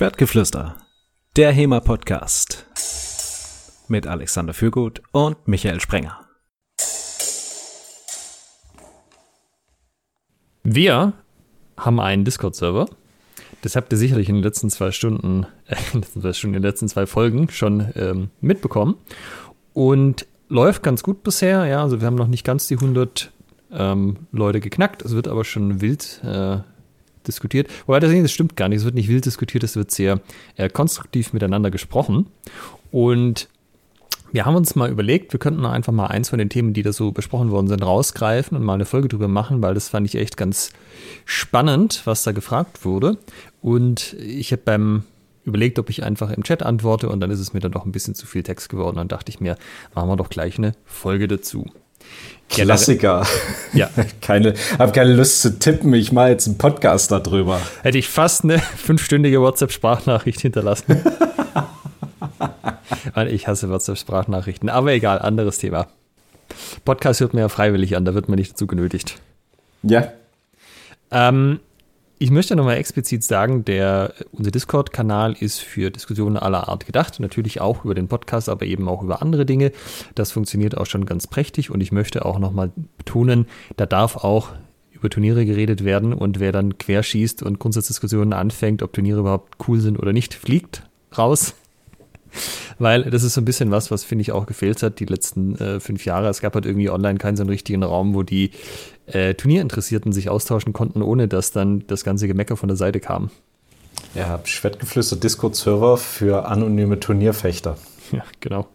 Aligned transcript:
Schwertgeflüster, 0.00 0.76
der 1.36 1.52
HEMA-Podcast 1.52 2.64
mit 3.88 4.06
Alexander 4.06 4.54
Fürgut 4.54 5.02
und 5.12 5.46
Michael 5.46 5.78
Sprenger. 5.78 6.18
Wir 10.62 11.12
haben 11.76 12.00
einen 12.00 12.24
Discord-Server. 12.24 12.88
Das 13.60 13.76
habt 13.76 13.92
ihr 13.92 13.98
sicherlich 13.98 14.30
in 14.30 14.36
den 14.36 14.42
letzten 14.42 14.70
zwei 14.70 14.90
Stunden, 14.90 15.46
äh, 15.66 15.76
in 15.92 16.00
den 16.00 16.22
letzten 16.22 16.46
in 16.46 16.52
den 16.54 16.62
letzten 16.62 16.88
zwei 16.88 17.04
Folgen 17.04 17.50
schon 17.50 17.92
ähm, 17.94 18.30
mitbekommen. 18.40 18.96
Und 19.74 20.26
läuft 20.48 20.82
ganz 20.82 21.02
gut 21.02 21.22
bisher. 21.22 21.66
Ja, 21.66 21.82
also 21.82 22.00
wir 22.00 22.06
haben 22.06 22.14
noch 22.14 22.26
nicht 22.26 22.44
ganz 22.44 22.66
die 22.68 22.76
100 22.76 23.32
ähm, 23.70 24.16
Leute 24.32 24.60
geknackt. 24.60 25.02
Es 25.02 25.14
wird 25.14 25.28
aber 25.28 25.44
schon 25.44 25.82
wild 25.82 26.22
äh, 26.24 26.60
diskutiert. 27.26 27.68
Wobei 27.86 28.00
das, 28.00 28.30
stimmt 28.30 28.56
gar 28.56 28.68
nicht. 28.68 28.78
Es 28.78 28.84
wird 28.84 28.94
nicht 28.94 29.08
wild 29.08 29.26
diskutiert, 29.26 29.64
es 29.64 29.76
wird 29.76 29.90
sehr 29.90 30.20
äh, 30.56 30.68
konstruktiv 30.68 31.32
miteinander 31.32 31.70
gesprochen. 31.70 32.26
Und 32.90 33.48
wir 34.32 34.46
haben 34.46 34.54
uns 34.54 34.76
mal 34.76 34.90
überlegt, 34.90 35.32
wir 35.32 35.40
könnten 35.40 35.66
einfach 35.66 35.92
mal 35.92 36.06
eins 36.06 36.28
von 36.28 36.38
den 36.38 36.50
Themen, 36.50 36.72
die 36.72 36.82
da 36.82 36.92
so 36.92 37.10
besprochen 37.10 37.50
worden 37.50 37.68
sind, 37.68 37.82
rausgreifen 37.82 38.56
und 38.56 38.64
mal 38.64 38.74
eine 38.74 38.84
Folge 38.84 39.08
drüber 39.08 39.28
machen, 39.28 39.60
weil 39.62 39.74
das 39.74 39.88
fand 39.88 40.06
ich 40.06 40.14
echt 40.14 40.36
ganz 40.36 40.70
spannend, 41.24 42.02
was 42.04 42.22
da 42.22 42.32
gefragt 42.32 42.84
wurde. 42.84 43.18
Und 43.60 44.14
ich 44.14 44.52
habe 44.52 44.62
beim 44.64 45.02
überlegt, 45.44 45.78
ob 45.78 45.90
ich 45.90 46.04
einfach 46.04 46.30
im 46.30 46.44
Chat 46.44 46.62
antworte 46.62 47.08
und 47.08 47.20
dann 47.20 47.30
ist 47.30 47.40
es 47.40 47.52
mir 47.52 47.60
dann 47.60 47.72
doch 47.72 47.86
ein 47.86 47.92
bisschen 47.92 48.14
zu 48.14 48.26
viel 48.26 48.42
Text 48.42 48.68
geworden. 48.68 48.96
Dann 48.96 49.08
dachte 49.08 49.30
ich 49.30 49.40
mir, 49.40 49.56
machen 49.94 50.08
wir 50.08 50.16
doch 50.16 50.28
gleich 50.28 50.58
eine 50.58 50.74
Folge 50.84 51.26
dazu. 51.28 51.66
Klassiker. 52.50 53.26
Ja. 53.72 53.88
keine, 54.20 54.54
habe 54.78 54.92
keine 54.92 55.14
Lust 55.14 55.40
zu 55.42 55.58
tippen. 55.58 55.94
Ich 55.94 56.12
mache 56.12 56.30
jetzt 56.30 56.46
einen 56.46 56.58
Podcast 56.58 57.10
darüber. 57.12 57.60
Hätte 57.82 57.98
ich 57.98 58.08
fast 58.08 58.44
eine 58.44 58.58
fünfstündige 58.76 59.40
WhatsApp-Sprachnachricht 59.40 60.40
hinterlassen. 60.40 61.02
ich 63.28 63.46
hasse 63.46 63.70
WhatsApp-Sprachnachrichten. 63.70 64.68
Aber 64.68 64.92
egal, 64.92 65.20
anderes 65.20 65.58
Thema. 65.58 65.86
Podcast 66.84 67.20
hört 67.20 67.34
man 67.34 67.42
ja 67.42 67.48
freiwillig 67.48 67.96
an, 67.96 68.04
da 68.04 68.14
wird 68.14 68.28
man 68.28 68.38
nicht 68.38 68.52
dazu 68.52 68.66
genötigt. 68.66 69.20
Ja. 69.82 70.12
Ähm, 71.12 71.60
ich 72.22 72.30
möchte 72.30 72.54
nochmal 72.54 72.76
explizit 72.76 73.24
sagen, 73.24 73.64
der, 73.64 74.12
unser 74.32 74.50
Discord-Kanal 74.50 75.34
ist 75.40 75.60
für 75.60 75.90
Diskussionen 75.90 76.36
aller 76.36 76.68
Art 76.68 76.84
gedacht. 76.84 77.18
Natürlich 77.18 77.62
auch 77.62 77.86
über 77.86 77.94
den 77.94 78.08
Podcast, 78.08 78.50
aber 78.50 78.66
eben 78.66 78.88
auch 78.90 79.02
über 79.02 79.22
andere 79.22 79.46
Dinge. 79.46 79.72
Das 80.14 80.30
funktioniert 80.30 80.76
auch 80.76 80.84
schon 80.84 81.06
ganz 81.06 81.26
prächtig 81.26 81.70
und 81.70 81.80
ich 81.80 81.92
möchte 81.92 82.26
auch 82.26 82.38
nochmal 82.38 82.72
betonen, 82.98 83.46
da 83.78 83.86
darf 83.86 84.16
auch 84.16 84.50
über 84.92 85.08
Turniere 85.08 85.46
geredet 85.46 85.82
werden 85.82 86.12
und 86.12 86.40
wer 86.40 86.52
dann 86.52 86.76
querschießt 86.76 87.42
und 87.42 87.58
Grundsatzdiskussionen 87.58 88.34
anfängt, 88.34 88.82
ob 88.82 88.92
Turniere 88.92 89.20
überhaupt 89.20 89.56
cool 89.66 89.80
sind 89.80 89.98
oder 89.98 90.12
nicht, 90.12 90.34
fliegt 90.34 90.82
raus. 91.16 91.54
Weil 92.78 93.04
das 93.04 93.22
ist 93.22 93.32
so 93.32 93.40
ein 93.40 93.46
bisschen 93.46 93.70
was, 93.70 93.90
was 93.90 94.04
finde 94.04 94.22
ich 94.22 94.32
auch 94.32 94.44
gefehlt 94.44 94.82
hat 94.82 95.00
die 95.00 95.06
letzten 95.06 95.56
äh, 95.56 95.80
fünf 95.80 96.04
Jahre. 96.04 96.28
Es 96.28 96.42
gab 96.42 96.54
halt 96.54 96.66
irgendwie 96.66 96.90
online 96.90 97.18
keinen 97.18 97.36
so 97.36 97.42
einen 97.42 97.50
richtigen 97.50 97.82
Raum, 97.82 98.14
wo 98.14 98.22
die 98.22 98.50
äh, 99.14 99.34
Turnierinteressierten 99.34 100.12
sich 100.12 100.28
austauschen 100.28 100.72
konnten, 100.72 101.02
ohne 101.02 101.28
dass 101.28 101.52
dann 101.52 101.86
das 101.86 102.04
ganze 102.04 102.28
Gemecker 102.28 102.56
von 102.56 102.68
der 102.68 102.76
Seite 102.76 103.00
kam. 103.00 103.30
Ja, 104.14 104.40
Schwertgeflüster 104.44 105.16
Discord-Server 105.16 105.96
für 105.96 106.46
anonyme 106.46 107.00
Turnierfechter. 107.00 107.76
Ja, 108.12 108.24
genau. 108.40 108.66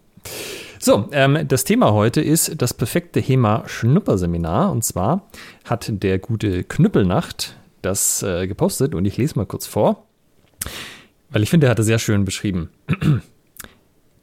So, 0.79 1.09
ähm, 1.11 1.45
das 1.45 1.65
Thema 1.65 1.91
heute 1.91 2.21
ist 2.21 2.61
das 2.61 2.73
perfekte 2.73 3.19
HEMA-Schnupperseminar. 3.19 4.71
Und 4.71 4.85
zwar 4.85 5.27
hat 5.65 5.91
der 5.91 6.19
gute 6.19 6.63
Knüppelnacht 6.63 7.57
das 7.81 8.23
äh, 8.23 8.47
gepostet 8.47 8.95
und 8.95 9.03
ich 9.03 9.17
lese 9.17 9.37
mal 9.37 9.45
kurz 9.45 9.67
vor, 9.67 10.05
weil 11.31 11.43
ich 11.43 11.49
finde, 11.49 11.67
er 11.67 11.71
hat 11.71 11.79
es 11.79 11.85
sehr 11.85 11.99
schön 11.99 12.23
beschrieben. 12.23 12.69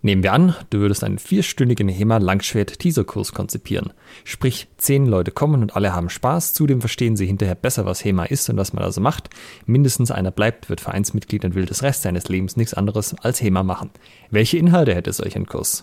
Nehmen 0.05 0.25
wir 0.25 0.33
an, 0.33 0.56
du 0.70 0.81
würdest 0.81 1.05
einen 1.05 1.18
vierstündigen 1.18 1.89
HEMA-Langschwert-Teaserkurs 1.89 3.33
konzipieren. 3.33 3.92
Sprich, 4.24 4.67
zehn 4.77 5.07
Leute 5.07 5.30
kommen 5.30 5.63
und 5.63 5.77
alle 5.77 5.95
haben 5.95 6.11
Spaß, 6.11 6.55
zudem 6.55 6.80
verstehen 6.80 7.17
sie 7.17 7.27
hinterher 7.27 7.55
besser, 7.55 7.86
was 7.86 8.05
HEMA 8.05 8.24
ist 8.24 8.51
und 8.51 8.57
was 8.57 8.73
man 8.73 8.83
also 8.83 9.01
macht. 9.01 9.30
Mindestens 9.64 10.11
einer 10.11 10.33
bleibt, 10.33 10.68
wird 10.68 10.80
Vereinsmitglied 10.80 11.45
und 11.45 11.55
will 11.55 11.67
das 11.67 11.85
Rest 11.85 12.02
seines 12.02 12.29
Lebens 12.29 12.57
nichts 12.57 12.74
anderes 12.74 13.14
als 13.20 13.40
HEMA 13.40 13.63
machen. 13.63 13.90
Welche 14.30 14.58
Inhalte 14.58 14.92
hätte 14.92 15.13
solch 15.13 15.36
ein 15.36 15.46
Kurs? 15.46 15.83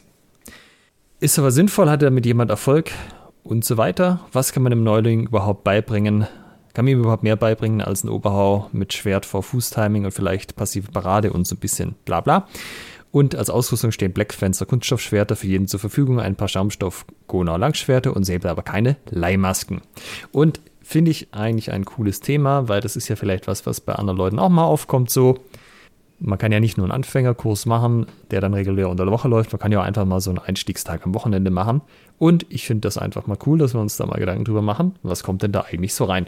Ist 1.21 1.39
aber 1.39 1.51
sinnvoll, 1.51 1.89
hat 1.89 2.01
damit 2.01 2.25
jemand 2.25 2.51
Erfolg 2.51 2.91
und 3.43 3.63
so 3.63 3.77
weiter? 3.77 4.19
Was 4.33 4.51
kann 4.51 4.63
man 4.63 4.71
dem 4.71 4.83
Neuling 4.83 5.27
überhaupt 5.27 5.63
beibringen? 5.63 6.27
Kann 6.73 6.83
man 6.83 6.91
ihm 6.91 6.99
überhaupt 6.99 7.23
mehr 7.23 7.37
beibringen 7.37 7.79
als 7.79 8.03
ein 8.03 8.09
Oberhau 8.09 8.69
mit 8.73 8.93
Schwert 8.93 9.25
vor 9.25 9.43
Fußtiming 9.43 10.03
und 10.03 10.11
vielleicht 10.11 10.57
passive 10.57 10.91
Parade 10.91 11.31
und 11.31 11.47
so 11.47 11.55
ein 11.55 11.59
bisschen 11.59 11.95
bla 12.03 12.19
bla? 12.19 12.47
Und 13.11 13.35
als 13.35 13.49
Ausrüstung 13.49 13.91
stehen 13.91 14.13
Blackfencer 14.13 14.65
Kunststoffschwerter 14.65 15.35
für 15.35 15.47
jeden 15.47 15.67
zur 15.67 15.79
Verfügung, 15.79 16.19
ein 16.19 16.35
paar 16.35 16.47
Schaumstoff 16.47 17.05
Gonau 17.27 17.57
Langschwerter 17.57 18.15
und 18.15 18.23
Säbel, 18.23 18.51
aber 18.51 18.61
keine 18.61 18.97
Leihmasken. 19.09 19.81
Und 20.31 20.61
finde 20.81 21.11
ich 21.11 21.33
eigentlich 21.33 21.71
ein 21.71 21.85
cooles 21.85 22.19
Thema, 22.19 22.67
weil 22.67 22.81
das 22.81 22.95
ist 22.95 23.07
ja 23.07 23.15
vielleicht 23.15 23.47
was, 23.47 23.65
was 23.65 23.81
bei 23.81 23.93
anderen 23.93 24.17
Leuten 24.17 24.39
auch 24.39 24.49
mal 24.49 24.63
aufkommt 24.63 25.09
so. 25.09 25.39
Man 26.19 26.37
kann 26.37 26.51
ja 26.51 26.59
nicht 26.59 26.77
nur 26.77 26.85
einen 26.85 26.91
Anfängerkurs 26.91 27.65
machen, 27.65 28.07
der 28.29 28.41
dann 28.41 28.53
regulär 28.53 28.89
unter 28.89 29.05
der 29.05 29.13
Woche 29.13 29.27
läuft, 29.27 29.53
man 29.53 29.59
kann 29.59 29.71
ja 29.71 29.79
auch 29.79 29.85
einfach 29.85 30.05
mal 30.05 30.19
so 30.19 30.31
einen 30.31 30.39
Einstiegstag 30.39 31.05
am 31.05 31.13
Wochenende 31.13 31.49
machen. 31.49 31.81
Und 32.17 32.45
ich 32.49 32.67
finde 32.67 32.81
das 32.81 32.97
einfach 32.97 33.25
mal 33.25 33.37
cool, 33.45 33.57
dass 33.57 33.73
wir 33.73 33.79
uns 33.79 33.97
da 33.97 34.05
mal 34.05 34.19
Gedanken 34.19 34.43
drüber 34.43 34.61
machen. 34.61 34.95
Was 35.01 35.23
kommt 35.23 35.41
denn 35.41 35.53
da 35.53 35.61
eigentlich 35.61 35.93
so 35.93 36.03
rein? 36.03 36.27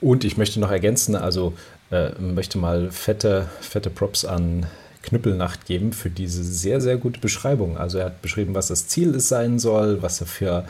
Und 0.00 0.24
ich 0.24 0.36
möchte 0.36 0.58
noch 0.58 0.72
ergänzen, 0.72 1.14
also 1.14 1.52
äh, 1.92 2.10
möchte 2.18 2.58
mal 2.58 2.90
fette, 2.90 3.48
fette 3.60 3.90
Props 3.90 4.24
an 4.24 4.66
Knüppelnacht 5.02 5.66
geben 5.66 5.92
für 5.92 6.10
diese 6.10 6.42
sehr, 6.42 6.80
sehr 6.80 6.96
gute 6.96 7.20
Beschreibung. 7.20 7.76
Also 7.76 7.98
er 7.98 8.06
hat 8.06 8.22
beschrieben, 8.22 8.54
was 8.54 8.68
das 8.68 8.86
Ziel 8.88 9.14
ist, 9.14 9.28
sein 9.28 9.58
soll, 9.58 10.02
was 10.02 10.20
er 10.20 10.26
für, 10.26 10.64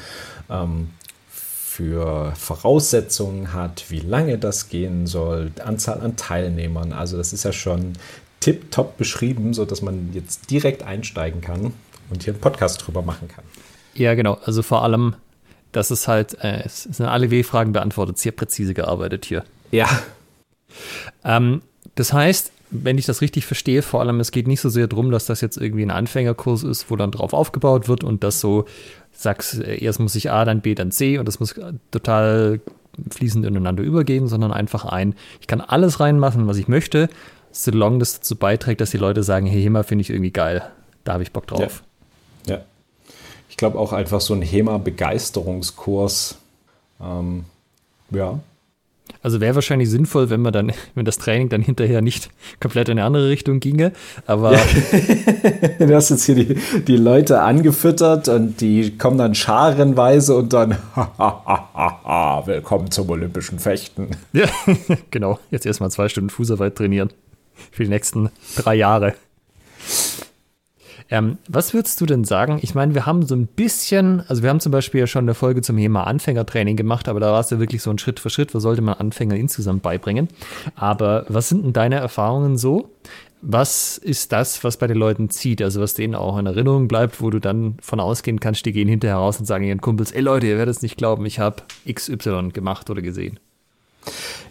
ähm, 0.50 0.90
für 1.28 2.32
Voraussetzungen 2.36 3.52
hat, 3.52 3.86
wie 3.88 4.00
lange 4.00 4.38
das 4.38 4.68
gehen 4.68 5.06
soll, 5.06 5.52
Anzahl 5.64 6.00
an 6.00 6.16
Teilnehmern. 6.16 6.92
Also 6.92 7.16
das 7.16 7.32
ist 7.32 7.44
ja 7.44 7.52
schon 7.52 7.94
tipptopp 8.40 8.96
beschrieben, 8.96 9.54
sodass 9.54 9.82
man 9.82 10.10
jetzt 10.12 10.50
direkt 10.50 10.82
einsteigen 10.82 11.40
kann 11.40 11.72
und 12.10 12.24
hier 12.24 12.32
einen 12.32 12.40
Podcast 12.40 12.86
drüber 12.86 13.02
machen 13.02 13.28
kann. 13.28 13.44
Ja, 13.94 14.14
genau. 14.14 14.38
Also 14.44 14.62
vor 14.62 14.82
allem, 14.82 15.14
dass 15.70 15.90
es 15.90 16.08
halt, 16.08 16.34
äh, 16.42 16.62
es 16.64 16.84
sind 16.84 17.06
alle 17.06 17.30
W-Fragen 17.30 17.72
beantwortet, 17.72 18.18
sehr 18.18 18.32
präzise 18.32 18.74
gearbeitet 18.74 19.24
hier. 19.24 19.44
Ja. 19.70 19.88
Ähm, 21.24 21.62
das 21.94 22.12
heißt, 22.12 22.52
wenn 22.72 22.96
ich 22.98 23.04
das 23.06 23.20
richtig 23.20 23.44
verstehe, 23.46 23.82
vor 23.82 24.00
allem, 24.00 24.18
es 24.18 24.30
geht 24.30 24.48
nicht 24.48 24.60
so 24.60 24.70
sehr 24.70 24.86
darum, 24.86 25.10
dass 25.10 25.26
das 25.26 25.40
jetzt 25.42 25.58
irgendwie 25.58 25.82
ein 25.82 25.90
Anfängerkurs 25.90 26.62
ist, 26.62 26.90
wo 26.90 26.96
dann 26.96 27.10
drauf 27.10 27.34
aufgebaut 27.34 27.86
wird 27.86 28.02
und 28.02 28.24
das 28.24 28.40
so 28.40 28.64
sagst, 29.12 29.60
äh, 29.60 29.76
erst 29.84 30.00
muss 30.00 30.14
ich 30.14 30.30
A, 30.30 30.44
dann 30.44 30.62
B, 30.62 30.74
dann 30.74 30.90
C 30.90 31.18
und 31.18 31.28
das 31.28 31.38
muss 31.38 31.54
total 31.90 32.60
fließend 33.10 33.44
ineinander 33.44 33.82
übergehen, 33.82 34.26
sondern 34.26 34.52
einfach 34.52 34.86
ein, 34.86 35.14
ich 35.40 35.46
kann 35.46 35.60
alles 35.60 36.00
reinmachen, 36.00 36.46
was 36.46 36.56
ich 36.56 36.66
möchte, 36.68 37.08
solange 37.50 37.98
das 37.98 38.14
dazu 38.14 38.36
beiträgt, 38.36 38.80
dass 38.80 38.90
die 38.90 38.98
Leute 38.98 39.22
sagen, 39.22 39.46
hey, 39.46 39.62
HEMA 39.62 39.82
finde 39.82 40.02
ich 40.02 40.10
irgendwie 40.10 40.30
geil, 40.30 40.62
da 41.04 41.12
habe 41.14 41.22
ich 41.22 41.32
Bock 41.32 41.46
drauf. 41.46 41.82
Ja. 42.46 42.54
ja. 42.56 42.62
Ich 43.48 43.56
glaube 43.58 43.78
auch 43.78 43.92
einfach 43.92 44.20
so 44.22 44.34
ein 44.34 44.42
HEMA-Begeisterungskurs, 44.42 46.38
ähm, 47.00 47.44
ja, 48.10 48.40
also 49.22 49.40
wäre 49.40 49.54
wahrscheinlich 49.54 49.90
sinnvoll, 49.90 50.30
wenn 50.30 50.40
man 50.40 50.52
dann, 50.52 50.72
wenn 50.94 51.04
das 51.04 51.18
Training 51.18 51.48
dann 51.48 51.62
hinterher 51.62 52.02
nicht 52.02 52.30
komplett 52.60 52.88
in 52.88 52.98
eine 52.98 53.06
andere 53.06 53.28
Richtung 53.28 53.60
ginge. 53.60 53.92
Aber 54.26 54.52
ja. 54.54 54.60
du 55.78 55.94
hast 55.94 56.10
jetzt 56.10 56.24
hier 56.24 56.34
die, 56.34 56.56
die 56.82 56.96
Leute 56.96 57.40
angefüttert 57.40 58.28
und 58.28 58.60
die 58.60 58.96
kommen 58.96 59.18
dann 59.18 59.34
scharenweise 59.34 60.36
und 60.36 60.52
dann 60.52 60.70
willkommen 62.46 62.90
zum 62.90 63.10
Olympischen 63.10 63.58
Fechten. 63.58 64.10
Ja, 64.32 64.46
genau. 65.10 65.38
Jetzt 65.50 65.66
erstmal 65.66 65.90
zwei 65.90 66.08
Stunden 66.08 66.30
Fußarbeit 66.30 66.76
trainieren. 66.76 67.10
Für 67.70 67.84
die 67.84 67.90
nächsten 67.90 68.30
drei 68.56 68.74
Jahre. 68.74 69.14
Ähm, 71.12 71.36
was 71.46 71.74
würdest 71.74 72.00
du 72.00 72.06
denn 72.06 72.24
sagen? 72.24 72.58
Ich 72.62 72.74
meine, 72.74 72.94
wir 72.94 73.04
haben 73.04 73.26
so 73.26 73.34
ein 73.34 73.46
bisschen, 73.46 74.22
also 74.28 74.42
wir 74.42 74.48
haben 74.48 74.60
zum 74.60 74.72
Beispiel 74.72 75.00
ja 75.00 75.06
schon 75.06 75.26
eine 75.26 75.34
Folge 75.34 75.60
zum 75.60 75.76
Thema 75.76 76.06
Anfängertraining 76.06 76.74
gemacht, 76.74 77.06
aber 77.06 77.20
da 77.20 77.30
war 77.32 77.40
es 77.40 77.50
ja 77.50 77.58
wirklich 77.60 77.82
so 77.82 77.90
ein 77.90 77.98
Schritt 77.98 78.18
für 78.18 78.30
Schritt, 78.30 78.54
was 78.54 78.62
sollte 78.62 78.80
man 78.80 78.94
Anfängern 78.94 79.36
insgesamt 79.36 79.82
beibringen. 79.82 80.28
Aber 80.74 81.26
was 81.28 81.50
sind 81.50 81.64
denn 81.64 81.74
deine 81.74 81.96
Erfahrungen 81.96 82.56
so? 82.56 82.88
Was 83.42 83.98
ist 83.98 84.32
das, 84.32 84.64
was 84.64 84.78
bei 84.78 84.86
den 84.86 84.96
Leuten 84.96 85.28
zieht, 85.28 85.60
also 85.60 85.82
was 85.82 85.92
denen 85.92 86.14
auch 86.14 86.38
in 86.38 86.46
Erinnerung 86.46 86.88
bleibt, 86.88 87.20
wo 87.20 87.28
du 87.28 87.40
dann 87.40 87.76
von 87.82 88.00
ausgehen 88.00 88.40
kannst, 88.40 88.64
die 88.64 88.72
gehen 88.72 88.88
hinterher 88.88 89.18
raus 89.18 89.38
und 89.38 89.44
sagen 89.44 89.64
ihren 89.64 89.82
Kumpels, 89.82 90.12
ey 90.12 90.22
Leute, 90.22 90.46
ihr 90.46 90.56
werdet 90.56 90.76
es 90.76 90.80
nicht 90.80 90.96
glauben, 90.96 91.26
ich 91.26 91.38
habe 91.38 91.56
XY 91.86 92.52
gemacht 92.54 92.88
oder 92.88 93.02
gesehen. 93.02 93.38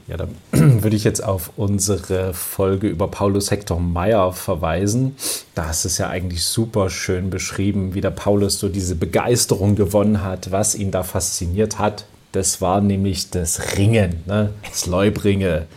Ja, 0.07 0.17
da 0.17 0.27
würde 0.51 0.95
ich 0.95 1.03
jetzt 1.03 1.23
auf 1.23 1.51
unsere 1.55 2.33
Folge 2.33 2.87
über 2.87 3.07
Paulus 3.07 3.51
Hector 3.51 3.79
Meyer 3.79 4.33
verweisen. 4.33 5.15
Da 5.55 5.69
ist 5.69 5.85
es 5.85 5.97
ja 5.97 6.09
eigentlich 6.09 6.43
super 6.43 6.89
schön 6.89 7.29
beschrieben, 7.29 7.93
wie 7.93 8.01
der 8.01 8.11
Paulus 8.11 8.59
so 8.59 8.67
diese 8.67 8.95
Begeisterung 8.95 9.75
gewonnen 9.75 10.23
hat, 10.23 10.51
was 10.51 10.75
ihn 10.75 10.91
da 10.91 11.03
fasziniert 11.03 11.79
hat. 11.79 12.05
Das 12.31 12.61
war 12.61 12.81
nämlich 12.81 13.29
das 13.29 13.77
Ringen, 13.77 14.23
ne? 14.25 14.51
das 14.69 14.85
Leubringe. 14.85 15.67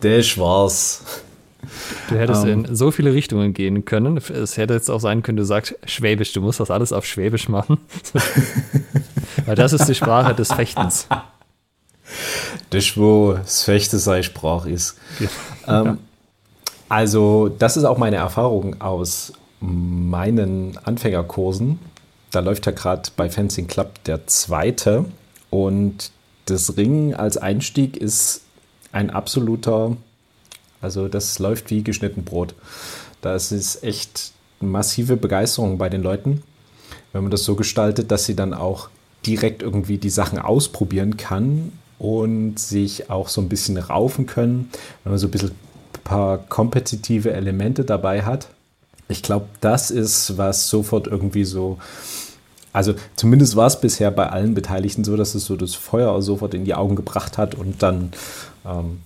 Das 0.00 0.38
war's. 0.38 1.02
Du 2.08 2.16
hättest 2.16 2.44
um, 2.44 2.48
in 2.48 2.76
so 2.76 2.90
viele 2.92 3.12
Richtungen 3.12 3.52
gehen 3.52 3.84
können. 3.84 4.16
Es 4.16 4.56
hätte 4.56 4.74
jetzt 4.74 4.90
auch 4.90 5.00
sein 5.00 5.22
können, 5.22 5.36
du 5.36 5.44
sagst 5.44 5.74
Schwäbisch, 5.86 6.32
du 6.32 6.40
musst 6.40 6.60
das 6.60 6.70
alles 6.70 6.92
auf 6.92 7.04
Schwäbisch 7.04 7.48
machen. 7.48 7.78
Weil 9.46 9.56
das 9.56 9.72
ist 9.72 9.88
die 9.88 9.94
Sprache 9.94 10.34
des 10.34 10.52
Fechtens. 10.52 11.08
Das, 12.70 12.96
wo 12.96 13.34
das 13.34 13.62
Fechten 13.62 13.98
sei 13.98 14.22
Sprache 14.22 14.70
ist. 14.70 14.96
Ja. 15.66 15.82
Ähm, 15.82 15.98
also, 16.88 17.48
das 17.48 17.76
ist 17.76 17.84
auch 17.84 17.98
meine 17.98 18.16
Erfahrung 18.16 18.80
aus 18.80 19.32
meinen 19.60 20.78
Anfängerkursen. 20.84 21.78
Da 22.30 22.40
läuft 22.40 22.66
ja 22.66 22.72
gerade 22.72 23.10
bei 23.16 23.28
Fencing 23.28 23.66
Club 23.66 24.02
der 24.04 24.26
zweite. 24.26 25.04
Und 25.50 26.12
das 26.46 26.76
Ringen 26.76 27.14
als 27.14 27.36
Einstieg 27.36 27.96
ist 27.96 28.42
ein 28.92 29.10
absoluter, 29.10 29.96
also 30.80 31.08
das 31.08 31.38
läuft 31.38 31.70
wie 31.70 31.82
geschnitten 31.82 32.24
Brot. 32.24 32.54
Das 33.20 33.52
ist 33.52 33.82
echt 33.82 34.32
massive 34.60 35.16
Begeisterung 35.16 35.78
bei 35.78 35.88
den 35.88 36.02
Leuten, 36.02 36.42
wenn 37.12 37.22
man 37.22 37.30
das 37.30 37.44
so 37.44 37.54
gestaltet, 37.54 38.10
dass 38.10 38.24
sie 38.24 38.36
dann 38.36 38.54
auch 38.54 38.88
direkt 39.26 39.62
irgendwie 39.62 39.98
die 39.98 40.10
Sachen 40.10 40.38
ausprobieren 40.38 41.16
kann 41.16 41.72
und 41.98 42.58
sich 42.58 43.10
auch 43.10 43.28
so 43.28 43.40
ein 43.40 43.48
bisschen 43.48 43.76
raufen 43.76 44.26
können, 44.26 44.70
wenn 45.04 45.12
man 45.12 45.18
so 45.18 45.26
ein 45.26 45.30
bisschen 45.30 45.50
ein 45.50 46.02
paar 46.04 46.38
kompetitive 46.38 47.32
Elemente 47.32 47.84
dabei 47.84 48.22
hat. 48.22 48.48
Ich 49.08 49.22
glaube, 49.22 49.46
das 49.60 49.90
ist, 49.90 50.36
was 50.36 50.68
sofort 50.68 51.06
irgendwie 51.06 51.44
so 51.44 51.78
also 52.72 52.94
zumindest 53.16 53.56
war 53.56 53.66
es 53.66 53.80
bisher 53.80 54.10
bei 54.10 54.28
allen 54.28 54.54
Beteiligten 54.54 55.02
so, 55.02 55.16
dass 55.16 55.34
es 55.34 55.46
so 55.46 55.56
das 55.56 55.74
Feuer 55.74 56.20
sofort 56.22 56.54
in 56.54 56.64
die 56.64 56.74
Augen 56.74 56.96
gebracht 56.96 57.38
hat 57.38 57.54
und 57.54 57.82
dann, 57.82 58.12
ähm, 58.64 59.00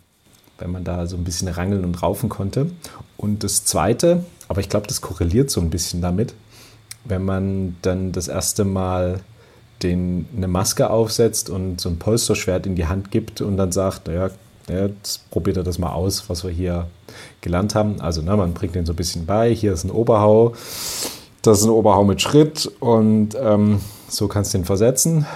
wenn 0.59 0.71
man 0.71 0.85
da 0.85 1.07
so 1.07 1.17
ein 1.17 1.25
bisschen 1.25 1.49
rangeln 1.49 1.85
und 1.85 2.03
raufen 2.03 2.29
konnte. 2.29 2.71
Und 3.17 3.45
das 3.45 3.65
Zweite, 3.65 4.25
aber 4.49 4.61
ich 4.61 4.69
glaube, 4.69 4.89
das 4.89 5.01
korreliert 5.01 5.51
so 5.51 5.61
ein 5.61 5.71
bisschen 5.71 6.03
damit, 6.03 6.35
wenn 7.05 7.25
man 7.25 7.77
dann 7.83 8.13
das 8.13 8.29
erste 8.29 8.65
Mal 8.65 9.21
den, 9.83 10.27
eine 10.37 10.49
Maske 10.49 10.91
aufsetzt 10.91 11.51
und 11.51 11.81
so 11.81 11.89
ein 11.89 11.99
Polsterschwert 11.99 12.67
in 12.67 12.75
die 12.75 12.87
Hand 12.87 13.11
gibt 13.11 13.41
und 13.41 13.57
dann 13.57 13.73
sagt, 13.73 14.07
naja, 14.07 14.31
ja, 14.69 14.87
jetzt 14.87 15.29
probiert 15.31 15.57
er 15.57 15.65
das 15.65 15.79
mal 15.79 15.93
aus, 15.93 16.29
was 16.29 16.45
wir 16.45 16.51
hier 16.51 16.87
gelernt 17.41 17.75
haben. 17.75 18.01
Also 18.01 18.23
ne, 18.23 18.37
man 18.37 18.55
bringt 18.55 18.75
den 18.75 18.87
so 18.87 18.93
ein 18.93 18.97
bisschen 18.97 19.27
bei, 19.27 19.53
hier 19.55 19.73
ist 19.73 19.85
ein 19.85 19.91
Oberhau, 19.91 20.55
das 21.43 21.61
ist 21.61 21.65
ein 21.65 21.71
Oberhau 21.71 22.05
mit 22.05 22.23
Schritt 22.23 22.71
und 22.81 23.31
ähm, 23.41 23.81
so 24.09 24.29
kannst 24.29 24.55
du 24.55 24.59
den 24.59 24.65
versetzen 24.65 25.27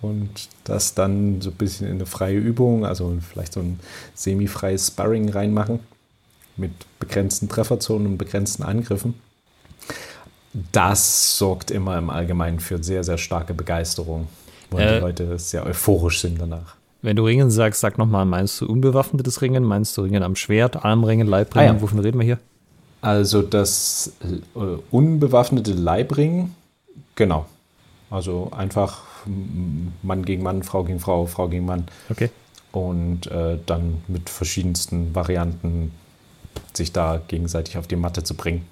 und 0.00 0.30
das 0.64 0.94
dann 0.94 1.40
so 1.40 1.50
ein 1.50 1.56
bisschen 1.56 1.86
in 1.86 1.94
eine 1.94 2.06
freie 2.06 2.38
Übung, 2.38 2.86
also 2.86 3.16
vielleicht 3.20 3.52
so 3.52 3.60
ein 3.60 3.78
semi-freies 4.14 4.88
Sparring 4.88 5.28
reinmachen 5.28 5.80
mit 6.56 6.72
begrenzten 6.98 7.48
Trefferzonen 7.48 8.06
und 8.06 8.18
begrenzten 8.18 8.62
Angriffen. 8.62 9.14
Das 10.72 11.38
sorgt 11.38 11.70
immer 11.70 11.96
im 11.96 12.10
Allgemeinen 12.10 12.60
für 12.60 12.82
sehr, 12.82 13.04
sehr 13.04 13.18
starke 13.18 13.54
Begeisterung, 13.54 14.28
wo 14.70 14.78
äh, 14.78 14.94
die 14.94 15.00
Leute 15.00 15.38
sehr 15.38 15.64
euphorisch 15.64 16.20
sind 16.20 16.40
danach. 16.40 16.76
Wenn 17.00 17.16
du 17.16 17.24
Ringen 17.24 17.50
sagst, 17.50 17.80
sag 17.80 17.98
nochmal, 17.98 18.24
meinst 18.26 18.60
du 18.60 18.66
unbewaffnetes 18.66 19.42
Ringen? 19.42 19.64
Meinst 19.64 19.96
du 19.96 20.02
Ringen 20.02 20.22
am 20.22 20.36
Schwert, 20.36 20.84
Armringen, 20.84 21.26
Leibringen? 21.26 21.70
Ah, 21.70 21.74
ja. 21.74 21.82
Wovon 21.82 21.98
reden 21.98 22.18
wir 22.18 22.24
hier? 22.24 22.38
Also 23.00 23.42
das 23.42 24.12
äh, 24.22 24.58
unbewaffnete 24.90 25.72
Leibring, 25.72 26.54
genau. 27.16 27.46
Also 28.10 28.50
einfach 28.56 29.02
Mann 30.02 30.24
gegen 30.24 30.42
Mann, 30.42 30.62
Frau 30.62 30.84
gegen 30.84 31.00
Frau, 31.00 31.26
Frau 31.26 31.48
gegen 31.48 31.64
Mann. 31.64 31.86
Okay. 32.10 32.30
Und 32.70 33.26
äh, 33.26 33.58
dann 33.66 34.02
mit 34.06 34.30
verschiedensten 34.30 35.14
Varianten 35.14 35.92
sich 36.74 36.92
da 36.92 37.20
gegenseitig 37.26 37.78
auf 37.78 37.86
die 37.86 37.96
Matte 37.96 38.22
zu 38.22 38.34
bringen. 38.34 38.64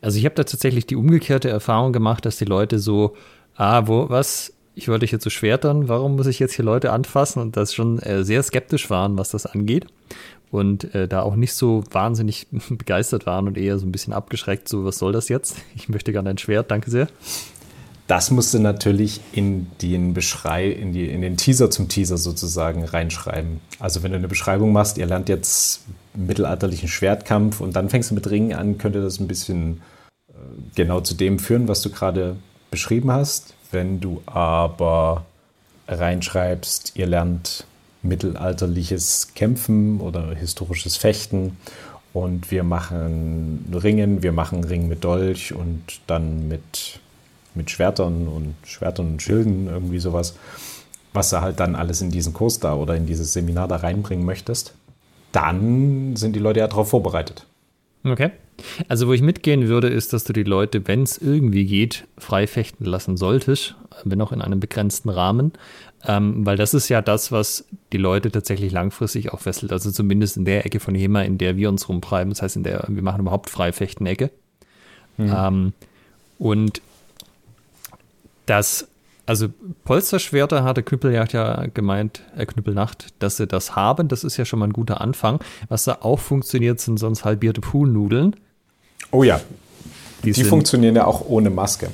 Also 0.00 0.18
ich 0.18 0.24
habe 0.24 0.34
da 0.34 0.44
tatsächlich 0.44 0.86
die 0.86 0.96
umgekehrte 0.96 1.48
Erfahrung 1.48 1.92
gemacht, 1.92 2.24
dass 2.24 2.36
die 2.36 2.44
Leute 2.44 2.78
so, 2.78 3.16
ah, 3.56 3.86
wo, 3.86 4.08
was, 4.08 4.52
ich 4.74 4.88
wollte 4.88 5.00
dich 5.00 5.12
jetzt 5.12 5.24
so 5.24 5.30
schwertern, 5.30 5.88
warum 5.88 6.16
muss 6.16 6.26
ich 6.26 6.38
jetzt 6.38 6.54
hier 6.54 6.64
Leute 6.64 6.92
anfassen 6.92 7.40
und 7.40 7.56
das 7.56 7.74
schon 7.74 7.98
äh, 8.00 8.24
sehr 8.24 8.42
skeptisch 8.42 8.90
waren, 8.90 9.18
was 9.18 9.30
das 9.30 9.46
angeht 9.46 9.86
und 10.50 10.94
äh, 10.94 11.08
da 11.08 11.22
auch 11.22 11.36
nicht 11.36 11.54
so 11.54 11.84
wahnsinnig 11.90 12.46
begeistert 12.70 13.26
waren 13.26 13.46
und 13.46 13.58
eher 13.58 13.78
so 13.78 13.86
ein 13.86 13.92
bisschen 13.92 14.12
abgeschreckt, 14.12 14.68
so 14.68 14.84
was 14.84 14.98
soll 14.98 15.12
das 15.12 15.28
jetzt? 15.28 15.56
Ich 15.74 15.88
möchte 15.88 16.12
gerne 16.12 16.30
ein 16.30 16.38
Schwert, 16.38 16.70
danke 16.70 16.90
sehr. 16.90 17.08
Das 18.06 18.30
musst 18.30 18.54
du 18.54 18.60
natürlich 18.60 19.20
in 19.32 19.66
den 19.82 20.14
Beschrei, 20.14 20.70
in, 20.70 20.92
die, 20.92 21.08
in 21.08 21.22
den 21.22 21.36
Teaser 21.36 21.70
zum 21.70 21.88
Teaser 21.88 22.16
sozusagen 22.16 22.84
reinschreiben. 22.84 23.60
Also 23.80 24.04
wenn 24.04 24.12
du 24.12 24.18
eine 24.18 24.28
Beschreibung 24.28 24.72
machst, 24.72 24.96
ihr 24.96 25.06
lernt 25.06 25.28
jetzt 25.28 25.80
mittelalterlichen 26.16 26.88
Schwertkampf 26.88 27.60
und 27.60 27.76
dann 27.76 27.88
fängst 27.88 28.10
du 28.10 28.14
mit 28.14 28.28
Ringen 28.30 28.54
an, 28.54 28.78
könnte 28.78 29.02
das 29.02 29.20
ein 29.20 29.28
bisschen 29.28 29.82
äh, 30.28 30.32
genau 30.74 31.00
zu 31.00 31.14
dem 31.14 31.38
führen, 31.38 31.68
was 31.68 31.82
du 31.82 31.90
gerade 31.90 32.36
beschrieben 32.70 33.12
hast. 33.12 33.54
Wenn 33.70 34.00
du 34.00 34.22
aber 34.26 35.26
reinschreibst, 35.88 36.92
ihr 36.96 37.06
lernt 37.06 37.66
mittelalterliches 38.02 39.34
Kämpfen 39.34 40.00
oder 40.00 40.34
historisches 40.34 40.96
Fechten. 40.96 41.56
Und 42.12 42.50
wir 42.50 42.62
machen 42.62 43.70
Ringen, 43.74 44.22
wir 44.22 44.32
machen 44.32 44.64
Ring 44.64 44.88
mit 44.88 45.04
Dolch 45.04 45.52
und 45.52 46.00
dann 46.06 46.48
mit, 46.48 47.00
mit 47.54 47.70
Schwertern 47.70 48.26
und 48.26 48.54
Schwertern 48.64 49.12
und 49.12 49.22
Schilden, 49.22 49.66
irgendwie 49.66 49.98
sowas, 49.98 50.34
was 51.12 51.30
du 51.30 51.42
halt 51.42 51.60
dann 51.60 51.74
alles 51.74 52.00
in 52.00 52.10
diesen 52.10 52.32
Kurs 52.32 52.58
da 52.58 52.74
oder 52.74 52.96
in 52.96 53.06
dieses 53.06 53.34
Seminar 53.34 53.68
da 53.68 53.76
reinbringen 53.76 54.24
möchtest. 54.24 54.72
Dann 55.36 56.16
sind 56.16 56.34
die 56.34 56.40
Leute 56.40 56.60
ja 56.60 56.66
darauf 56.66 56.88
vorbereitet. 56.88 57.44
Okay. 58.04 58.30
Also, 58.88 59.06
wo 59.06 59.12
ich 59.12 59.20
mitgehen 59.20 59.68
würde, 59.68 59.88
ist, 59.88 60.14
dass 60.14 60.24
du 60.24 60.32
die 60.32 60.44
Leute, 60.44 60.88
wenn 60.88 61.02
es 61.02 61.18
irgendwie 61.18 61.66
geht, 61.66 62.06
frei 62.16 62.46
fechten 62.46 62.86
lassen 62.86 63.18
solltest, 63.18 63.74
wenn 64.04 64.22
auch 64.22 64.32
in 64.32 64.40
einem 64.40 64.60
begrenzten 64.60 65.10
Rahmen. 65.10 65.52
Ähm, 66.06 66.46
weil 66.46 66.56
das 66.56 66.72
ist 66.72 66.88
ja 66.88 67.02
das, 67.02 67.32
was 67.32 67.66
die 67.92 67.98
Leute 67.98 68.30
tatsächlich 68.30 68.72
langfristig 68.72 69.34
auch 69.34 69.40
fesselt. 69.40 69.72
Also 69.72 69.90
zumindest 69.90 70.38
in 70.38 70.46
der 70.46 70.64
Ecke 70.64 70.80
von 70.80 70.94
HEMA, 70.94 71.20
in 71.22 71.36
der 71.36 71.58
wir 71.58 71.68
uns 71.68 71.86
rumtreiben. 71.86 72.30
Das 72.30 72.40
heißt, 72.40 72.56
in 72.56 72.62
der 72.62 72.86
wir 72.88 73.02
machen 73.02 73.20
überhaupt 73.20 73.50
Freifechten-Ecke. 73.50 74.30
Mhm. 75.18 75.34
Ähm, 75.36 75.72
und 76.38 76.80
das, 78.46 78.88
also 79.26 79.48
Polsterschwerter 79.84 80.64
hatte 80.64 80.82
Knüppeljagd 80.82 81.32
ja 81.32 81.66
gemeint, 81.66 82.22
äh, 82.36 82.46
Knüppelnacht, 82.46 83.08
dass 83.18 83.36
sie 83.36 83.46
das 83.46 83.76
haben. 83.76 84.08
Das 84.08 84.24
ist 84.24 84.36
ja 84.36 84.44
schon 84.44 84.58
mal 84.58 84.68
ein 84.68 84.72
guter 84.72 85.00
Anfang. 85.00 85.40
Was 85.68 85.84
da 85.84 85.98
auch 86.00 86.20
funktioniert, 86.20 86.80
sind 86.80 86.98
sonst 86.98 87.24
halbierte 87.24 87.60
Poolnudeln. 87.60 88.36
Oh 89.10 89.22
ja. 89.22 89.40
Die, 90.24 90.32
die 90.32 90.44
funktionieren 90.44 90.96
ja 90.96 91.06
auch 91.06 91.26
ohne 91.28 91.50
Maske. 91.50 91.90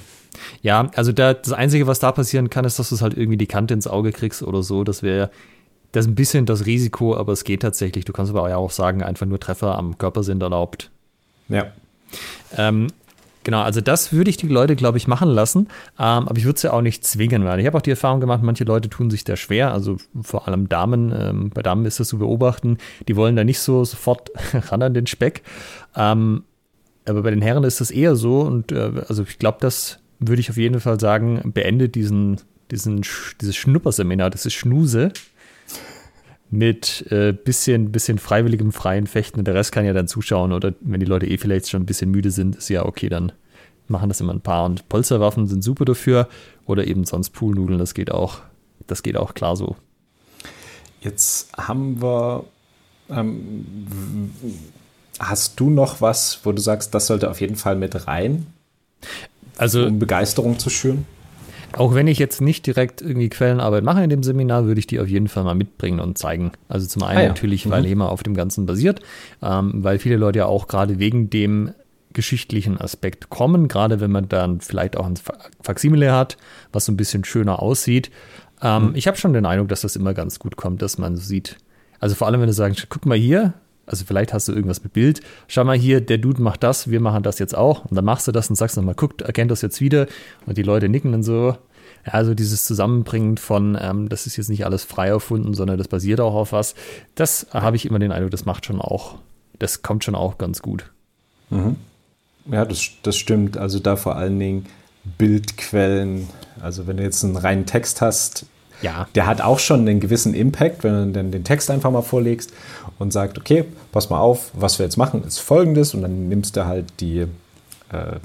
Ja, 0.63 0.91
also 0.95 1.13
da, 1.13 1.35
das 1.35 1.53
Einzige, 1.53 1.87
was 1.87 1.99
da 1.99 2.13
passieren 2.13 2.51
kann, 2.51 2.65
ist, 2.65 2.79
dass 2.79 2.91
du 2.91 3.01
halt 3.01 3.17
irgendwie 3.17 3.37
die 3.37 3.47
Kante 3.47 3.75
ins 3.75 3.87
Auge 3.87 4.13
kriegst 4.13 4.43
oder 4.43 4.63
so. 4.63 4.85
Das 4.85 5.03
wäre 5.03 5.31
das 5.93 6.07
ist 6.07 6.11
ein 6.11 6.15
bisschen 6.15 6.47
das 6.47 6.65
Risiko, 6.65 7.17
aber 7.17 7.33
es 7.33 7.45
geht 7.45 7.61
tatsächlich. 7.61 8.07
Du 8.07 8.13
kannst 8.15 8.35
aber 8.35 8.57
auch 8.57 8.71
sagen, 8.71 9.03
einfach 9.03 9.27
nur 9.27 9.39
Treffer 9.39 9.77
am 9.77 9.99
Körper 9.99 10.23
sind 10.23 10.43
erlaubt. 10.43 10.91
Ja. 11.49 11.67
Ähm, 12.57 12.89
genau, 13.45 13.63
also 13.63 13.81
das 13.81 14.13
würde 14.13 14.31
ich 14.31 14.37
die 14.37 14.49
Leute, 14.49 14.77
glaube 14.77 14.99
ich, 14.99 15.07
machen 15.09 15.29
lassen. 15.29 15.69
Ähm, 15.99 16.29
aber 16.29 16.37
ich 16.37 16.45
würde 16.45 16.57
es 16.57 16.63
ja 16.63 16.73
auch 16.73 16.83
nicht 16.83 17.05
zwingen, 17.05 17.45
weil 17.45 17.61
ich 17.61 17.67
habe 17.67 17.77
auch 17.77 17.83
die 17.83 17.91
Erfahrung 17.91 18.21
gemacht, 18.21 18.43
manche 18.43 18.65
Leute 18.65 18.89
tun 18.89 19.11
sich 19.11 19.25
da 19.25 19.37
schwer. 19.37 19.73
Also 19.73 19.97
vor 20.21 20.49
allem 20.49 20.69
Damen, 20.69 21.13
ähm, 21.17 21.51
bei 21.51 21.63
Damen 21.63 21.85
ist 21.85 22.01
das 22.01 22.09
zu 22.09 22.19
beobachten, 22.19 22.79
die 23.09 23.17
wollen 23.17 23.37
da 23.37 23.45
nicht 23.45 23.61
so 23.61 23.85
sofort 23.85 24.31
ran 24.55 24.83
an 24.83 24.95
den 24.95 25.07
Speck. 25.07 25.43
Ähm, 25.97 26.45
aber 27.07 27.23
bei 27.23 27.31
den 27.31 27.43
Herren 27.43 27.65
ist 27.65 27.81
das 27.81 27.91
eher 27.91 28.15
so 28.15 28.41
und 28.43 28.71
äh, 28.71 29.03
also 29.09 29.25
ich 29.25 29.39
glaube, 29.39 29.59
dass 29.61 29.99
würde 30.29 30.41
ich 30.41 30.51
auf 30.51 30.57
jeden 30.57 30.81
Fall 30.81 31.01
sagen, 31.01 31.41
beende 31.53 31.89
diesen, 31.89 32.41
diesen, 32.71 33.03
dieses 33.41 33.57
Schnupperseminar, 33.57 34.31
das 34.31 34.47
ist 34.47 34.55
Schnuse, 34.55 35.13
mit 36.53 37.07
äh, 37.11 37.33
bisschen, 37.33 37.93
bisschen 37.93 38.19
freiwilligem 38.19 38.73
freien 38.73 39.07
Fechten 39.07 39.39
und 39.39 39.47
der 39.47 39.55
Rest 39.55 39.73
kann 39.73 39.87
ja 39.87 39.95
dann 39.95 40.07
zuschauen 40.07 40.53
oder 40.53 40.75
wenn 40.83 41.01
die 41.01 41.07
Leute 41.07 41.27
eh 41.27 41.39
vielleicht 41.39 41.71
schon 41.71 41.83
ein 41.83 41.87
bisschen 41.87 42.11
müde 42.11 42.31
sind, 42.31 42.57
ist 42.57 42.69
ja 42.69 42.85
okay, 42.85 43.09
dann 43.09 43.33
machen 43.89 44.11
das 44.11 44.21
immer 44.21 44.35
ein 44.35 44.43
paar 44.43 44.67
und 44.67 44.87
Polsterwaffen 44.91 45.47
sind 45.47 45.65
super 45.65 45.87
dafür 45.87 46.29
oder 46.67 46.87
eben 46.87 47.05
sonst 47.05 47.31
Poolnudeln, 47.31 47.79
das 47.79 47.95
geht 47.95 48.13
auch, 48.13 48.41
das 48.87 49.03
geht 49.03 49.17
auch 49.17 49.33
klar 49.33 49.57
so. 49.57 49.77
Jetzt 51.01 51.57
haben 51.57 52.03
wir, 52.03 52.45
ähm, 53.09 54.31
hast 55.19 55.59
du 55.59 55.71
noch 55.71 56.03
was, 56.03 56.41
wo 56.45 56.53
du 56.53 56.61
sagst, 56.61 56.95
das 56.95 57.07
sollte 57.07 57.31
auf 57.31 57.41
jeden 57.41 57.57
Fall 57.57 57.77
mit 57.77 58.07
rein? 58.07 58.47
Also, 59.57 59.87
um 59.87 59.99
Begeisterung 59.99 60.59
zu 60.59 60.69
schüren? 60.69 61.07
Auch 61.79 61.95
wenn 61.95 62.07
ich 62.07 62.19
jetzt 62.19 62.41
nicht 62.41 62.67
direkt 62.67 63.03
irgendwie 63.03 63.29
Quellenarbeit 63.29 63.85
mache 63.85 64.03
in 64.03 64.11
dem 64.11 64.23
Seminar, 64.23 64.67
würde 64.67 64.79
ich 64.79 64.87
die 64.87 65.01
auf 65.01 65.09
jeden 65.09 65.29
Fall 65.29 65.45
mal 65.45 65.55
mitbringen 65.55 66.01
und 66.01 66.19
zeigen. 66.19 66.53
Also 66.69 66.87
zum 66.87 67.03
einen 67.03 67.19
ah 67.19 67.23
ja. 67.23 67.29
natürlich, 67.29 67.69
weil 67.71 67.83
mhm. 67.83 67.87
HEMA 67.87 68.09
auf 68.09 68.23
dem 68.23 68.35
Ganzen 68.35 68.67
basiert, 68.67 69.01
ähm, 69.43 69.85
weil 69.85 69.99
viele 69.99 70.17
Leute 70.17 70.41
ja 70.41 70.47
auch 70.47 70.69
gerade 70.69 70.99
wegen 70.99 71.31
dem 71.31 71.73
geschichtlichen 72.13 72.79
Aspekt 72.79 73.31
kommen, 73.31 73.69
gerade 73.69 74.01
wenn 74.01 74.11
man 74.11 74.29
dann 74.29 74.61
vielleicht 74.61 74.97
auch 74.97 75.07
ein 75.07 75.15
Faximile 75.63 76.13
hat, 76.13 76.37
was 76.73 76.85
so 76.85 76.93
ein 76.93 76.97
bisschen 76.97 77.25
schöner 77.25 77.61
aussieht. 77.61 78.11
Ähm, 78.61 78.89
mhm. 78.89 78.95
Ich 78.95 79.07
habe 79.07 79.17
schon 79.17 79.33
den 79.33 79.47
Eindruck, 79.47 79.69
dass 79.69 79.81
das 79.81 79.97
immer 79.97 80.15
ganz 80.15 80.39
gut 80.39 80.57
kommt, 80.57 80.83
dass 80.83 80.99
man 80.99 81.17
sieht. 81.17 81.57
Also 82.01 82.15
vor 82.15 82.27
allem, 82.27 82.41
wenn 82.41 82.49
du 82.49 82.53
sagst, 82.53 82.87
guck 82.89 83.07
mal 83.07 83.17
hier, 83.17 83.55
Also 83.87 84.05
vielleicht 84.05 84.33
hast 84.33 84.49
du 84.49 84.53
irgendwas 84.53 84.83
mit 84.83 84.93
Bild. 84.93 85.21
Schau 85.49 85.65
mal 85.65 85.77
hier, 85.77 86.01
der 86.01 86.19
Dude 86.19 86.41
macht 86.41 86.63
das, 86.63 86.91
wir 86.91 87.01
machen 87.01 87.23
das 87.23 87.39
jetzt 87.39 87.57
auch. 87.57 87.85
Und 87.85 87.97
dann 87.97 88.05
machst 88.05 88.29
du 88.29 88.33
das 88.33 88.49
und 88.49 88.57
sagst 88.57 88.77
nochmal, 88.77 88.95
guckt, 88.95 89.23
erkennt 89.23 89.51
das 89.51 89.63
jetzt 89.63 89.81
wieder. 89.81 90.07
Und 90.47 90.57
die 90.59 90.63
Leute 90.63 90.89
nicken 90.89 91.13
dann 91.13 91.23
so. 91.23 91.57
Also 92.05 92.35
dieses 92.35 92.65
Zusammenbringen 92.65 93.37
von, 93.39 93.79
ähm, 93.81 94.09
das 94.09 94.27
ist 94.27 94.37
jetzt 94.37 94.51
nicht 94.51 94.65
alles 94.65 94.85
frei 94.85 95.09
erfunden, 95.09 95.55
sondern 95.55 95.79
das 95.79 95.89
basiert 95.89 96.21
auch 96.21 96.35
auf 96.35 96.53
was. 96.53 96.75
Das 97.15 97.47
habe 97.53 97.77
ich 97.77 97.87
immer 97.87 97.99
den 97.99 98.11
Eindruck, 98.11 98.33
das 98.33 98.45
macht 98.45 98.67
schon 98.67 98.81
auch, 98.81 99.19
das 99.59 99.83
kommt 99.83 100.03
schon 100.03 100.17
auch 100.17 100.39
ganz 100.39 100.63
gut. 100.63 100.91
Mhm. 101.51 101.77
Ja, 102.51 102.65
das, 102.65 102.91
das 103.03 103.17
stimmt. 103.17 103.57
Also 103.57 103.79
da 103.79 103.95
vor 103.95 104.17
allen 104.17 104.39
Dingen 104.39 104.67
Bildquellen. 105.19 106.29
Also 106.61 106.87
wenn 106.87 106.97
du 106.97 107.03
jetzt 107.05 107.25
einen 107.25 107.37
reinen 107.37 107.67
Text 107.67 108.01
hast, 108.01 108.47
ja. 108.83 109.07
der 109.15 109.27
hat 109.27 109.41
auch 109.41 109.59
schon 109.59 109.81
einen 109.81 110.01
gewissen 110.01 110.35
Impact, 110.35 110.85
wenn 110.85 110.93
du 110.93 111.13
dann 111.13 111.31
den 111.31 111.45
Text 111.45 111.71
einfach 111.71 111.91
mal 111.91 112.03
vorlegst 112.03 112.53
und 112.99 113.13
sagst, 113.13 113.39
okay, 113.39 113.65
pass 113.93 114.11
mal 114.11 114.19
auf, 114.19 114.51
was 114.55 114.79
wir 114.79 114.85
jetzt 114.87 114.97
machen, 114.97 115.25
ist 115.25 115.39
folgendes. 115.39 115.95
Und 115.95 116.03
dann 116.03 116.29
nimmst 116.29 116.57
du 116.57 116.67
halt 116.67 116.93
die, 117.01 117.21
äh, 117.91 118.19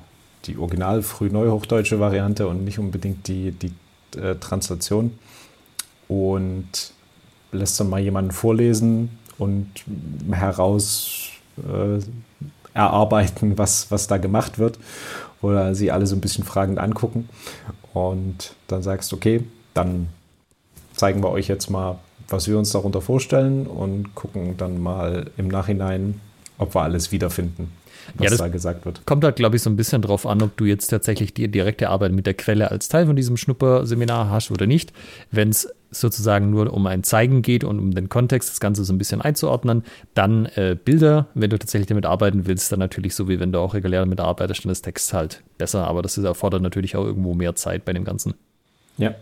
die 0.46 0.58
original 0.58 1.02
frühneuhochdeutsche 1.02 2.00
Variante 2.00 2.48
und 2.48 2.64
nicht 2.64 2.80
unbedingt 2.80 3.28
die, 3.28 3.52
die 3.52 3.72
äh, 4.20 4.36
Translation. 4.36 5.18
Und 6.08 6.92
lässt 7.52 7.80
dann 7.80 7.90
mal 7.90 8.00
jemanden 8.00 8.32
vorlesen 8.32 9.10
und 9.38 9.68
heraus 10.32 11.30
äh, 11.58 12.00
erarbeiten, 12.74 13.58
was, 13.58 13.92
was 13.92 14.08
da 14.08 14.18
gemacht 14.18 14.60
wird. 14.60 14.80
Oder 15.42 15.76
sie 15.76 15.92
alle 15.92 16.08
so 16.08 16.16
ein 16.16 16.22
bisschen 16.22 16.44
fragend 16.44 16.80
angucken. 16.80 17.30
Und 17.94 18.54
dann 18.68 18.84
sagst, 18.84 19.14
okay, 19.14 19.44
dann 19.74 20.08
zeigen 20.98 21.24
wir 21.24 21.32
euch 21.32 21.48
jetzt 21.48 21.70
mal, 21.70 22.00
was 22.28 22.48
wir 22.48 22.58
uns 22.58 22.72
darunter 22.72 23.02
vorstellen 23.02 23.68
und 23.68 24.14
gucken 24.16 24.58
dann 24.58 24.82
mal 24.82 25.28
im 25.38 25.48
Nachhinein, 25.48 26.20
ob 26.58 26.76
wir 26.76 26.82
alles 26.82 27.12
wiederfinden, 27.12 27.72
was 28.16 28.32
ja, 28.32 28.38
da 28.38 28.48
gesagt 28.50 28.86
wird. 28.86 29.06
Kommt 29.06 29.24
halt, 29.24 29.38
glaube 29.38 29.56
ich, 29.56 29.62
so 29.62 29.70
ein 29.70 29.78
bisschen 29.78 30.02
drauf 30.02 30.26
an, 30.26 30.42
ob 30.42 30.58
du 30.58 30.66
jetzt 30.66 30.88
tatsächlich 30.88 31.34
die 31.34 31.48
direkte 31.48 31.90
Arbeit 31.90 32.12
mit 32.12 32.26
der 32.26 32.34
Quelle 32.34 32.70
als 32.72 32.90
Teil 32.90 33.06
von 33.06 33.16
diesem 33.16 33.38
Schnupperseminar 33.38 34.30
hast 34.30 34.52
oder 34.52 34.66
nicht. 34.66 34.92
Wenn 35.32 35.50
es 35.50 35.70
sozusagen 35.90 36.50
nur 36.50 36.74
um 36.74 36.86
ein 36.88 37.04
Zeigen 37.04 37.42
geht 37.42 37.64
und 37.64 37.80
um 37.80 37.94
den 37.94 38.10
Kontext, 38.10 38.50
das 38.50 38.60
Ganze 38.60 38.84
so 38.84 38.92
ein 38.92 38.98
bisschen 38.98 39.22
einzuordnen, 39.22 39.84
dann 40.16 40.48
äh, 40.48 40.76
Bilder, 40.84 41.28
wenn 41.34 41.50
du 41.50 41.58
tatsächlich 41.58 41.88
damit 41.88 42.06
arbeiten 42.06 42.46
willst, 42.46 42.72
dann 42.74 42.80
natürlich 42.80 43.16
so, 43.16 43.30
wie 43.30 43.40
wenn 43.40 43.54
du 43.54 43.60
auch 43.60 43.74
regulär 43.74 44.02
damit 44.02 44.20
arbeitest, 44.20 44.66
dann 44.66 44.72
ist 44.72 44.82
Text 44.82 45.14
halt 45.14 45.44
besser, 45.58 45.88
aber 45.88 46.02
das 46.02 46.18
erfordert 46.18 46.62
natürlich 46.62 46.98
auch 46.98 47.06
irgendwo 47.06 47.36
mehr 47.36 47.56
Zeit 47.56 47.86
bei 47.86 47.94
dem 47.94 48.04
Ganzen. 48.04 48.34
Ja, 48.98 49.16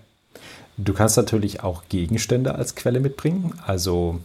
Du 0.77 0.93
kannst 0.93 1.17
natürlich 1.17 1.63
auch 1.63 1.83
Gegenstände 1.89 2.55
als 2.55 2.75
Quelle 2.75 2.99
mitbringen. 2.99 3.53
Also 3.65 4.19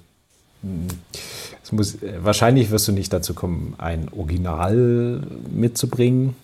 es 1.62 1.72
muss, 1.72 1.98
wahrscheinlich 2.18 2.70
wirst 2.70 2.88
du 2.88 2.92
nicht 2.92 3.12
dazu 3.12 3.34
kommen, 3.34 3.74
ein 3.78 4.08
Original 4.16 5.22
mitzubringen, 5.50 6.34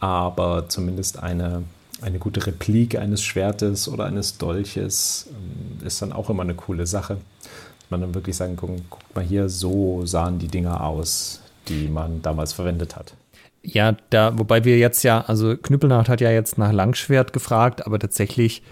aber 0.00 0.68
zumindest 0.68 1.22
eine, 1.22 1.64
eine 2.00 2.18
gute 2.18 2.46
Replik 2.46 2.96
eines 2.96 3.22
Schwertes 3.22 3.88
oder 3.88 4.04
eines 4.04 4.38
Dolches 4.38 5.28
hm, 5.28 5.86
ist 5.86 6.00
dann 6.00 6.12
auch 6.12 6.30
immer 6.30 6.44
eine 6.44 6.54
coole 6.54 6.86
Sache. 6.86 7.18
Man 7.90 8.00
dann 8.00 8.14
wirklich 8.14 8.36
sagen 8.36 8.56
kann, 8.56 8.82
guck 8.90 9.14
mal 9.14 9.24
hier, 9.24 9.48
so 9.48 10.04
sahen 10.04 10.38
die 10.38 10.48
Dinger 10.48 10.84
aus, 10.84 11.40
die 11.68 11.88
man 11.88 12.22
damals 12.22 12.52
verwendet 12.52 12.96
hat. 12.96 13.14
Ja, 13.62 13.96
da, 14.10 14.38
wobei 14.38 14.64
wir 14.64 14.78
jetzt 14.78 15.02
ja, 15.02 15.22
also 15.22 15.56
Knüppelnacht 15.56 16.08
hat 16.08 16.20
ja 16.20 16.30
jetzt 16.30 16.58
nach 16.58 16.72
Langschwert 16.72 17.32
gefragt, 17.32 17.86
aber 17.86 17.98
tatsächlich 17.98 18.62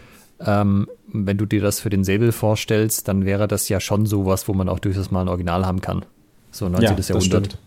ähm, 0.44 0.88
wenn 1.08 1.38
du 1.38 1.46
dir 1.46 1.60
das 1.60 1.80
für 1.80 1.90
den 1.90 2.04
Säbel 2.04 2.32
vorstellst, 2.32 3.08
dann 3.08 3.24
wäre 3.24 3.48
das 3.48 3.68
ja 3.68 3.80
schon 3.80 4.06
sowas, 4.06 4.48
wo 4.48 4.54
man 4.54 4.68
auch 4.68 4.78
durchaus 4.78 5.10
mal 5.10 5.22
ein 5.22 5.28
Original 5.28 5.64
haben 5.64 5.80
kann. 5.80 6.04
So 6.50 6.68
19. 6.68 6.82
Ja, 6.82 7.14
Jahrhundert. 7.14 7.58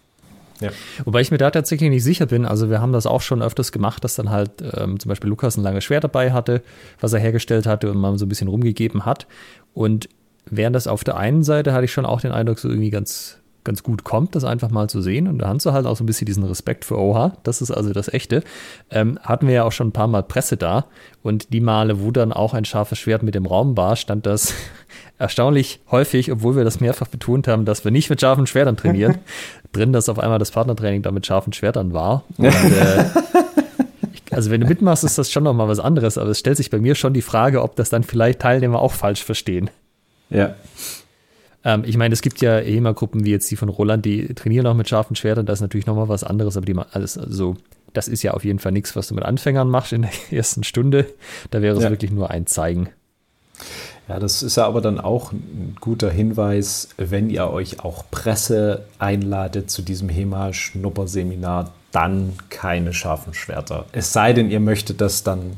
Ja. 0.59 0.71
Wobei 1.05 1.21
ich 1.21 1.31
mir 1.31 1.37
da 1.37 1.51
tatsächlich 1.51 1.89
nicht 1.89 2.03
sicher 2.03 2.25
bin. 2.25 2.45
Also 2.45 2.69
wir 2.69 2.81
haben 2.81 2.91
das 2.91 3.05
auch 3.05 3.21
schon 3.21 3.41
öfters 3.41 3.71
gemacht, 3.71 4.03
dass 4.03 4.15
dann 4.15 4.29
halt 4.29 4.51
ähm, 4.75 4.99
zum 4.99 5.09
Beispiel 5.09 5.29
Lukas 5.29 5.57
ein 5.57 5.63
langes 5.63 5.85
Schwert 5.85 6.03
dabei 6.03 6.33
hatte, 6.33 6.61
was 6.99 7.13
er 7.13 7.19
hergestellt 7.19 7.65
hatte 7.65 7.89
und 7.89 7.97
man 7.97 8.17
so 8.17 8.25
ein 8.25 8.29
bisschen 8.29 8.49
rumgegeben 8.49 9.05
hat. 9.05 9.25
Und 9.73 10.09
während 10.45 10.75
das 10.75 10.87
auf 10.87 11.03
der 11.03 11.17
einen 11.17 11.43
Seite 11.43 11.73
hatte 11.73 11.85
ich 11.85 11.93
schon 11.93 12.05
auch 12.05 12.21
den 12.21 12.31
Eindruck, 12.31 12.59
so 12.59 12.67
irgendwie 12.67 12.89
ganz 12.89 13.37
ganz 13.69 13.83
gut 13.83 14.03
kommt, 14.03 14.33
das 14.33 14.45
einfach 14.45 14.71
mal 14.71 14.89
zu 14.89 14.99
sehen. 14.99 15.27
Und 15.27 15.37
da 15.37 15.49
hast 15.49 15.63
du 15.63 15.73
halt 15.73 15.85
auch 15.85 15.95
so 15.95 16.03
ein 16.03 16.07
bisschen 16.07 16.25
diesen 16.25 16.43
Respekt 16.43 16.85
für 16.85 16.97
Oha. 16.97 17.33
Das 17.43 17.61
ist 17.61 17.69
also 17.69 17.93
das 17.93 18.11
Echte. 18.11 18.41
Ähm, 18.89 19.19
hatten 19.21 19.45
wir 19.45 19.53
ja 19.53 19.63
auch 19.63 19.71
schon 19.71 19.89
ein 19.89 19.91
paar 19.91 20.07
Mal 20.07 20.23
Presse 20.23 20.57
da. 20.57 20.85
Und 21.21 21.53
die 21.53 21.59
Male, 21.59 22.01
wo 22.01 22.09
dann 22.09 22.33
auch 22.33 22.55
ein 22.55 22.65
scharfes 22.65 22.97
Schwert 22.97 23.21
mit 23.21 23.35
dem 23.35 23.45
Raum 23.45 23.77
war, 23.77 23.95
stand 23.95 24.25
das 24.25 24.55
erstaunlich 25.19 25.81
häufig, 25.91 26.31
obwohl 26.31 26.55
wir 26.55 26.63
das 26.63 26.79
mehrfach 26.79 27.09
betont 27.09 27.47
haben, 27.47 27.65
dass 27.65 27.83
wir 27.83 27.91
nicht 27.91 28.09
mit 28.09 28.19
scharfen 28.19 28.47
Schwertern 28.47 28.75
trainieren, 28.75 29.19
drin, 29.71 29.93
dass 29.93 30.09
auf 30.09 30.17
einmal 30.17 30.39
das 30.39 30.49
Partnertraining 30.49 31.03
da 31.03 31.11
mit 31.11 31.27
scharfen 31.27 31.53
Schwertern 31.53 31.93
war. 31.93 32.23
Und, 32.37 32.47
äh, 32.47 33.05
also 34.31 34.49
wenn 34.49 34.61
du 34.61 34.67
mitmachst, 34.67 35.03
ist 35.03 35.19
das 35.19 35.31
schon 35.31 35.43
nochmal 35.43 35.67
was 35.67 35.79
anderes, 35.79 36.17
aber 36.17 36.31
es 36.31 36.39
stellt 36.39 36.57
sich 36.57 36.71
bei 36.71 36.79
mir 36.79 36.95
schon 36.95 37.13
die 37.13 37.21
Frage, 37.21 37.61
ob 37.61 37.75
das 37.75 37.91
dann 37.91 38.01
vielleicht 38.01 38.39
Teilnehmer 38.39 38.79
auch 38.79 38.93
falsch 38.93 39.23
verstehen. 39.23 39.69
Ja. 40.31 40.55
Ähm, 41.63 41.83
ich 41.85 41.97
meine, 41.97 42.13
es 42.13 42.21
gibt 42.21 42.41
ja 42.41 42.57
HEMA-Gruppen 42.57 43.25
wie 43.25 43.31
jetzt 43.31 43.49
die 43.51 43.55
von 43.55 43.69
Roland, 43.69 44.05
die 44.05 44.33
trainieren 44.33 44.67
auch 44.67 44.75
mit 44.75 44.87
scharfen 44.87 45.15
Schwertern, 45.15 45.45
das 45.45 45.59
ist 45.59 45.61
natürlich 45.61 45.87
nochmal 45.87 46.09
was 46.09 46.23
anderes, 46.23 46.57
aber 46.57 46.65
die 46.65 46.75
alles, 46.91 47.17
also 47.17 47.57
das 47.93 48.07
ist 48.07 48.23
ja 48.23 48.33
auf 48.33 48.45
jeden 48.45 48.59
Fall 48.59 48.71
nichts, 48.71 48.95
was 48.95 49.07
du 49.07 49.15
mit 49.15 49.23
Anfängern 49.23 49.69
machst 49.69 49.93
in 49.93 50.03
der 50.03 50.11
ersten 50.31 50.63
Stunde. 50.63 51.07
Da 51.51 51.61
wäre 51.61 51.75
es 51.75 51.83
ja. 51.83 51.89
wirklich 51.89 52.11
nur 52.11 52.29
ein 52.29 52.45
Zeigen. 52.45 52.89
Ja, 54.07 54.19
das 54.19 54.41
ist 54.41 54.57
ja 54.57 54.65
aber 54.65 54.81
dann 54.81 54.99
auch 54.99 55.31
ein 55.31 55.75
guter 55.79 56.09
Hinweis, 56.09 56.89
wenn 56.97 57.29
ihr 57.29 57.49
euch 57.49 57.83
auch 57.83 58.05
Presse 58.09 58.85
einladet 58.97 59.69
zu 59.69 59.81
diesem 59.81 60.09
HEMA-Schnupperseminar, 60.09 61.73
dann 61.91 62.33
keine 62.49 62.93
scharfen 62.93 63.33
Schwerter. 63.33 63.85
Es 63.91 64.13
sei 64.13 64.33
denn, 64.33 64.49
ihr 64.49 64.59
möchtet, 64.59 65.01
dass 65.01 65.23
dann 65.23 65.57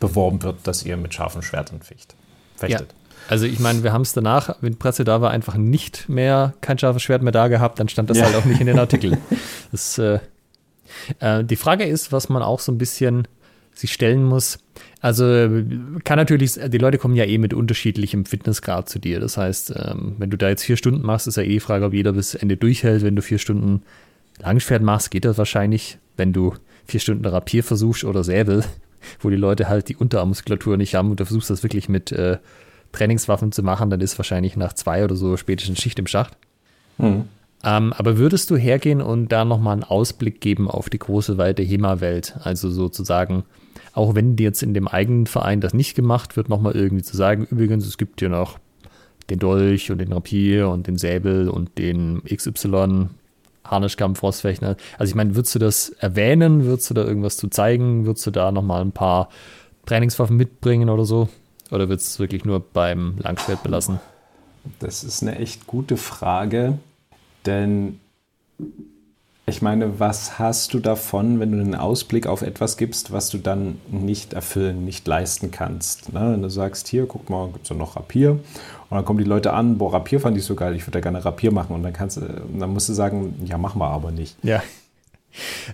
beworben 0.00 0.42
wird, 0.42 0.56
dass 0.66 0.84
ihr 0.84 0.96
mit 0.96 1.14
scharfen 1.14 1.42
Schwertern 1.42 1.80
fecht, 1.80 2.14
fechtet. 2.56 2.92
Ja. 2.92 3.03
Also 3.28 3.46
ich 3.46 3.58
meine, 3.58 3.82
wir 3.82 3.92
haben 3.92 4.02
es 4.02 4.12
danach, 4.12 4.56
wenn 4.60 4.76
Presse 4.76 5.04
da 5.04 5.20
war, 5.20 5.30
einfach 5.30 5.56
nicht 5.56 6.08
mehr 6.08 6.54
kein 6.60 6.78
scharfes 6.78 7.02
Schwert 7.02 7.22
mehr 7.22 7.32
da 7.32 7.48
gehabt, 7.48 7.80
dann 7.80 7.88
stand 7.88 8.10
das 8.10 8.18
ja. 8.18 8.24
halt 8.24 8.36
auch 8.36 8.44
nicht 8.44 8.60
in 8.60 8.66
den 8.66 8.78
Artikeln. 8.78 9.18
Das, 9.72 9.98
äh, 9.98 10.20
äh, 11.18 11.42
die 11.42 11.56
Frage 11.56 11.84
ist, 11.84 12.12
was 12.12 12.28
man 12.28 12.42
auch 12.42 12.60
so 12.60 12.70
ein 12.70 12.78
bisschen 12.78 13.26
sich 13.74 13.92
stellen 13.92 14.24
muss. 14.24 14.58
Also 15.00 15.24
kann 16.04 16.16
natürlich, 16.16 16.54
die 16.54 16.78
Leute 16.78 16.98
kommen 16.98 17.16
ja 17.16 17.24
eh 17.24 17.38
mit 17.38 17.52
unterschiedlichem 17.52 18.24
Fitnessgrad 18.24 18.88
zu 18.88 18.98
dir. 18.98 19.20
Das 19.20 19.36
heißt, 19.36 19.74
ähm, 19.76 20.14
wenn 20.18 20.30
du 20.30 20.38
da 20.38 20.48
jetzt 20.48 20.62
vier 20.62 20.76
Stunden 20.76 21.04
machst, 21.04 21.26
ist 21.26 21.36
ja 21.36 21.42
eh 21.42 21.48
die 21.48 21.60
Frage, 21.60 21.84
ob 21.86 21.92
jeder 21.92 22.12
bis 22.12 22.34
Ende 22.34 22.56
durchhält. 22.56 23.02
Wenn 23.02 23.16
du 23.16 23.22
vier 23.22 23.38
Stunden 23.38 23.82
Langschwert 24.38 24.82
machst, 24.82 25.10
geht 25.10 25.24
das 25.24 25.38
wahrscheinlich. 25.38 25.98
Wenn 26.16 26.32
du 26.32 26.54
vier 26.86 27.00
Stunden 27.00 27.24
Rapier 27.26 27.64
versuchst 27.64 28.04
oder 28.04 28.22
Säbel, 28.22 28.64
wo 29.20 29.28
die 29.28 29.36
Leute 29.36 29.68
halt 29.68 29.88
die 29.88 29.96
Unterarmmuskulatur 29.96 30.76
nicht 30.76 30.94
haben 30.94 31.10
und 31.10 31.20
du 31.20 31.26
versuchst 31.26 31.50
das 31.50 31.62
wirklich 31.62 31.88
mit 31.88 32.12
äh, 32.12 32.38
Trainingswaffen 32.94 33.52
zu 33.52 33.62
machen, 33.62 33.90
dann 33.90 34.00
ist 34.00 34.18
wahrscheinlich 34.18 34.56
nach 34.56 34.72
zwei 34.72 35.04
oder 35.04 35.16
so 35.16 35.36
spätestens 35.36 35.80
Schicht 35.80 35.98
im 35.98 36.06
Schacht. 36.06 36.36
Mhm. 36.98 37.24
Ähm, 37.64 37.92
aber 37.94 38.18
würdest 38.18 38.50
du 38.50 38.56
hergehen 38.56 39.00
und 39.00 39.32
da 39.32 39.44
nochmal 39.44 39.72
einen 39.72 39.84
Ausblick 39.84 40.40
geben 40.40 40.70
auf 40.70 40.90
die 40.90 40.98
große, 40.98 41.38
weite 41.38 41.62
HEMA-Welt? 41.62 42.36
Also 42.42 42.70
sozusagen, 42.70 43.44
auch 43.94 44.14
wenn 44.14 44.36
jetzt 44.36 44.62
in 44.62 44.74
dem 44.74 44.86
eigenen 44.86 45.26
Verein 45.26 45.60
das 45.60 45.72
nicht 45.72 45.94
gemacht 45.94 46.36
wird, 46.36 46.48
nochmal 46.48 46.76
irgendwie 46.76 47.02
zu 47.02 47.16
sagen, 47.16 47.46
übrigens, 47.50 47.86
es 47.86 47.96
gibt 47.96 48.20
hier 48.20 48.28
noch 48.28 48.58
den 49.30 49.38
Dolch 49.38 49.90
und 49.90 49.98
den 49.98 50.12
Rapier 50.12 50.68
und 50.68 50.86
den 50.86 50.98
Säbel 50.98 51.48
und 51.48 51.78
den 51.78 52.22
XY 52.24 53.08
Harnischkampf, 53.64 54.18
Frostfechter. 54.18 54.76
Also 54.98 55.10
ich 55.10 55.14
meine, 55.14 55.34
würdest 55.34 55.54
du 55.54 55.58
das 55.58 55.88
erwähnen? 55.88 56.64
Würdest 56.64 56.90
du 56.90 56.94
da 56.94 57.02
irgendwas 57.02 57.38
zu 57.38 57.48
zeigen? 57.48 58.04
Würdest 58.04 58.26
du 58.26 58.30
da 58.30 58.52
nochmal 58.52 58.82
ein 58.82 58.92
paar 58.92 59.30
Trainingswaffen 59.86 60.36
mitbringen 60.36 60.90
oder 60.90 61.06
so? 61.06 61.28
Oder 61.74 61.88
wird 61.88 62.00
es 62.00 62.18
wirklich 62.18 62.44
nur 62.44 62.60
beim 62.60 63.16
Langschwert 63.18 63.62
belassen? 63.62 63.98
Das 64.78 65.02
ist 65.02 65.22
eine 65.22 65.36
echt 65.38 65.66
gute 65.66 65.96
Frage, 65.96 66.78
denn 67.44 68.00
ich 69.46 69.60
meine, 69.60 70.00
was 70.00 70.38
hast 70.38 70.72
du 70.72 70.78
davon, 70.78 71.38
wenn 71.38 71.52
du 71.52 71.60
einen 71.60 71.74
Ausblick 71.74 72.26
auf 72.26 72.40
etwas 72.40 72.78
gibst, 72.78 73.12
was 73.12 73.28
du 73.28 73.36
dann 73.36 73.78
nicht 73.90 74.32
erfüllen, 74.32 74.86
nicht 74.86 75.06
leisten 75.06 75.50
kannst? 75.50 76.14
Ne? 76.14 76.32
Wenn 76.32 76.40
du 76.40 76.48
sagst, 76.48 76.88
hier, 76.88 77.06
guck 77.06 77.28
mal, 77.28 77.48
gibt 77.48 77.64
es 77.64 77.68
ja 77.68 77.76
noch 77.76 77.96
Rapier. 77.96 78.30
Und 78.30 78.40
dann 78.90 79.04
kommen 79.04 79.18
die 79.18 79.24
Leute 79.24 79.52
an, 79.52 79.76
boah, 79.76 79.92
Rapier 79.92 80.20
fand 80.20 80.38
ich 80.38 80.44
so 80.44 80.54
geil, 80.54 80.74
ich 80.76 80.86
würde 80.86 80.98
ja 80.98 81.02
gerne 81.02 81.22
Rapier 81.22 81.52
machen. 81.52 81.74
Und 81.74 81.82
dann, 81.82 81.92
kannst, 81.92 82.16
dann 82.18 82.72
musst 82.72 82.88
du 82.88 82.94
sagen, 82.94 83.34
ja, 83.44 83.58
machen 83.58 83.80
wir 83.80 83.88
aber 83.88 84.12
nicht. 84.12 84.36
Ja. 84.42 84.62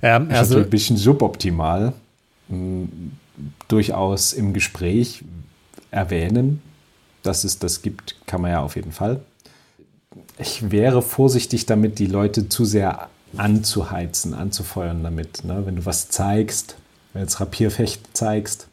Ähm, 0.02 0.30
das 0.30 0.49
ist 0.49 0.54
also, 0.54 0.59
ein 0.64 0.71
bisschen 0.71 0.97
suboptimal. 0.97 1.92
Hm, 2.49 3.12
durchaus 3.69 4.33
im 4.33 4.52
Gespräch, 4.52 5.23
erwähnen. 5.90 6.62
Dass 7.23 7.44
es 7.44 7.59
das 7.59 7.82
gibt, 7.82 8.16
kann 8.26 8.40
man 8.40 8.50
ja 8.50 8.61
auf 8.61 8.76
jeden 8.76 8.92
Fall. 8.92 9.20
Ich 10.38 10.70
wäre 10.70 11.02
vorsichtig 11.02 11.66
damit, 11.66 11.99
die 11.99 12.06
Leute 12.06 12.49
zu 12.49 12.64
sehr 12.64 13.09
anzuheizen, 13.37 14.35
anzufeuern 14.35 15.02
damit. 15.02 15.44
Ne? 15.44 15.62
Wenn 15.66 15.76
du 15.76 15.87
was 15.87 16.09
zeigst, 16.09 16.76
wenn 17.12 17.20
du 17.20 17.26
jetzt 17.26 17.40
Rapierfecht 17.40 18.16
zeigst, 18.16 18.68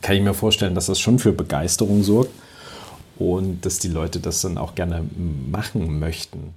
kann 0.00 0.16
ich 0.16 0.22
mir 0.22 0.34
vorstellen, 0.34 0.74
dass 0.74 0.86
das 0.86 1.00
schon 1.00 1.18
für 1.18 1.32
Begeisterung 1.32 2.02
sorgt 2.02 2.30
und 3.18 3.64
dass 3.64 3.78
die 3.78 3.88
Leute 3.88 4.20
das 4.20 4.40
dann 4.40 4.58
auch 4.58 4.74
gerne 4.74 5.04
machen 5.50 5.98
möchten. 5.98 6.54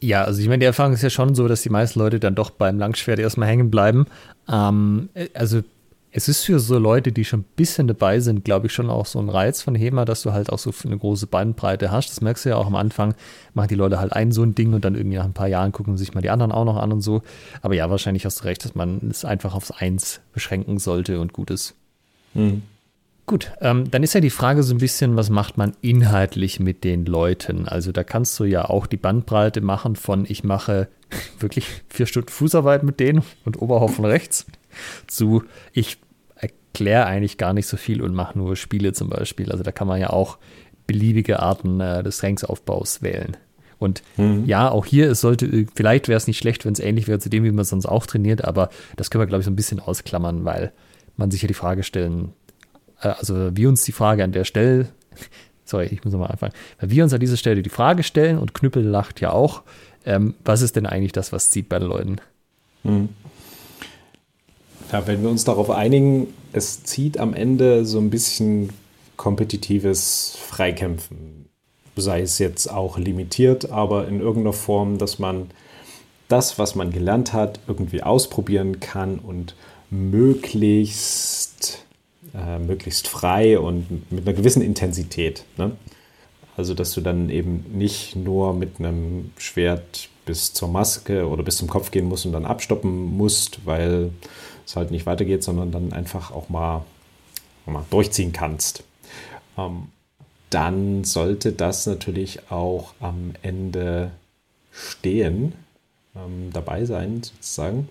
Ja, 0.00 0.24
also 0.24 0.40
ich 0.40 0.46
meine, 0.46 0.60
die 0.60 0.66
Erfahrung 0.66 0.92
ist 0.92 1.02
ja 1.02 1.10
schon 1.10 1.34
so, 1.34 1.48
dass 1.48 1.62
die 1.62 1.70
meisten 1.70 1.98
Leute 1.98 2.20
dann 2.20 2.36
doch 2.36 2.50
beim 2.50 2.78
Langschwert 2.78 3.18
erstmal 3.18 3.48
hängen 3.48 3.70
bleiben. 3.70 4.06
Ähm, 4.48 5.08
also 5.34 5.62
es 6.18 6.28
ist 6.28 6.44
für 6.44 6.58
so 6.58 6.80
Leute, 6.80 7.12
die 7.12 7.24
schon 7.24 7.40
ein 7.40 7.46
bisschen 7.54 7.86
dabei 7.86 8.18
sind, 8.18 8.44
glaube 8.44 8.66
ich, 8.66 8.72
schon 8.72 8.90
auch 8.90 9.06
so 9.06 9.20
ein 9.20 9.28
Reiz 9.28 9.62
von 9.62 9.76
HEMA, 9.76 10.04
dass 10.04 10.22
du 10.22 10.32
halt 10.32 10.50
auch 10.50 10.58
so 10.58 10.72
eine 10.84 10.98
große 10.98 11.28
Bandbreite 11.28 11.92
hast. 11.92 12.10
Das 12.10 12.20
merkst 12.20 12.44
du 12.44 12.48
ja 12.48 12.56
auch 12.56 12.66
am 12.66 12.74
Anfang, 12.74 13.14
machen 13.54 13.68
die 13.68 13.76
Leute 13.76 14.00
halt 14.00 14.12
ein 14.12 14.32
so 14.32 14.42
ein 14.42 14.56
Ding 14.56 14.74
und 14.74 14.84
dann 14.84 14.96
irgendwie 14.96 15.16
nach 15.16 15.26
ein 15.26 15.32
paar 15.32 15.46
Jahren 15.46 15.70
gucken 15.70 15.96
sich 15.96 16.14
mal 16.14 16.20
die 16.20 16.30
anderen 16.30 16.50
auch 16.50 16.64
noch 16.64 16.76
an 16.76 16.90
und 16.90 17.02
so. 17.02 17.22
Aber 17.62 17.76
ja, 17.76 17.88
wahrscheinlich 17.88 18.24
hast 18.24 18.40
du 18.40 18.44
recht, 18.46 18.64
dass 18.64 18.74
man 18.74 18.98
es 19.08 19.24
einfach 19.24 19.54
aufs 19.54 19.70
Eins 19.70 20.20
beschränken 20.32 20.80
sollte 20.80 21.20
und 21.20 21.32
gut 21.32 21.52
ist. 21.52 21.76
Mhm. 22.34 22.62
Gut, 23.26 23.52
ähm, 23.60 23.88
dann 23.88 24.02
ist 24.02 24.14
ja 24.14 24.20
die 24.20 24.30
Frage 24.30 24.64
so 24.64 24.74
ein 24.74 24.78
bisschen, 24.78 25.14
was 25.14 25.30
macht 25.30 25.56
man 25.56 25.74
inhaltlich 25.82 26.58
mit 26.58 26.82
den 26.82 27.06
Leuten? 27.06 27.68
Also 27.68 27.92
da 27.92 28.02
kannst 28.02 28.40
du 28.40 28.44
ja 28.44 28.64
auch 28.64 28.88
die 28.88 28.96
Bandbreite 28.96 29.60
machen 29.60 29.94
von 29.94 30.26
ich 30.28 30.42
mache 30.42 30.88
wirklich 31.38 31.68
vier 31.88 32.06
Stunden 32.06 32.30
Fußarbeit 32.30 32.82
mit 32.82 32.98
denen 32.98 33.22
und 33.44 33.62
Oberhaufen 33.62 34.04
rechts 34.04 34.46
zu 35.06 35.44
ich 35.72 35.98
erkläre 36.72 37.06
eigentlich 37.06 37.38
gar 37.38 37.52
nicht 37.52 37.66
so 37.66 37.76
viel 37.76 38.02
und 38.02 38.14
mache 38.14 38.38
nur 38.38 38.56
Spiele 38.56 38.92
zum 38.92 39.08
Beispiel. 39.08 39.50
Also 39.50 39.64
da 39.64 39.72
kann 39.72 39.88
man 39.88 40.00
ja 40.00 40.10
auch 40.10 40.38
beliebige 40.86 41.40
Arten 41.40 41.80
äh, 41.80 42.02
des 42.02 42.22
Ranksaufbaus 42.22 43.02
wählen. 43.02 43.36
Und 43.78 44.02
mhm. 44.16 44.44
ja, 44.46 44.70
auch 44.70 44.86
hier, 44.86 45.10
es 45.10 45.20
sollte, 45.20 45.66
vielleicht 45.74 46.08
wäre 46.08 46.16
es 46.16 46.26
nicht 46.26 46.38
schlecht, 46.38 46.64
wenn 46.64 46.72
es 46.72 46.80
ähnlich 46.80 47.06
wäre 47.06 47.20
zu 47.20 47.28
dem, 47.28 47.44
wie 47.44 47.52
man 47.52 47.64
sonst 47.64 47.86
auch 47.86 48.06
trainiert, 48.06 48.44
aber 48.44 48.70
das 48.96 49.10
können 49.10 49.22
wir, 49.22 49.26
glaube 49.26 49.40
ich, 49.40 49.44
so 49.44 49.50
ein 49.50 49.56
bisschen 49.56 49.78
ausklammern, 49.78 50.44
weil 50.44 50.72
man 51.16 51.30
sich 51.30 51.42
ja 51.42 51.48
die 51.48 51.54
Frage 51.54 51.82
stellen 51.82 52.32
äh, 53.00 53.08
also 53.08 53.56
wir 53.56 53.68
uns 53.68 53.84
die 53.84 53.92
Frage 53.92 54.24
an 54.24 54.32
der 54.32 54.44
Stelle, 54.44 54.88
sorry, 55.64 55.86
ich 55.86 56.04
muss 56.04 56.12
nochmal 56.12 56.30
anfangen, 56.30 56.54
weil 56.80 56.90
wir 56.90 57.04
uns 57.04 57.12
an 57.12 57.20
dieser 57.20 57.36
Stelle 57.36 57.62
die 57.62 57.70
Frage 57.70 58.02
stellen 58.02 58.38
und 58.38 58.54
Knüppel 58.54 58.84
lacht 58.84 59.20
ja 59.20 59.32
auch, 59.32 59.62
ähm, 60.04 60.34
was 60.44 60.62
ist 60.62 60.76
denn 60.76 60.86
eigentlich 60.86 61.12
das, 61.12 61.32
was 61.32 61.50
zieht 61.50 61.68
bei 61.68 61.78
den 61.78 61.88
Leuten? 61.88 62.16
Hm. 62.82 63.08
Ja, 64.92 65.06
wenn 65.06 65.22
wir 65.22 65.28
uns 65.30 65.44
darauf 65.44 65.70
einigen, 65.70 66.32
es 66.52 66.82
zieht 66.82 67.18
am 67.18 67.34
Ende 67.34 67.84
so 67.84 67.98
ein 67.98 68.10
bisschen 68.10 68.70
kompetitives 69.16 70.38
Freikämpfen. 70.40 71.46
Sei 71.96 72.22
es 72.22 72.38
jetzt 72.38 72.68
auch 72.68 72.96
limitiert, 72.96 73.70
aber 73.70 74.08
in 74.08 74.20
irgendeiner 74.20 74.52
Form, 74.54 74.98
dass 74.98 75.18
man 75.18 75.50
das, 76.28 76.58
was 76.58 76.74
man 76.74 76.90
gelernt 76.90 77.32
hat, 77.32 77.60
irgendwie 77.66 78.02
ausprobieren 78.02 78.80
kann 78.80 79.18
und 79.18 79.54
möglichst 79.90 81.84
äh, 82.34 82.58
möglichst 82.58 83.08
frei 83.08 83.58
und 83.58 84.10
mit 84.12 84.26
einer 84.26 84.36
gewissen 84.36 84.62
Intensität. 84.62 85.44
Ne? 85.56 85.72
Also, 86.56 86.74
dass 86.74 86.92
du 86.92 87.00
dann 87.00 87.30
eben 87.30 87.64
nicht 87.72 88.16
nur 88.16 88.52
mit 88.54 88.78
einem 88.78 89.30
Schwert 89.38 90.08
bis 90.26 90.52
zur 90.52 90.68
Maske 90.68 91.26
oder 91.26 91.42
bis 91.42 91.56
zum 91.56 91.68
Kopf 91.68 91.90
gehen 91.90 92.06
musst 92.06 92.26
und 92.26 92.32
dann 92.32 92.44
abstoppen 92.44 93.16
musst, 93.16 93.64
weil 93.64 94.10
es 94.68 94.76
halt 94.76 94.90
nicht 94.90 95.06
weitergeht, 95.06 95.42
sondern 95.42 95.72
dann 95.72 95.92
einfach 95.92 96.30
auch 96.30 96.50
mal, 96.50 96.84
mal 97.64 97.84
durchziehen 97.90 98.32
kannst. 98.32 98.84
Ähm, 99.56 99.88
dann 100.50 101.04
sollte 101.04 101.52
das 101.52 101.86
natürlich 101.86 102.50
auch 102.50 102.92
am 103.00 103.32
Ende 103.42 104.10
stehen, 104.72 105.54
ähm, 106.14 106.50
dabei 106.52 106.84
sein 106.84 107.22
sozusagen. 107.22 107.88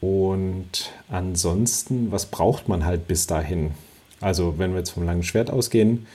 Und 0.00 0.90
ansonsten, 1.08 2.10
was 2.10 2.26
braucht 2.26 2.68
man 2.68 2.86
halt 2.86 3.06
bis 3.06 3.26
dahin? 3.26 3.72
Also, 4.20 4.58
wenn 4.58 4.72
wir 4.72 4.78
jetzt 4.78 4.90
vom 4.90 5.04
langen 5.04 5.22
Schwert 5.22 5.50
ausgehen, 5.50 6.06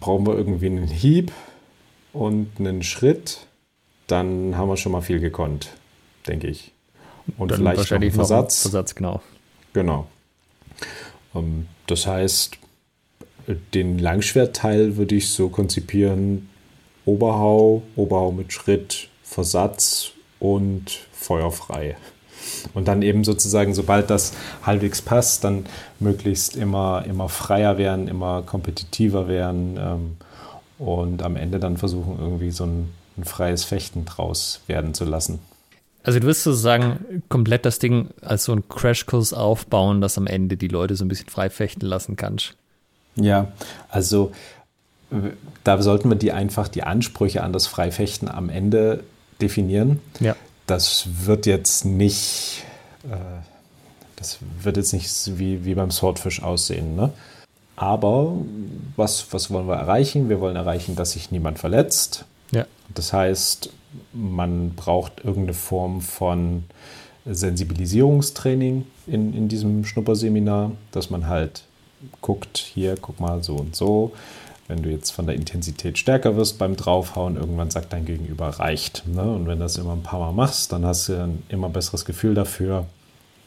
brauchen 0.00 0.26
wir 0.26 0.36
irgendwie 0.36 0.66
einen 0.66 0.86
Hieb 0.86 1.32
und 2.12 2.50
einen 2.58 2.84
Schritt, 2.84 3.46
dann 4.06 4.56
haben 4.56 4.68
wir 4.68 4.76
schon 4.76 4.92
mal 4.92 5.00
viel 5.00 5.18
gekonnt, 5.18 5.70
denke 6.26 6.46
ich. 6.46 6.72
Und 7.36 7.50
dann 7.50 7.58
vielleicht 7.58 7.78
wahrscheinlich 7.78 8.12
noch 8.12 8.26
Versatz. 8.26 8.62
Versatz, 8.62 8.94
genau. 8.94 9.20
Genau. 9.72 10.06
Ähm, 11.34 11.66
das 11.86 12.06
heißt, 12.06 12.56
den 13.74 13.98
Langschwertteil 13.98 14.96
würde 14.96 15.14
ich 15.14 15.30
so 15.30 15.48
konzipieren: 15.48 16.48
Oberhau, 17.04 17.82
Oberhau 17.96 18.32
mit 18.32 18.52
Schritt, 18.52 19.08
Versatz 19.22 20.12
und 20.38 21.06
feuerfrei. 21.12 21.96
Und 22.74 22.88
dann 22.88 23.02
eben 23.02 23.24
sozusagen, 23.24 23.74
sobald 23.74 24.10
das 24.10 24.32
halbwegs 24.62 25.02
passt, 25.02 25.44
dann 25.44 25.66
möglichst 26.00 26.56
immer, 26.56 27.04
immer 27.06 27.28
freier 27.28 27.78
werden, 27.78 28.08
immer 28.08 28.42
kompetitiver 28.42 29.28
werden 29.28 29.78
ähm, 29.78 30.16
und 30.78 31.22
am 31.22 31.36
Ende 31.36 31.58
dann 31.58 31.76
versuchen, 31.76 32.18
irgendwie 32.18 32.50
so 32.50 32.64
ein, 32.64 32.88
ein 33.16 33.24
freies 33.24 33.64
Fechten 33.64 34.04
draus 34.04 34.62
werden 34.66 34.94
zu 34.94 35.04
lassen. 35.04 35.40
Also 36.08 36.20
du 36.20 36.26
wirst 36.26 36.42
sozusagen 36.42 37.22
komplett 37.28 37.66
das 37.66 37.78
Ding 37.78 38.08
als 38.22 38.44
so 38.44 38.52
ein 38.52 38.68
Crashkurs 38.68 39.32
aufbauen, 39.32 40.00
dass 40.00 40.16
am 40.16 40.26
Ende 40.26 40.56
die 40.56 40.68
Leute 40.68 40.96
so 40.96 41.04
ein 41.04 41.08
bisschen 41.08 41.28
frei 41.28 41.50
fechten 41.50 41.84
lassen 41.84 42.16
kannst. 42.16 42.54
Ja, 43.16 43.52
also 43.90 44.32
da 45.64 45.82
sollten 45.82 46.08
wir 46.08 46.16
die 46.16 46.32
einfach 46.32 46.68
die 46.68 46.82
Ansprüche 46.82 47.42
an 47.42 47.52
das 47.52 47.66
Freifechten 47.66 48.28
am 48.28 48.48
Ende 48.48 49.04
definieren. 49.40 50.00
Ja 50.20 50.34
das 50.68 51.08
wird 51.24 51.46
jetzt 51.46 51.84
nicht, 51.84 52.64
äh, 53.04 53.16
das 54.16 54.38
wird 54.62 54.76
jetzt 54.76 54.92
nicht 54.92 55.38
wie, 55.38 55.64
wie 55.64 55.74
beim 55.74 55.90
Swordfish 55.90 56.42
aussehen. 56.42 56.94
Ne? 56.94 57.10
Aber 57.74 58.34
was, 58.96 59.32
was 59.32 59.50
wollen 59.50 59.66
wir 59.66 59.76
erreichen? 59.76 60.28
Wir 60.28 60.40
wollen 60.40 60.56
erreichen, 60.56 60.94
dass 60.94 61.12
sich 61.12 61.30
niemand 61.30 61.58
verletzt. 61.58 62.24
Ja. 62.50 62.66
Das 62.94 63.12
heißt, 63.12 63.70
man 64.12 64.74
braucht 64.74 65.24
irgendeine 65.24 65.54
Form 65.54 66.00
von 66.00 66.64
Sensibilisierungstraining 67.26 68.86
in, 69.06 69.34
in 69.34 69.48
diesem 69.48 69.84
Schnupperseminar, 69.84 70.72
dass 70.92 71.10
man 71.10 71.26
halt 71.26 71.64
guckt, 72.20 72.58
hier, 72.58 72.96
guck 73.00 73.20
mal, 73.20 73.42
so 73.42 73.56
und 73.56 73.74
so. 73.74 74.12
Wenn 74.66 74.82
du 74.82 74.90
jetzt 74.90 75.10
von 75.10 75.26
der 75.26 75.34
Intensität 75.34 75.98
stärker 75.98 76.36
wirst 76.36 76.58
beim 76.58 76.76
Draufhauen, 76.76 77.36
irgendwann 77.36 77.70
sagt 77.70 77.92
dein 77.92 78.04
Gegenüber 78.04 78.48
reicht. 78.48 79.06
Ne? 79.06 79.22
Und 79.22 79.46
wenn 79.46 79.58
du 79.58 79.64
das 79.64 79.78
immer 79.78 79.94
ein 79.94 80.02
paar 80.02 80.20
Mal 80.20 80.32
machst, 80.32 80.72
dann 80.72 80.84
hast 80.84 81.08
du 81.08 81.14
ein 81.14 81.42
immer 81.48 81.70
besseres 81.70 82.04
Gefühl 82.04 82.34
dafür, 82.34 82.86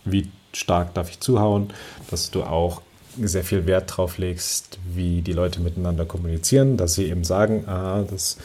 wie 0.04 0.30
stark 0.52 0.96
darf 0.96 1.10
ich 1.10 1.20
zuhauen, 1.20 1.72
dass 2.10 2.32
du 2.32 2.44
auch 2.44 2.82
sehr 3.20 3.44
viel 3.44 3.66
Wert 3.66 3.96
drauf 3.96 4.18
legst, 4.18 4.80
wie 4.94 5.22
die 5.22 5.34
Leute 5.34 5.60
miteinander 5.60 6.06
kommunizieren, 6.06 6.78
dass 6.78 6.94
sie 6.94 7.06
eben 7.10 7.24
sagen, 7.24 7.68
ah, 7.68 8.04
das 8.10 8.38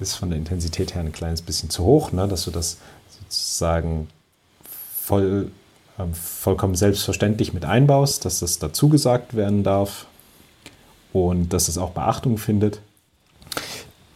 ist 0.00 0.14
von 0.14 0.30
der 0.30 0.38
Intensität 0.38 0.94
her 0.94 1.02
ein 1.02 1.12
kleines 1.12 1.42
bisschen 1.42 1.70
zu 1.70 1.84
hoch, 1.84 2.12
ne? 2.12 2.28
dass 2.28 2.44
du 2.44 2.50
das 2.50 2.78
sozusagen 3.20 4.08
voll, 5.00 5.50
äh, 5.98 6.04
vollkommen 6.12 6.74
selbstverständlich 6.74 7.52
mit 7.52 7.64
einbaust, 7.64 8.24
dass 8.24 8.40
das 8.40 8.58
dazu 8.58 8.88
gesagt 8.88 9.34
werden 9.34 9.62
darf, 9.62 10.06
und 11.12 11.52
dass 11.52 11.68
es 11.68 11.78
auch 11.78 11.90
Beachtung 11.90 12.38
findet. 12.38 12.80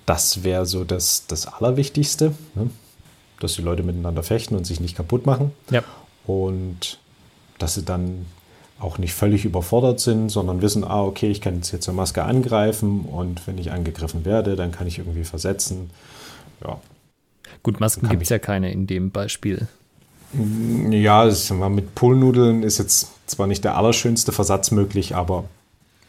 Das 0.06 0.44
wäre 0.44 0.66
so 0.66 0.84
das, 0.84 1.26
das 1.26 1.46
Allerwichtigste, 1.46 2.32
ne? 2.54 2.70
dass 3.40 3.54
die 3.54 3.62
Leute 3.62 3.82
miteinander 3.82 4.22
fechten 4.22 4.54
und 4.54 4.64
sich 4.64 4.80
nicht 4.80 4.96
kaputt 4.96 5.26
machen. 5.26 5.52
Ja. 5.70 5.82
Und 6.26 6.98
dass 7.58 7.74
sie 7.74 7.82
dann 7.82 8.26
auch 8.78 8.98
nicht 8.98 9.14
völlig 9.14 9.44
überfordert 9.44 10.00
sind, 10.00 10.28
sondern 10.28 10.60
wissen, 10.60 10.84
ah, 10.84 11.02
okay, 11.02 11.30
ich 11.30 11.40
kann 11.40 11.56
jetzt 11.56 11.70
hier 11.70 11.80
zur 11.80 11.94
Maske 11.94 12.24
angreifen 12.24 13.00
und 13.00 13.46
wenn 13.46 13.56
ich 13.58 13.72
angegriffen 13.72 14.24
werde, 14.24 14.54
dann 14.56 14.72
kann 14.72 14.86
ich 14.86 14.98
irgendwie 14.98 15.24
versetzen. 15.24 15.90
Ja. 16.62 16.80
Gut, 17.62 17.80
Masken 17.80 18.08
gibt 18.08 18.22
es 18.22 18.28
ja 18.28 18.38
keine 18.38 18.70
in 18.70 18.86
dem 18.86 19.10
Beispiel. 19.10 19.66
Ja, 20.90 21.30
mit 21.68 21.94
Pullnudeln 21.94 22.62
ist 22.62 22.78
jetzt 22.78 23.08
zwar 23.26 23.46
nicht 23.46 23.64
der 23.64 23.76
allerschönste 23.76 24.32
Versatz 24.32 24.70
möglich, 24.70 25.14
aber 25.14 25.44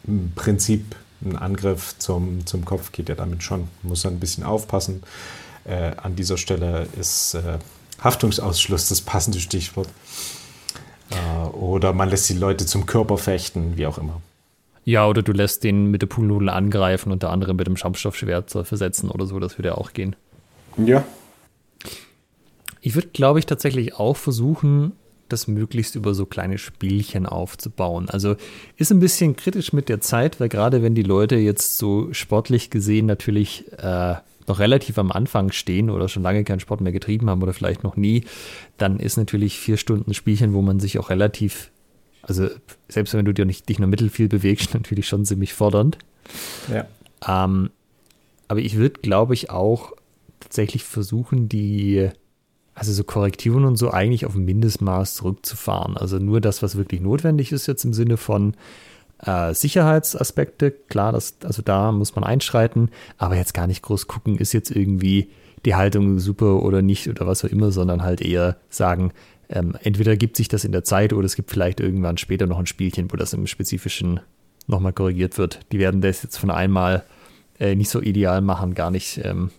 im 0.05 0.33
Prinzip 0.35 0.95
ein 1.23 1.35
Angriff 1.35 1.95
zum, 1.97 2.45
zum 2.45 2.65
Kopf 2.65 2.91
geht 2.91 3.09
ja 3.09 3.15
damit 3.15 3.43
schon. 3.43 3.61
Man 3.81 3.89
muss 3.89 4.05
ein 4.05 4.19
bisschen 4.19 4.43
aufpassen. 4.43 5.03
Äh, 5.65 5.91
an 5.97 6.15
dieser 6.15 6.37
Stelle 6.37 6.87
ist 6.99 7.35
äh, 7.35 7.57
Haftungsausschluss 8.03 8.89
das 8.89 9.01
passende 9.01 9.39
Stichwort. 9.39 9.89
Äh, 11.11 11.47
oder 11.49 11.93
man 11.93 12.09
lässt 12.09 12.29
die 12.29 12.33
Leute 12.33 12.65
zum 12.65 12.85
Körper 12.85 13.17
fechten, 13.17 13.77
wie 13.77 13.85
auch 13.85 13.97
immer. 13.97 14.21
Ja, 14.85 15.07
oder 15.07 15.21
du 15.21 15.33
lässt 15.33 15.63
den 15.63 15.91
mit 15.91 16.01
der 16.01 16.07
Poolnudel 16.07 16.49
angreifen, 16.49 17.11
unter 17.11 17.29
anderem 17.29 17.57
mit 17.57 17.67
dem 17.67 17.75
Schaumstoffschwert 17.75 18.51
versetzen 18.51 19.11
oder 19.11 19.25
so, 19.25 19.37
das 19.39 19.57
würde 19.57 19.69
ja 19.69 19.75
auch 19.75 19.91
gehen. 19.91 20.15
Ja. 20.77 21.03
Ich 22.79 22.95
würde, 22.95 23.09
glaube 23.09 23.39
ich, 23.39 23.45
tatsächlich 23.45 23.95
auch 23.95 24.15
versuchen, 24.15 24.93
das 25.27 25.47
möglichst 25.47 25.95
über 25.95 26.13
so 26.13 26.25
kleine 26.25 26.57
Spielchen 26.57 27.25
aufzubauen. 27.25 28.09
Also 28.09 28.35
ist 28.77 28.91
ein 28.91 28.99
bisschen 28.99 29.35
kritisch 29.35 29.73
mit 29.73 29.89
der 29.89 29.99
Zeit, 29.99 30.39
weil 30.39 30.47
gerade 30.47 30.81
wenn 30.81 30.95
die 30.95 31.03
Leute 31.03 31.35
jetzt 31.35 31.77
so 31.77 32.13
sportlich 32.13 32.69
gesehen 32.69 33.05
natürlich 33.05 33.65
äh, 33.79 34.15
noch 34.47 34.59
relativ 34.59 34.97
am 34.97 35.11
Anfang 35.11 35.51
stehen 35.51 35.89
oder 35.89 36.07
schon 36.07 36.23
lange 36.23 36.43
keinen 36.43 36.59
Sport 36.59 36.81
mehr 36.81 36.93
getrieben 36.93 37.29
haben 37.29 37.43
oder 37.43 37.53
vielleicht 37.53 37.83
noch 37.83 37.97
nie, 37.97 38.23
dann 38.77 38.99
ist 38.99 39.17
natürlich 39.17 39.59
vier 39.59 39.77
Stunden 39.77 40.13
Spielchen, 40.13 40.53
wo 40.53 40.61
man 40.61 40.79
sich 40.79 40.97
auch 40.99 41.09
relativ, 41.09 41.71
also 42.21 42.47
selbst 42.87 43.13
wenn 43.13 43.25
du 43.25 43.33
dir 43.33 43.45
nicht, 43.45 43.67
dich 43.67 43.79
nur 43.79 43.89
mittelfiel 43.89 44.29
bewegst, 44.29 44.73
natürlich 44.73 45.07
schon 45.07 45.25
ziemlich 45.25 45.53
fordernd. 45.53 45.97
Ja. 46.71 46.85
Ähm, 47.27 47.71
aber 48.47 48.61
ich 48.61 48.77
würde, 48.77 49.01
glaube 49.01 49.33
ich, 49.33 49.49
auch 49.49 49.91
tatsächlich 50.39 50.83
versuchen, 50.83 51.49
die, 51.49 52.09
also 52.73 52.93
so 52.93 53.03
Korrekturen 53.03 53.65
und 53.65 53.75
so 53.75 53.91
eigentlich 53.91 54.25
auf 54.25 54.35
ein 54.35 54.45
Mindestmaß 54.45 55.15
zurückzufahren. 55.15 55.97
Also 55.97 56.19
nur 56.19 56.39
das, 56.39 56.63
was 56.63 56.77
wirklich 56.77 57.01
notwendig 57.01 57.51
ist 57.51 57.67
jetzt 57.67 57.83
im 57.83 57.93
Sinne 57.93 58.15
von 58.15 58.55
äh, 59.23 59.53
Sicherheitsaspekte. 59.53 60.71
Klar, 60.71 61.11
das, 61.11 61.35
also 61.43 61.61
da 61.61 61.91
muss 61.91 62.15
man 62.15 62.23
einschreiten, 62.23 62.89
aber 63.17 63.35
jetzt 63.35 63.53
gar 63.53 63.67
nicht 63.67 63.81
groß 63.81 64.07
gucken, 64.07 64.37
ist 64.37 64.53
jetzt 64.53 64.71
irgendwie 64.71 65.29
die 65.65 65.75
Haltung 65.75 66.19
super 66.19 66.63
oder 66.63 66.81
nicht 66.81 67.07
oder 67.07 67.27
was 67.27 67.43
auch 67.43 67.49
immer, 67.49 67.71
sondern 67.71 68.03
halt 68.03 68.21
eher 68.21 68.57
sagen, 68.69 69.11
ähm, 69.49 69.75
entweder 69.81 70.15
gibt 70.17 70.37
sich 70.37 70.47
das 70.47 70.65
in 70.65 70.71
der 70.71 70.83
Zeit 70.83 71.13
oder 71.13 71.25
es 71.25 71.35
gibt 71.35 71.51
vielleicht 71.51 71.79
irgendwann 71.79 72.17
später 72.17 72.47
noch 72.47 72.59
ein 72.59 72.65
Spielchen, 72.67 73.11
wo 73.11 73.17
das 73.17 73.33
im 73.33 73.47
Spezifischen 73.47 74.19
nochmal 74.67 74.93
korrigiert 74.93 75.37
wird. 75.37 75.59
Die 75.71 75.79
werden 75.79 76.01
das 76.01 76.23
jetzt 76.23 76.37
von 76.37 76.51
einmal 76.51 77.03
äh, 77.59 77.75
nicht 77.75 77.89
so 77.89 78.01
ideal 78.01 78.41
machen, 78.41 78.75
gar 78.75 78.91
nicht. 78.91 79.19
Ähm, 79.23 79.51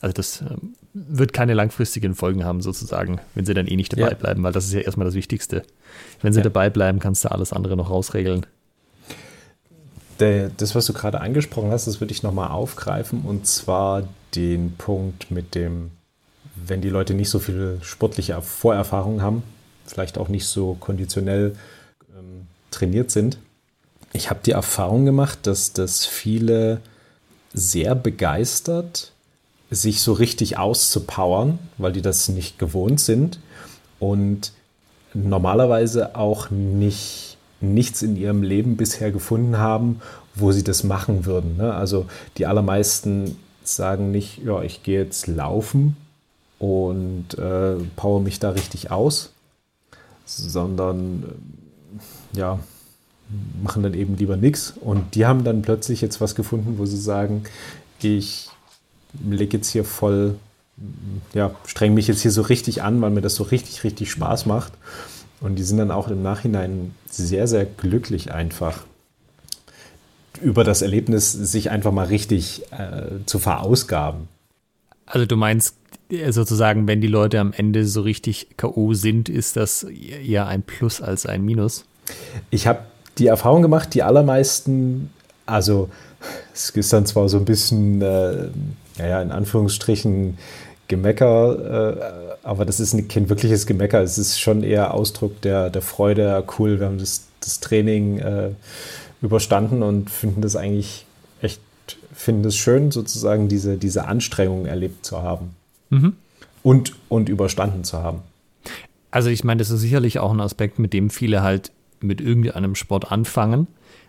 also 0.00 0.12
das 0.12 0.42
ähm, 0.42 0.74
wird 0.92 1.32
keine 1.32 1.54
langfristigen 1.54 2.14
Folgen 2.14 2.44
haben, 2.44 2.60
sozusagen, 2.60 3.20
wenn 3.34 3.46
sie 3.46 3.54
dann 3.54 3.66
eh 3.66 3.76
nicht 3.76 3.92
dabei 3.92 4.10
ja. 4.10 4.14
bleiben, 4.14 4.42
weil 4.42 4.52
das 4.52 4.66
ist 4.66 4.74
ja 4.74 4.80
erstmal 4.80 5.06
das 5.06 5.14
Wichtigste. 5.14 5.62
Wenn 6.20 6.32
sie 6.32 6.40
ja. 6.40 6.44
dabei 6.44 6.70
bleiben, 6.70 6.98
kannst 6.98 7.24
du 7.24 7.30
alles 7.30 7.52
andere 7.52 7.76
noch 7.76 7.90
rausregeln. 7.90 8.46
Das, 10.18 10.74
was 10.74 10.86
du 10.86 10.92
gerade 10.92 11.20
angesprochen 11.20 11.70
hast, 11.70 11.86
das 11.86 12.00
würde 12.00 12.12
ich 12.12 12.22
nochmal 12.22 12.50
aufgreifen 12.50 13.22
und 13.22 13.46
zwar 13.46 14.04
den 14.34 14.76
Punkt 14.76 15.30
mit 15.30 15.54
dem, 15.54 15.90
wenn 16.54 16.80
die 16.80 16.88
Leute 16.88 17.14
nicht 17.14 17.28
so 17.28 17.38
viel 17.38 17.78
sportliche 17.82 18.40
Vorerfahrung 18.40 19.20
haben, 19.20 19.42
vielleicht 19.84 20.18
auch 20.18 20.28
nicht 20.28 20.46
so 20.46 20.74
konditionell 20.80 21.54
ähm, 22.16 22.46
trainiert 22.70 23.10
sind. 23.10 23.38
Ich 24.12 24.30
habe 24.30 24.40
die 24.44 24.52
Erfahrung 24.52 25.04
gemacht, 25.04 25.40
dass 25.42 25.72
das 25.72 26.06
viele 26.06 26.80
sehr 27.52 27.94
begeistert, 27.94 29.12
sich 29.70 30.00
so 30.00 30.12
richtig 30.12 30.58
auszupowern, 30.58 31.58
weil 31.76 31.92
die 31.92 32.02
das 32.02 32.28
nicht 32.28 32.58
gewohnt 32.58 33.00
sind 33.00 33.40
und 33.98 34.52
normalerweise 35.12 36.14
auch 36.14 36.50
nicht 36.50 37.25
nichts 37.74 38.02
in 38.02 38.16
ihrem 38.16 38.42
Leben 38.42 38.76
bisher 38.76 39.12
gefunden 39.12 39.58
haben, 39.58 40.00
wo 40.34 40.52
sie 40.52 40.64
das 40.64 40.84
machen 40.84 41.26
würden. 41.26 41.56
Ne? 41.56 41.74
Also 41.74 42.06
die 42.36 42.46
allermeisten 42.46 43.36
sagen 43.64 44.10
nicht, 44.10 44.44
ja, 44.44 44.62
ich 44.62 44.82
gehe 44.82 45.02
jetzt 45.02 45.26
laufen 45.26 45.96
und 46.58 47.38
äh, 47.38 47.76
power 47.96 48.20
mich 48.20 48.38
da 48.38 48.50
richtig 48.50 48.90
aus, 48.90 49.32
sondern 50.24 51.24
äh, 52.34 52.38
ja, 52.38 52.58
machen 53.62 53.82
dann 53.82 53.94
eben 53.94 54.16
lieber 54.16 54.36
nichts. 54.36 54.74
Und 54.80 55.14
die 55.14 55.26
haben 55.26 55.44
dann 55.44 55.62
plötzlich 55.62 56.00
jetzt 56.00 56.20
was 56.20 56.34
gefunden, 56.34 56.78
wo 56.78 56.86
sie 56.86 56.98
sagen, 56.98 57.44
ich 58.00 58.48
lege 59.24 59.56
jetzt 59.56 59.70
hier 59.70 59.84
voll, 59.84 60.36
ja, 61.34 61.54
streng 61.66 61.94
mich 61.94 62.06
jetzt 62.06 62.22
hier 62.22 62.30
so 62.30 62.42
richtig 62.42 62.82
an, 62.82 63.00
weil 63.00 63.10
mir 63.10 63.22
das 63.22 63.34
so 63.34 63.44
richtig, 63.44 63.84
richtig 63.84 64.10
Spaß 64.10 64.46
macht. 64.46 64.72
Und 65.40 65.56
die 65.56 65.62
sind 65.62 65.78
dann 65.78 65.90
auch 65.90 66.08
im 66.08 66.22
Nachhinein 66.22 66.94
sehr, 67.10 67.46
sehr 67.46 67.64
glücklich 67.66 68.32
einfach 68.32 68.84
über 70.40 70.64
das 70.64 70.82
Erlebnis, 70.82 71.32
sich 71.32 71.70
einfach 71.70 71.92
mal 71.92 72.06
richtig 72.06 72.62
äh, 72.72 73.24
zu 73.26 73.38
verausgaben. 73.38 74.28
Also 75.06 75.26
du 75.26 75.36
meinst 75.36 75.76
äh, 76.10 76.32
sozusagen, 76.32 76.86
wenn 76.86 77.00
die 77.00 77.06
Leute 77.06 77.40
am 77.40 77.52
Ende 77.52 77.86
so 77.86 78.02
richtig 78.02 78.48
K.O. 78.56 78.94
sind, 78.94 79.28
ist 79.28 79.56
das 79.56 79.84
eher 79.84 80.46
ein 80.46 80.62
Plus 80.62 81.00
als 81.00 81.26
ein 81.26 81.44
Minus? 81.44 81.84
Ich 82.50 82.66
habe 82.66 82.80
die 83.18 83.26
Erfahrung 83.26 83.62
gemacht, 83.62 83.94
die 83.94 84.02
allermeisten, 84.02 85.10
also 85.46 85.88
es 86.52 86.70
ist 86.70 86.92
dann 86.92 87.06
zwar 87.06 87.28
so 87.28 87.38
ein 87.38 87.44
bisschen, 87.44 88.02
äh, 88.02 88.48
naja, 88.98 89.22
in 89.22 89.30
Anführungsstrichen 89.30 90.38
Gemecker, 90.88 92.36
äh, 92.42 92.46
aber 92.46 92.64
das 92.64 92.80
ist 92.80 92.96
kein 93.08 93.28
wirkliches 93.28 93.66
Gemecker. 93.66 94.02
Es 94.02 94.18
ist 94.18 94.40
schon 94.40 94.62
eher 94.62 94.94
Ausdruck 94.94 95.40
der, 95.42 95.70
der 95.70 95.82
Freude, 95.82 96.44
cool, 96.58 96.78
wir 96.80 96.86
haben 96.86 96.98
das, 96.98 97.26
das 97.40 97.60
Training 97.60 98.18
äh, 98.18 98.50
überstanden 99.22 99.82
und 99.82 100.10
finden 100.10 100.40
das 100.42 100.56
eigentlich 100.56 101.06
echt, 101.40 101.60
finden 102.12 102.44
es 102.44 102.56
schön, 102.56 102.90
sozusagen 102.90 103.48
diese, 103.48 103.76
diese 103.76 104.06
Anstrengung 104.06 104.66
erlebt 104.66 105.04
zu 105.04 105.22
haben. 105.22 105.50
Mhm. 105.90 106.14
Und, 106.62 106.96
und 107.08 107.28
überstanden 107.28 107.84
zu 107.84 107.98
haben. 107.98 108.22
Also 109.10 109.30
ich 109.30 109.44
meine, 109.44 109.58
das 109.58 109.70
ist 109.70 109.80
sicherlich 109.80 110.18
auch 110.18 110.32
ein 110.32 110.40
Aspekt, 110.40 110.78
mit 110.78 110.92
dem 110.92 111.10
viele 111.10 111.42
halt 111.42 111.70
mit 112.00 112.20
irgendeinem 112.20 112.74
Sport 112.74 113.10
anfangen. 113.10 113.66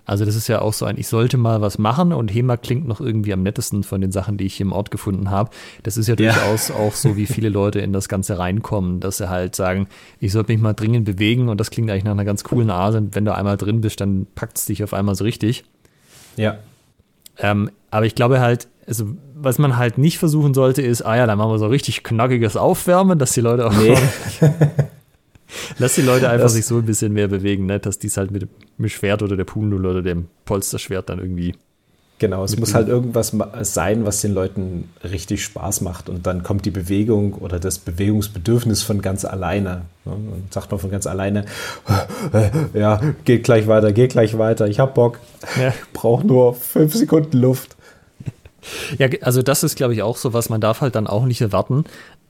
Also 0.08 0.24
das 0.24 0.36
ist 0.36 0.48
ja 0.48 0.62
auch 0.62 0.72
so 0.72 0.86
ein, 0.86 0.98
ich 0.98 1.10
sollte 1.10 1.36
mal 1.36 1.60
was 1.60 1.78
machen 1.78 2.13
und 2.13 2.34
HEMA 2.34 2.56
klingt 2.56 2.88
noch 2.88 3.02
irgendwie 3.02 3.34
am 3.34 3.43
nettesten 3.43 3.84
von 3.84 4.00
den 4.00 4.13
Sachen, 4.13 4.38
die 4.38 4.46
ich 4.46 4.56
hier 4.56 4.65
im 4.65 4.72
Ort 4.72 4.89
gefunden 4.89 5.30
habe. 5.30 5.52
Das 5.84 5.98
ist 5.98 6.08
ja, 6.08 6.15
ja. 6.17 6.32
durchaus 6.32 6.72
auch 6.72 6.93
so, 6.93 7.17
wie 7.17 7.26
viele 7.26 7.50
Leute 7.50 7.80
in 7.82 7.91
das 7.91 8.08
Ganze 8.08 8.39
reinkommen, 8.39 9.02
dass 9.02 9.17
sie 9.17 9.30
halt 9.30 9.54
sagen, 9.54 9.88
ich 10.22 10.32
sollte 10.32 10.54
mich 10.54 10.62
mal 10.62 10.72
dringend 10.72 11.04
bewegen 11.04 11.50
und 11.50 11.60
das 11.60 11.72
klingt 11.72 11.91
eigentlich 11.91 12.06
nach 12.06 12.13
einer 12.13 12.24
ganz 12.24 12.46
coolen 12.46 12.70
Art 12.70 12.96
und 12.96 13.15
wenn 13.15 13.26
du 13.26 13.36
einmal 13.36 13.58
drin 13.58 13.82
bist, 13.82 14.00
dann 14.00 14.28
packt 14.34 14.58
es 14.58 14.65
dich 14.65 14.82
auf 14.82 14.93
einmal 14.93 15.15
so 15.15 15.26
richtig. 15.26 15.65
Ja. 16.38 16.58
Ähm, 17.38 17.70
aber 17.91 18.06
ich 18.06 18.15
glaube 18.15 18.39
halt, 18.39 18.70
also 18.88 19.08
was 19.36 19.60
man 19.60 19.76
halt 19.76 19.98
nicht 19.98 20.20
versuchen 20.20 20.54
sollte, 20.54 20.82
ist, 20.82 21.02
ah 21.02 21.17
ja, 21.17 21.28
dann 21.28 21.38
machen 21.38 21.52
wir 21.52 21.60
so 21.60 21.67
richtig 21.67 22.04
knackiges 22.04 22.56
Aufwärmen, 22.56 23.20
dass 23.20 23.34
die 23.34 23.41
Leute 23.41 23.67
auch 23.67 23.74
nee. 23.74 23.98
Lass 25.79 25.95
die 25.95 26.01
Leute 26.01 26.29
einfach 26.29 26.45
das, 26.45 26.53
sich 26.53 26.65
so 26.65 26.77
ein 26.77 26.86
bisschen 26.86 27.13
mehr 27.13 27.27
bewegen, 27.27 27.65
ne? 27.65 27.79
dass 27.79 27.99
die 27.99 28.07
es 28.07 28.17
halt 28.17 28.31
mit 28.31 28.47
dem 28.77 28.89
Schwert 28.89 29.23
oder 29.23 29.38
der 29.38 29.45
Pumel 29.45 29.86
oder 29.86 30.01
dem 30.01 30.27
Polsterschwert 30.45 31.10
dann 31.10 31.19
irgendwie. 31.19 31.55
Genau, 32.19 32.43
es 32.43 32.57
muss 32.57 32.73
halt 32.73 32.88
irgendwas 32.88 33.31
sein, 33.62 34.03
was 34.03 34.21
den 34.21 34.33
Leuten 34.33 34.89
richtig 35.03 35.43
Spaß 35.43 35.81
macht. 35.81 36.10
Und 36.10 36.25
dann 36.25 36.41
kommt 36.41 36.65
die 36.65 36.71
Bewegung 36.71 37.33
oder 37.33 37.60
das 37.60 37.77
Bewegungsbedürfnis 37.77 38.81
von 38.81 39.03
ganz 39.03 39.23
alleine. 39.23 39.83
Ne? 40.03 40.13
Und 40.13 40.51
sagt 40.51 40.71
man 40.71 40.79
von 40.79 40.89
ganz 40.89 41.05
alleine, 41.05 41.45
ja, 42.73 43.01
geht 43.23 43.43
gleich 43.43 43.67
weiter, 43.67 43.93
geht 43.93 44.13
gleich 44.13 44.36
weiter, 44.36 44.67
ich 44.67 44.79
hab 44.79 44.95
Bock. 44.95 45.19
Ja. 45.62 45.73
Brauche 45.93 46.25
nur 46.25 46.55
fünf 46.55 46.95
Sekunden 46.95 47.38
Luft. 47.38 47.75
Ja, 48.97 49.07
also 49.21 49.43
das 49.43 49.63
ist, 49.63 49.77
glaube 49.77 49.93
ich, 49.93 50.01
auch 50.01 50.17
so 50.17 50.33
was, 50.33 50.49
man 50.49 50.60
darf 50.60 50.81
halt 50.81 50.95
dann 50.95 51.07
auch 51.07 51.25
nicht 51.25 51.41
erwarten, 51.41 51.86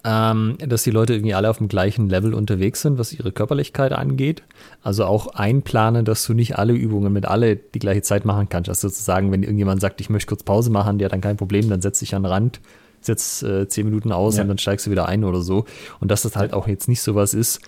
ähm, 0.07 0.57
dass 0.59 0.83
die 0.83 0.91
Leute 0.91 1.13
irgendwie 1.15 1.33
alle 1.33 1.49
auf 1.49 1.57
dem 1.57 1.67
gleichen 1.67 2.07
Level 2.07 2.33
unterwegs 2.33 2.81
sind, 2.81 2.97
was 2.97 3.11
ihre 3.11 3.33
Körperlichkeit 3.33 3.91
angeht. 3.91 4.41
Also 4.81 5.03
auch 5.03 5.27
einplanen, 5.27 6.05
dass 6.05 6.25
du 6.25 6.33
nicht 6.33 6.57
alle 6.57 6.71
Übungen 6.71 7.11
mit 7.11 7.25
alle 7.25 7.57
die 7.57 7.79
gleiche 7.79 8.03
Zeit 8.03 8.23
machen 8.23 8.47
kannst. 8.47 8.69
Also 8.69 8.87
sozusagen, 8.87 9.33
wenn 9.33 9.43
irgendjemand 9.43 9.81
sagt, 9.81 9.99
ich 9.99 10.09
möchte 10.09 10.29
kurz 10.29 10.43
Pause 10.43 10.71
machen, 10.71 10.97
ja, 10.99 11.09
dann 11.09 11.19
kein 11.19 11.35
Problem, 11.35 11.69
dann 11.69 11.81
setz 11.81 11.99
dich 11.99 12.15
an 12.15 12.23
den 12.23 12.31
Rand, 12.31 12.61
setz 13.01 13.43
äh, 13.43 13.67
zehn 13.67 13.85
Minuten 13.85 14.13
aus 14.13 14.37
ja. 14.37 14.43
und 14.43 14.47
dann 14.47 14.57
steigst 14.57 14.87
du 14.87 14.91
wieder 14.91 15.09
ein 15.09 15.25
oder 15.25 15.41
so. 15.41 15.65
Und 15.99 16.09
dass 16.09 16.21
das 16.21 16.37
halt 16.37 16.53
auch 16.53 16.69
jetzt 16.69 16.87
nicht 16.87 17.01
sowas 17.01 17.33
ist, 17.33 17.59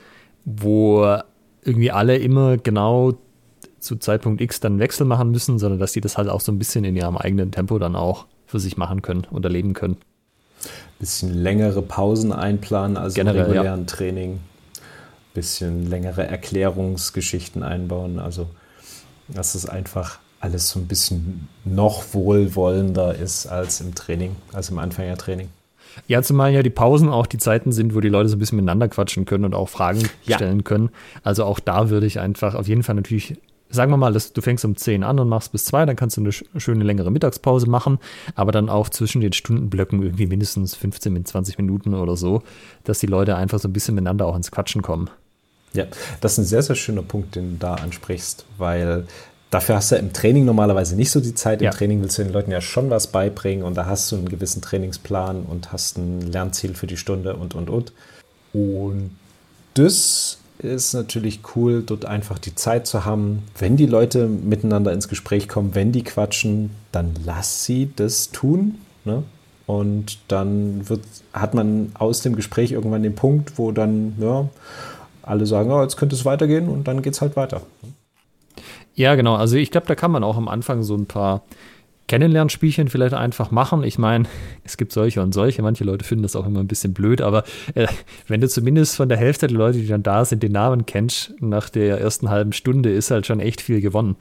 wo 0.45 1.17
irgendwie 1.65 1.91
alle 1.91 2.15
immer 2.15 2.55
genau 2.55 3.17
zu 3.79 3.97
Zeitpunkt 3.97 4.39
X 4.39 4.61
dann 4.61 4.79
Wechsel 4.79 5.05
machen 5.05 5.31
müssen, 5.31 5.59
sondern 5.59 5.79
dass 5.79 5.91
die 5.91 6.01
das 6.01 6.17
halt 6.17 6.29
auch 6.29 6.39
so 6.39 6.53
ein 6.53 6.57
bisschen 6.57 6.85
in 6.85 6.95
ihrem 6.95 7.17
eigenen 7.17 7.51
Tempo 7.51 7.79
dann 7.79 7.97
auch 7.97 8.27
für 8.45 8.61
sich 8.61 8.77
machen 8.77 9.01
können 9.01 9.27
und 9.29 9.43
erleben 9.43 9.73
können 9.73 9.97
bisschen 10.99 11.33
längere 11.33 11.81
Pausen 11.81 12.33
einplanen 12.33 12.97
als 12.97 13.13
Generell, 13.13 13.45
im 13.45 13.51
regulären 13.51 13.79
ja. 13.81 13.85
Training, 13.85 14.39
bisschen 15.33 15.89
längere 15.89 16.27
Erklärungsgeschichten 16.27 17.63
einbauen. 17.63 18.19
Also, 18.19 18.49
dass 19.27 19.55
es 19.55 19.67
einfach 19.67 20.19
alles 20.39 20.69
so 20.69 20.79
ein 20.79 20.87
bisschen 20.87 21.47
noch 21.65 22.13
wohlwollender 22.13 23.15
ist 23.15 23.47
als 23.47 23.81
im 23.81 23.95
Training, 23.95 24.35
als 24.53 24.69
im 24.69 24.79
Anfängertraining. 24.79 25.49
Ja, 26.07 26.21
zumal 26.21 26.51
ja 26.51 26.63
die 26.63 26.69
Pausen 26.69 27.09
auch 27.09 27.25
die 27.25 27.37
Zeiten 27.37 27.71
sind, 27.71 27.95
wo 27.95 27.99
die 27.99 28.09
Leute 28.09 28.29
so 28.29 28.35
ein 28.35 28.39
bisschen 28.39 28.57
miteinander 28.57 28.87
quatschen 28.87 29.25
können 29.25 29.45
und 29.45 29.53
auch 29.53 29.69
Fragen 29.69 30.07
ja. 30.23 30.37
stellen 30.37 30.63
können. 30.63 30.89
Also 31.23 31.45
auch 31.45 31.59
da 31.59 31.89
würde 31.89 32.05
ich 32.05 32.19
einfach 32.19 32.55
auf 32.55 32.67
jeden 32.67 32.83
Fall 32.83 32.95
natürlich 32.95 33.37
sagen 33.69 33.91
wir 33.91 33.97
mal, 33.97 34.13
dass 34.13 34.33
du 34.33 34.41
fängst 34.41 34.65
um 34.65 34.75
10 34.75 35.03
an 35.03 35.19
und 35.19 35.29
machst 35.29 35.51
bis 35.51 35.65
2, 35.65 35.85
dann 35.85 35.95
kannst 35.95 36.17
du 36.17 36.21
eine 36.21 36.31
schöne 36.31 36.83
längere 36.83 37.11
Mittagspause 37.11 37.69
machen, 37.69 37.99
aber 38.35 38.51
dann 38.51 38.69
auch 38.69 38.89
zwischen 38.89 39.21
den 39.21 39.33
Stundenblöcken 39.33 40.01
irgendwie 40.01 40.27
mindestens 40.27 40.75
15 40.75 41.13
bis 41.13 41.23
20 41.25 41.57
Minuten 41.57 41.93
oder 41.93 42.15
so, 42.15 42.41
dass 42.83 42.99
die 42.99 43.07
Leute 43.07 43.35
einfach 43.35 43.59
so 43.59 43.67
ein 43.67 43.73
bisschen 43.73 43.95
miteinander 43.95 44.25
auch 44.25 44.35
ins 44.35 44.51
Quatschen 44.51 44.81
kommen. 44.81 45.09
Ja, 45.73 45.85
das 46.21 46.33
ist 46.33 46.37
ein 46.39 46.45
sehr, 46.45 46.63
sehr 46.63 46.75
schöner 46.75 47.03
Punkt, 47.03 47.35
den 47.35 47.51
du 47.51 47.57
da 47.57 47.75
ansprichst, 47.75 48.45
weil 48.57 49.05
dafür 49.51 49.75
hast 49.75 49.91
du 49.91 49.97
im 49.97 50.13
Training 50.13 50.45
normalerweise 50.45 50.95
nicht 50.95 51.11
so 51.11 51.19
die 51.19 51.35
Zeit. 51.35 51.61
Im 51.61 51.65
ja. 51.65 51.71
Training 51.71 52.01
willst 52.01 52.17
du 52.17 52.23
den 52.23 52.33
Leuten 52.33 52.51
ja 52.51 52.61
schon 52.61 52.89
was 52.89 53.07
beibringen 53.07 53.63
und 53.63 53.75
da 53.75 53.85
hast 53.85 54.11
du 54.11 54.15
einen 54.15 54.29
gewissen 54.29 54.63
Trainingsplan 54.63 55.43
und 55.43 55.71
hast 55.71 55.97
ein 55.97 56.21
Lernziel 56.21 56.73
für 56.73 56.87
die 56.87 56.97
Stunde 56.97 57.35
und, 57.35 57.53
und, 57.53 57.69
und. 57.69 57.93
Und 58.51 59.11
das 59.75 60.39
ist 60.59 60.93
natürlich 60.93 61.39
cool, 61.55 61.83
dort 61.85 62.05
einfach 62.05 62.37
die 62.37 62.53
Zeit 62.53 62.85
zu 62.85 63.05
haben. 63.05 63.43
Wenn 63.57 63.77
die 63.77 63.85
Leute 63.85 64.27
miteinander 64.27 64.91
ins 64.91 65.07
Gespräch 65.07 65.47
kommen, 65.47 65.73
wenn 65.73 65.91
die 65.91 66.03
quatschen, 66.03 66.71
dann 66.91 67.13
lass 67.25 67.63
sie 67.63 67.91
das 67.95 68.31
tun. 68.31 68.75
Ne? 69.05 69.23
Und 69.65 70.19
dann 70.27 70.89
wird, 70.89 71.01
hat 71.33 71.53
man 71.53 71.91
aus 71.93 72.21
dem 72.21 72.35
Gespräch 72.35 72.71
irgendwann 72.71 73.03
den 73.03 73.15
Punkt, 73.15 73.57
wo 73.57 73.71
dann 73.71 74.15
ja, 74.19 74.49
alle 75.23 75.45
sagen, 75.45 75.71
oh, 75.71 75.81
jetzt 75.81 75.95
könnte 75.95 76.15
es 76.15 76.25
weitergehen 76.25 76.67
und 76.67 76.87
dann 76.87 77.01
geht 77.01 77.13
es 77.13 77.21
halt 77.21 77.35
weiter. 77.35 77.61
Ja, 78.95 79.15
genau. 79.15 79.35
Also 79.35 79.55
ich 79.55 79.71
glaube, 79.71 79.87
da 79.87 79.95
kann 79.95 80.11
man 80.11 80.23
auch 80.23 80.35
am 80.35 80.49
Anfang 80.49 80.83
so 80.83 80.95
ein 80.95 81.05
paar 81.05 81.43
Kennenlernspielchen 82.09 82.89
vielleicht 82.89 83.13
einfach 83.13 83.51
machen. 83.51 83.83
Ich 83.83 83.97
meine, 83.97 84.25
es 84.65 84.75
gibt 84.75 84.91
solche 84.91 85.21
und 85.21 85.33
solche. 85.33 85.61
Manche 85.61 85.85
Leute 85.85 86.03
finden 86.03 86.23
das 86.23 86.35
auch 86.35 86.45
immer 86.45 86.59
ein 86.59 86.67
bisschen 86.67 86.93
blöd, 86.93 87.21
aber 87.21 87.43
äh, 87.75 87.87
wenn 88.27 88.41
du 88.41 88.49
zumindest 88.49 88.97
von 88.97 89.07
der 89.07 89.17
Hälfte 89.17 89.47
der 89.47 89.57
Leute, 89.57 89.77
die 89.77 89.87
dann 89.87 90.03
da 90.03 90.25
sind, 90.25 90.43
den 90.43 90.51
Namen 90.51 90.85
kennst, 90.85 91.33
nach 91.39 91.69
der 91.69 92.01
ersten 92.01 92.29
halben 92.29 92.51
Stunde 92.51 92.91
ist 92.91 93.11
halt 93.11 93.25
schon 93.25 93.39
echt 93.39 93.61
viel 93.61 93.79
gewonnen. 93.79 94.17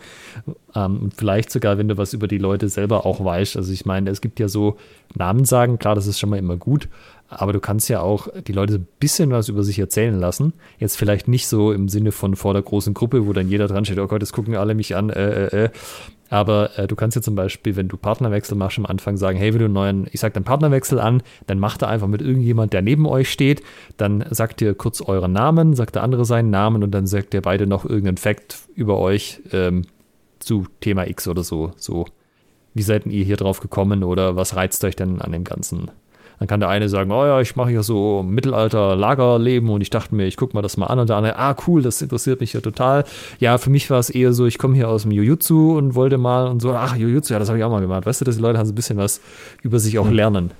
Ähm, 0.74 0.98
und 1.02 1.14
vielleicht 1.14 1.50
sogar, 1.50 1.78
wenn 1.78 1.88
du 1.88 1.96
was 1.96 2.12
über 2.12 2.28
die 2.28 2.38
Leute 2.38 2.68
selber 2.68 3.06
auch 3.06 3.24
weißt. 3.24 3.56
Also 3.56 3.72
ich 3.72 3.86
meine, 3.86 4.10
es 4.10 4.20
gibt 4.20 4.38
ja 4.38 4.48
so 4.48 4.76
Namen 5.14 5.46
sagen, 5.46 5.78
klar, 5.78 5.94
das 5.94 6.06
ist 6.06 6.20
schon 6.20 6.30
mal 6.30 6.38
immer 6.38 6.56
gut, 6.56 6.88
aber 7.28 7.52
du 7.52 7.60
kannst 7.60 7.88
ja 7.88 8.00
auch 8.00 8.28
die 8.46 8.52
Leute 8.52 8.76
ein 8.76 8.88
bisschen 9.00 9.30
was 9.30 9.48
über 9.48 9.62
sich 9.62 9.78
erzählen 9.78 10.18
lassen. 10.18 10.54
Jetzt 10.78 10.96
vielleicht 10.96 11.28
nicht 11.28 11.46
so 11.46 11.72
im 11.72 11.88
Sinne 11.88 12.10
von 12.10 12.36
vor 12.36 12.54
der 12.54 12.62
großen 12.62 12.94
Gruppe, 12.94 13.26
wo 13.26 13.32
dann 13.32 13.48
jeder 13.48 13.68
dran 13.68 13.84
steht, 13.84 13.98
oh 13.98 14.06
Gott, 14.06 14.22
jetzt 14.22 14.32
gucken 14.32 14.56
alle 14.56 14.74
mich 14.74 14.96
an, 14.96 15.10
äh, 15.10 15.46
äh, 15.46 15.64
äh. 15.64 15.70
Aber 16.30 16.78
äh, 16.78 16.86
du 16.86 16.94
kannst 16.94 17.16
ja 17.16 17.22
zum 17.22 17.34
Beispiel, 17.34 17.76
wenn 17.76 17.88
du 17.88 17.96
Partnerwechsel 17.96 18.56
machst, 18.56 18.78
am 18.78 18.86
Anfang 18.86 19.16
sagen, 19.16 19.38
hey, 19.38 19.52
wenn 19.52 19.60
du 19.60 19.64
einen 19.66 19.74
neuen, 19.74 20.06
ich 20.12 20.20
sag 20.20 20.34
dann 20.34 20.44
Partnerwechsel 20.44 21.00
an, 21.00 21.22
dann 21.46 21.58
macht 21.58 21.82
er 21.82 21.88
einfach 21.88 22.06
mit 22.06 22.20
irgendjemand, 22.20 22.72
der 22.72 22.82
neben 22.82 23.06
euch 23.06 23.30
steht, 23.30 23.62
dann 23.96 24.24
sagt 24.30 24.60
ihr 24.60 24.74
kurz 24.74 25.00
euren 25.00 25.32
Namen, 25.32 25.74
sagt 25.74 25.94
der 25.94 26.02
andere 26.02 26.24
seinen 26.24 26.50
Namen 26.50 26.82
und 26.82 26.90
dann 26.90 27.06
sagt 27.06 27.34
ihr 27.34 27.42
beide 27.42 27.66
noch 27.66 27.84
irgendeinen 27.84 28.18
Fact 28.18 28.58
über 28.74 28.98
euch 28.98 29.40
ähm, 29.52 29.84
zu 30.38 30.66
Thema 30.80 31.08
X 31.08 31.28
oder 31.28 31.42
so. 31.42 31.72
So, 31.76 32.06
wie 32.74 32.82
seid 32.82 33.06
ihr 33.06 33.24
hier 33.24 33.36
drauf 33.36 33.60
gekommen 33.60 34.04
oder 34.04 34.36
was 34.36 34.54
reizt 34.54 34.84
euch 34.84 34.96
denn 34.96 35.20
an 35.20 35.32
dem 35.32 35.44
Ganzen? 35.44 35.90
Dann 36.38 36.46
kann 36.46 36.60
der 36.60 36.68
eine 36.68 36.88
sagen, 36.88 37.10
oh 37.10 37.24
ja, 37.24 37.40
ich 37.40 37.56
mache 37.56 37.70
hier 37.70 37.82
so 37.82 38.22
Mittelalter-Lagerleben 38.22 39.68
und 39.70 39.80
ich 39.80 39.90
dachte 39.90 40.14
mir, 40.14 40.26
ich 40.26 40.36
gucke 40.36 40.54
mal 40.54 40.62
das 40.62 40.76
mal 40.76 40.86
an. 40.86 41.00
Und 41.00 41.08
der 41.08 41.16
andere, 41.16 41.36
ah 41.36 41.56
cool, 41.66 41.82
das 41.82 42.00
interessiert 42.00 42.40
mich 42.40 42.52
ja 42.52 42.60
total. 42.60 43.04
Ja, 43.40 43.58
für 43.58 43.70
mich 43.70 43.90
war 43.90 43.98
es 43.98 44.08
eher 44.08 44.32
so, 44.32 44.46
ich 44.46 44.58
komme 44.58 44.76
hier 44.76 44.88
aus 44.88 45.02
dem 45.02 45.10
Jujutsu 45.10 45.76
und 45.76 45.94
wollte 45.94 46.16
mal 46.16 46.46
und 46.46 46.62
so, 46.62 46.72
ach, 46.72 46.96
Jujutsu, 46.96 47.32
ja, 47.32 47.38
das 47.40 47.48
habe 47.48 47.58
ich 47.58 47.64
auch 47.64 47.70
mal 47.70 47.80
gemacht. 47.80 48.06
Weißt 48.06 48.20
du, 48.20 48.24
dass 48.24 48.36
die 48.36 48.42
Leute 48.42 48.58
haben 48.58 48.66
so 48.66 48.72
ein 48.72 48.76
bisschen 48.76 48.98
was 48.98 49.20
über 49.62 49.80
sich 49.80 49.98
auch 49.98 50.06
hm. 50.06 50.14
lernen. 50.14 50.50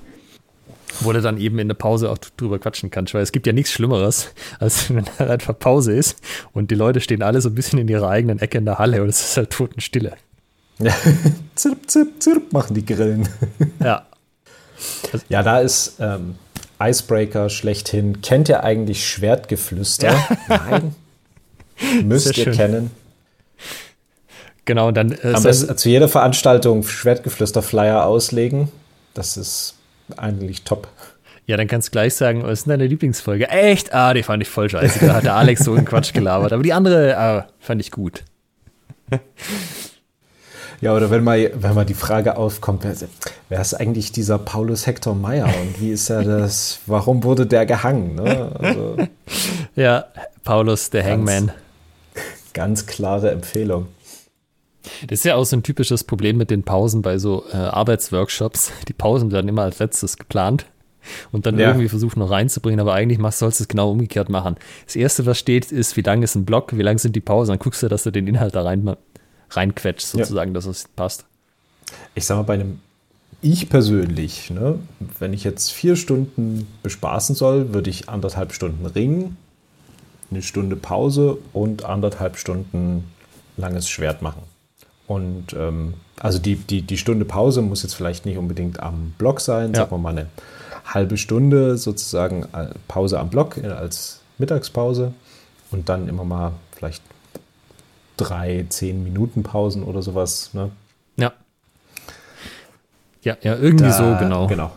Wo 1.01 1.12
du 1.12 1.21
dann 1.21 1.38
eben 1.38 1.61
in 1.61 1.69
der 1.69 1.77
Pause 1.77 2.11
auch 2.11 2.19
drüber 2.19 2.59
quatschen 2.59 2.91
kannst, 2.91 3.14
weil 3.14 3.23
es 3.23 3.31
gibt 3.31 3.47
ja 3.47 3.53
nichts 3.53 3.71
Schlimmeres, 3.71 4.33
als 4.59 4.93
wenn 4.93 5.05
da 5.19 5.27
einfach 5.27 5.57
Pause 5.57 5.93
ist 5.93 6.21
und 6.53 6.73
die 6.73 6.75
Leute 6.75 7.01
stehen 7.01 7.23
alle 7.23 7.41
so 7.41 7.51
ein 7.51 7.55
bisschen 7.55 7.79
in 7.79 7.87
ihrer 7.87 8.09
eigenen 8.09 8.41
Ecke 8.41 8.59
in 8.59 8.64
der 8.64 8.79
Halle 8.79 9.03
und 9.03 9.09
es 9.09 9.21
ist 9.21 9.37
halt 9.37 9.51
Totenstille. 9.51 10.14
Ja, 10.81 10.93
zirp, 11.55 11.88
zirp, 11.88 12.21
zirp 12.21 12.53
machen 12.53 12.75
die 12.75 12.85
Grillen. 12.85 13.29
Ja, 13.81 14.07
ja, 15.29 15.43
da 15.43 15.61
ist 15.61 15.97
ähm, 16.01 16.37
Icebreaker 16.81 17.49
schlechthin. 17.51 18.21
Kennt 18.23 18.49
ihr 18.49 18.64
eigentlich 18.64 19.07
Schwertgeflüster? 19.07 20.09
Ja. 20.09 20.29
Nein. 20.49 20.95
Müsst 22.05 22.37
ihr 22.37 22.45
schön. 22.45 22.55
kennen. 22.55 22.91
Genau, 24.64 24.91
dann 24.91 25.12
äh, 25.12 25.33
Am 25.33 25.43
besten 25.43 25.77
zu 25.77 25.88
jeder 25.88 26.09
Veranstaltung 26.09 26.83
Schwertgeflüster-Flyer 26.83 28.05
auslegen. 28.05 28.69
Das 29.14 29.37
ist 29.37 29.77
eigentlich 30.17 30.62
top. 30.62 30.88
Ja, 31.47 31.57
dann 31.57 31.67
kannst 31.67 31.88
du 31.88 31.93
gleich 31.93 32.14
sagen, 32.14 32.43
was 32.43 32.61
ist 32.61 32.67
denn 32.67 32.73
deine 32.73 32.87
Lieblingsfolge? 32.87 33.49
Echt? 33.49 33.95
Ah, 33.95 34.12
die 34.12 34.23
fand 34.23 34.43
ich 34.43 34.51
voll 34.51 34.69
scheiße. 34.69 35.07
Da 35.07 35.14
hat 35.14 35.25
der 35.25 35.35
Alex 35.35 35.64
so 35.64 35.73
einen 35.73 35.87
Quatsch 35.87 36.12
gelabert. 36.12 36.53
Aber 36.53 36.62
die 36.62 36.75
andere 36.75 37.17
ah, 37.17 37.49
fand 37.59 37.81
ich 37.81 37.91
gut. 37.91 38.25
Ja, 40.81 40.95
oder 40.95 41.11
wenn 41.11 41.25
mal, 41.25 41.51
wenn 41.55 41.75
mal 41.75 41.85
die 41.85 41.95
Frage 41.95 42.37
aufkommt, 42.37 42.85
wer, 42.85 42.95
wer 43.49 43.61
ist 43.61 43.75
eigentlich 43.75 44.12
dieser 44.12 44.38
Paulus 44.38 44.87
Hector 44.87 45.14
Meyer 45.14 45.47
und 45.47 45.81
wie 45.81 45.91
ist 45.91 46.09
er 46.09 46.23
das, 46.23 46.81
warum 46.87 47.25
wurde 47.25 47.47
der 47.47 47.67
gehangen? 47.67 48.14
Ne? 48.14 48.53
Also, 48.59 48.97
ja, 49.77 50.05
Paulus, 50.45 50.91
der 50.91 51.05
Hangman. 51.05 51.51
Ganz 52.55 52.87
klare 52.87 53.31
Empfehlung. 53.31 53.87
Das 55.09 55.21
ist 55.21 55.25
ja 55.25 55.35
auch 55.35 55.45
so 55.45 55.57
ein 55.57 55.62
typisches 55.62 56.05
Problem 56.05 56.37
mit 56.37 56.51
den 56.51 56.62
Pausen 56.62 57.03
bei 57.03 57.19
so 57.19 57.45
äh, 57.53 57.57
Arbeitsworkshops. 57.57 58.73
Die 58.87 58.93
Pausen 58.93 59.33
werden 59.33 59.49
immer 59.49 59.62
als 59.62 59.81
letztes 59.81 60.17
geplant 60.17 60.67
und 61.33 61.47
dann 61.47 61.59
ja. 61.59 61.69
irgendwie 61.69 61.88
versucht 61.88 62.17
noch 62.17 62.31
reinzubringen, 62.31 62.81
aber 62.81 62.95
eigentlich 62.95 63.19
machst, 63.19 63.38
sollst 63.38 63.61
du 63.61 63.64
es 63.64 63.69
genau 63.69 63.91
umgekehrt 63.91 64.29
machen. 64.29 64.57
Das 64.87 64.97
erste, 64.97 65.27
was 65.27 65.38
steht, 65.38 65.73
ist, 65.73 65.97
wie 65.97 66.03
lang 66.03 66.23
ist 66.23 66.35
ein 66.35 66.45
Block, 66.45 66.77
wie 66.77 66.83
lang 66.83 66.99
sind 66.99 67.17
die 67.17 67.21
Pausen, 67.21 67.53
dann 67.53 67.59
guckst 67.59 67.83
du, 67.83 67.88
dass 67.88 68.05
du 68.05 68.11
den 68.11 68.27
Inhalt 68.27 68.55
da 68.55 68.62
rein 68.62 68.97
reinquetscht, 69.51 70.07
sozusagen, 70.07 70.51
ja. 70.51 70.55
dass 70.55 70.67
es 70.67 70.89
passt. 70.89 71.25
Ich 72.15 72.27
sag 72.27 72.37
mal, 72.37 72.43
bei 72.43 72.55
einem 72.55 72.81
ich 73.41 73.69
persönlich, 73.69 74.51
ne, 74.51 74.79
wenn 75.19 75.33
ich 75.33 75.45
jetzt 75.45 75.71
vier 75.71 75.95
Stunden 75.95 76.67
bespaßen 76.83 77.37
soll, 77.37 77.73
würde 77.73 77.89
ich 77.89 78.09
anderthalb 78.09 78.53
Stunden 78.53 78.85
ringen, 78.85 79.37
eine 80.31 80.43
Stunde 80.43 80.77
Pause 80.77 81.39
und 81.53 81.85
anderthalb 81.85 82.37
Stunden 82.37 83.05
langes 83.57 83.89
Schwert 83.89 84.23
machen. 84.23 84.43
Und 85.07 85.55
ähm, 85.57 85.95
also 86.21 86.39
die, 86.39 86.57
die, 86.57 86.83
die 86.83 86.99
Stunde 86.99 87.25
Pause 87.25 87.63
muss 87.63 87.83
jetzt 87.83 87.95
vielleicht 87.95 88.27
nicht 88.27 88.39
unbedingt 88.39 88.81
am 88.81 89.15
Block 89.19 89.41
sein, 89.41 89.73
ja. 89.73 89.81
sagen 89.81 89.93
wir 89.93 89.99
mal 89.99 90.11
eine 90.11 90.27
halbe 90.85 91.17
Stunde 91.17 91.79
sozusagen 91.79 92.45
äh, 92.53 92.71
Pause 92.89 93.21
am 93.21 93.31
Block 93.31 93.57
äh, 93.57 93.69
als 93.69 94.21
Mittagspause 94.39 95.13
und 95.71 95.89
dann 95.89 96.09
immer 96.09 96.25
mal 96.25 96.53
vielleicht 96.73 97.03
drei, 98.18 98.66
zehn 98.68 99.02
Minuten 99.02 99.42
Pausen 99.42 99.83
oder 99.83 100.02
sowas. 100.02 100.50
Ne? 100.52 100.70
Ja. 101.16 101.33
Ja, 103.22 103.37
ja, 103.42 103.57
irgendwie 103.57 103.85
da, 103.85 103.92
so, 103.92 104.16
genau. 104.18 104.46
Genau. 104.46 104.72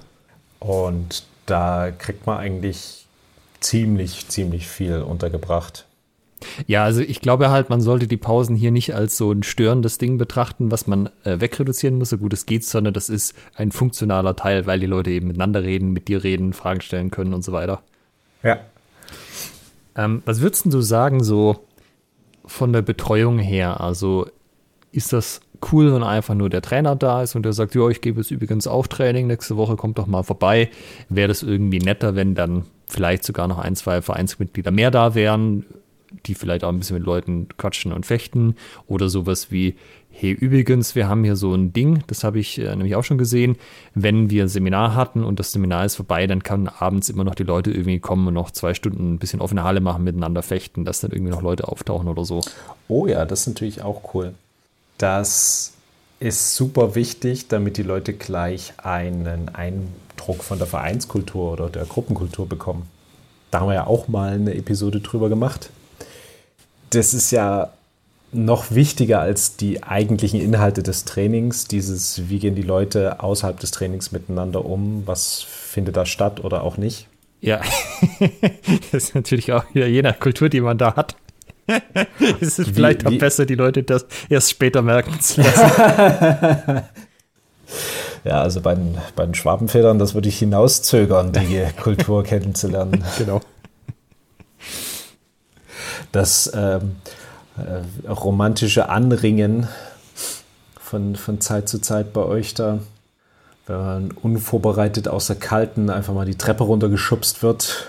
Und 0.60 1.24
da 1.46 1.92
kriegt 1.92 2.26
man 2.26 2.38
eigentlich 2.38 3.06
ziemlich, 3.60 4.28
ziemlich 4.28 4.68
viel 4.68 5.02
untergebracht. 5.02 5.86
Ja, 6.66 6.84
also 6.84 7.02
ich 7.02 7.22
glaube 7.22 7.52
halt, 7.52 7.70
man 7.70 7.82
sollte 7.82 8.08
die 8.08 8.18
Pausen 8.18 8.56
hier 8.56 8.72
nicht 8.72 8.96
als 8.96 9.16
so 9.16 9.32
ein 9.32 9.44
störendes 9.44 9.98
Ding 9.98 10.18
betrachten, 10.18 10.72
was 10.72 10.88
man 10.88 11.10
äh, 11.24 11.40
wegreduzieren 11.40 11.98
muss, 11.98 12.10
so 12.10 12.18
gut 12.18 12.34
es 12.34 12.46
geht, 12.46 12.66
sondern 12.66 12.94
das 12.94 13.10
ist 13.10 13.36
ein 13.56 13.72
funktionaler 13.72 14.36
Teil, 14.36 14.66
weil 14.66 14.80
die 14.80 14.88
Leute 14.88 15.12
eben 15.12 15.28
miteinander 15.28 15.64
reden, 15.64 15.92
mit 15.92 16.08
dir 16.08 16.24
reden, 16.24 16.54
Fragen 16.54 16.82
stellen 16.82 17.12
können 17.12 17.34
und 17.34 17.44
so 17.44 17.52
weiter. 17.52 17.84
Ja. 18.42 18.60
Ähm, 19.96 20.24
was 20.26 20.42
würdest 20.42 20.66
du 20.66 20.82
sagen, 20.82 21.24
so 21.24 21.64
von 22.52 22.74
der 22.74 22.82
Betreuung 22.82 23.40
her? 23.40 23.82
Also 23.82 24.28
ist 24.92 25.14
das 25.14 25.42
cool, 25.72 25.94
wenn 25.94 26.04
einfach 26.04 26.36
nur 26.36 26.50
der 26.50 26.62
Trainer 26.62 26.96
da 26.96 27.24
ist 27.24 27.36
und 27.36 27.44
der 27.44 27.54
sagt, 27.54 27.76
ja, 27.76 27.88
ich 27.90 28.02
gebe 28.02 28.20
jetzt 28.20 28.32
übrigens 28.32 28.68
auch 28.68 28.88
Training, 28.88 29.28
nächste 29.28 29.58
Woche 29.58 29.76
kommt 29.76 29.98
doch 29.98 30.08
mal 30.08 30.24
vorbei. 30.24 30.70
Wäre 31.10 31.28
das 31.30 31.44
irgendwie 31.44 31.80
netter, 31.80 32.16
wenn 32.16 32.36
dann 32.36 32.66
vielleicht 32.88 33.24
sogar 33.24 33.48
noch 33.48 33.60
ein, 33.60 33.76
zwei 33.76 34.02
Vereinsmitglieder 34.02 34.72
mehr 34.72 34.92
da 34.92 35.16
wären, 35.16 35.66
die 36.26 36.36
vielleicht 36.36 36.64
auch 36.64 36.70
ein 36.70 36.80
bisschen 36.80 36.98
mit 36.98 37.06
Leuten 37.06 37.48
quatschen 37.58 37.94
und 37.94 38.06
fechten 38.06 38.56
oder 38.88 39.10
sowas 39.10 39.52
wie, 39.52 39.76
hey, 40.12 40.32
übrigens, 40.32 40.96
wir 40.96 41.08
haben 41.08 41.24
hier 41.24 41.36
so 41.36 41.54
ein 41.54 41.74
Ding, 41.74 42.04
das 42.08 42.24
habe 42.24 42.40
ich 42.40 42.60
äh, 42.60 42.76
nämlich 42.76 42.96
auch 42.96 43.04
schon 43.04 43.18
gesehen, 43.18 43.56
wenn 43.96 44.30
wir 44.30 44.44
ein 44.44 44.50
Seminar 44.50 44.96
hatten 44.96 45.24
und 45.24 45.40
das 45.40 45.52
Seminar 45.52 45.86
ist 45.86 45.96
vorbei, 45.96 46.28
dann 46.28 46.44
kann 46.44 46.68
abends 46.68 47.10
immer 47.10 47.24
noch 47.24 47.36
die 47.36 47.44
Leute 47.44 47.72
irgendwie 47.72 48.00
kommen 48.00 48.28
und 48.28 48.34
noch 48.34 48.52
zwei 48.52 48.74
Stunden 48.74 49.14
ein 49.14 49.20
bisschen 49.20 49.42
offene 49.42 49.64
Halle 49.64 49.80
machen, 49.80 50.04
miteinander 50.04 50.44
fechten, 50.44 50.86
dass 50.86 51.02
dann 51.02 51.12
irgendwie 51.12 51.32
noch 51.32 51.42
Leute 51.42 51.68
auftauchen 51.68 52.08
oder 52.08 52.26
so. 52.26 52.42
Oh 52.88 53.08
ja, 53.08 53.26
das 53.26 53.42
ist 53.42 53.48
natürlich 53.48 53.82
auch 53.82 54.14
cool. 54.14 54.34
Das 54.98 55.74
ist 56.20 56.56
super 56.56 56.94
wichtig, 56.94 57.48
damit 57.48 57.78
die 57.78 57.84
Leute 57.84 58.14
gleich 58.14 58.74
einen 58.78 59.50
Eindruck 59.50 60.44
von 60.44 60.60
der 60.60 60.68
Vereinskultur 60.68 61.54
oder 61.54 61.70
der 61.70 61.86
Gruppenkultur 61.86 62.48
bekommen. 62.48 62.88
Da 63.50 63.62
haben 63.62 63.68
wir 63.70 63.74
ja 63.74 63.88
auch 63.88 64.08
mal 64.08 64.34
eine 64.34 64.54
Episode 64.54 65.02
drüber 65.02 65.30
gemacht. 65.30 65.72
Das 66.92 67.14
ist 67.14 67.32
ja 67.32 67.72
noch 68.34 68.72
wichtiger 68.72 69.20
als 69.20 69.58
die 69.58 69.84
eigentlichen 69.84 70.40
Inhalte 70.40 70.84
des 70.84 71.06
Trainings, 71.06 71.66
dieses, 71.66 72.30
wie 72.30 72.40
gehen 72.40 72.56
die 72.56 72.62
Leute 72.62 73.22
außerhalb 73.22 73.60
des 73.60 73.72
Trainings 73.72 74.12
miteinander 74.12 74.64
um, 74.64 75.04
was 75.06 75.42
findet 75.42 75.98
da 75.98 76.06
statt 76.06 76.44
oder 76.44 76.64
auch 76.64 76.78
nicht. 76.78 77.08
Ja, 77.42 77.62
das 78.92 79.06
ist 79.06 79.16
natürlich 79.16 79.52
auch 79.52 79.66
wieder 79.74 79.88
je 79.88 80.02
nach 80.02 80.20
Kultur, 80.20 80.48
die 80.48 80.62
man 80.62 80.78
da 80.78 80.96
hat. 80.96 81.16
es 82.42 82.60
ist 82.60 82.70
wie, 82.70 82.74
vielleicht 82.74 83.06
auch 83.06 83.12
wie? 83.12 83.18
besser, 83.18 83.46
die 83.46 83.56
Leute 83.56 83.84
das 83.84 84.06
erst 84.30 84.50
später 84.52 84.82
merken 84.82 85.20
zu 85.20 85.42
lassen. 85.42 85.62
ja, 88.24 88.42
also 88.42 88.62
bei 88.62 88.76
den, 88.76 88.98
bei 89.16 89.26
den 89.26 89.34
Schwabenfedern, 89.34 90.00
das 90.00 90.14
würde 90.14 90.30
ich 90.30 90.40
hinauszögern, 90.40 91.34
die 91.34 91.66
Kultur 91.82 92.24
kennenzulernen. 92.24 93.04
Genau. 93.18 93.42
Das 96.12 96.52
ähm, 96.54 96.98
äh, 97.58 98.10
romantische 98.10 98.90
Anringen 98.90 99.68
von, 100.80 101.16
von 101.16 101.40
Zeit 101.40 101.70
zu 101.70 101.80
Zeit 101.80 102.14
bei 102.14 102.22
euch 102.22 102.54
da. 102.54 102.80
Wenn 103.68 103.78
man 103.78 104.12
unvorbereitet 104.12 105.08
aus 105.08 105.28
der 105.28 105.38
Kalten 105.38 105.90
einfach 105.90 106.14
mal 106.14 106.26
die 106.26 106.36
Treppe 106.36 106.64
runtergeschubst 106.64 107.44
wird, 107.44 107.88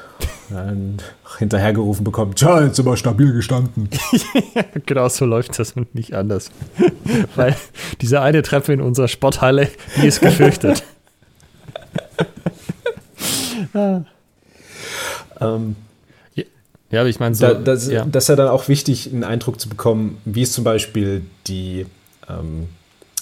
dann 0.51 0.99
hinterhergerufen 1.39 2.05
bekommt, 2.05 2.39
tja, 2.39 2.63
jetzt 2.63 2.77
sind 2.77 2.87
wir 2.87 2.97
stabil 2.97 3.33
gestanden. 3.33 3.89
genau 4.87 5.09
so 5.09 5.25
läuft 5.25 5.59
das 5.59 5.73
und 5.73 5.95
nicht 5.95 6.15
anders. 6.15 6.51
Weil 7.35 7.57
diese 8.01 8.21
eine 8.21 8.43
Treppe 8.43 8.73
in 8.73 8.81
unserer 8.81 9.09
Sporthalle, 9.09 9.69
die 10.01 10.07
ist 10.07 10.21
gefürchtet. 10.21 10.85
ah. 13.75 14.03
ähm, 15.41 15.77
ja, 16.93 17.01
aber 17.01 17.09
ich 17.09 17.19
meine, 17.19 17.35
so, 17.35 17.47
da, 17.47 17.55
das, 17.55 17.89
ja. 17.89 18.05
das 18.05 18.25
ist 18.25 18.29
ja 18.29 18.37
dann 18.37 18.49
auch 18.49 18.69
wichtig, 18.69 19.11
einen 19.13 19.25
Eindruck 19.25 19.59
zu 19.59 19.69
bekommen, 19.69 20.19
wie 20.27 20.43
ist 20.43 20.53
zum 20.53 20.63
Beispiel 20.63 21.23
die, 21.47 21.87
ähm, 22.29 22.69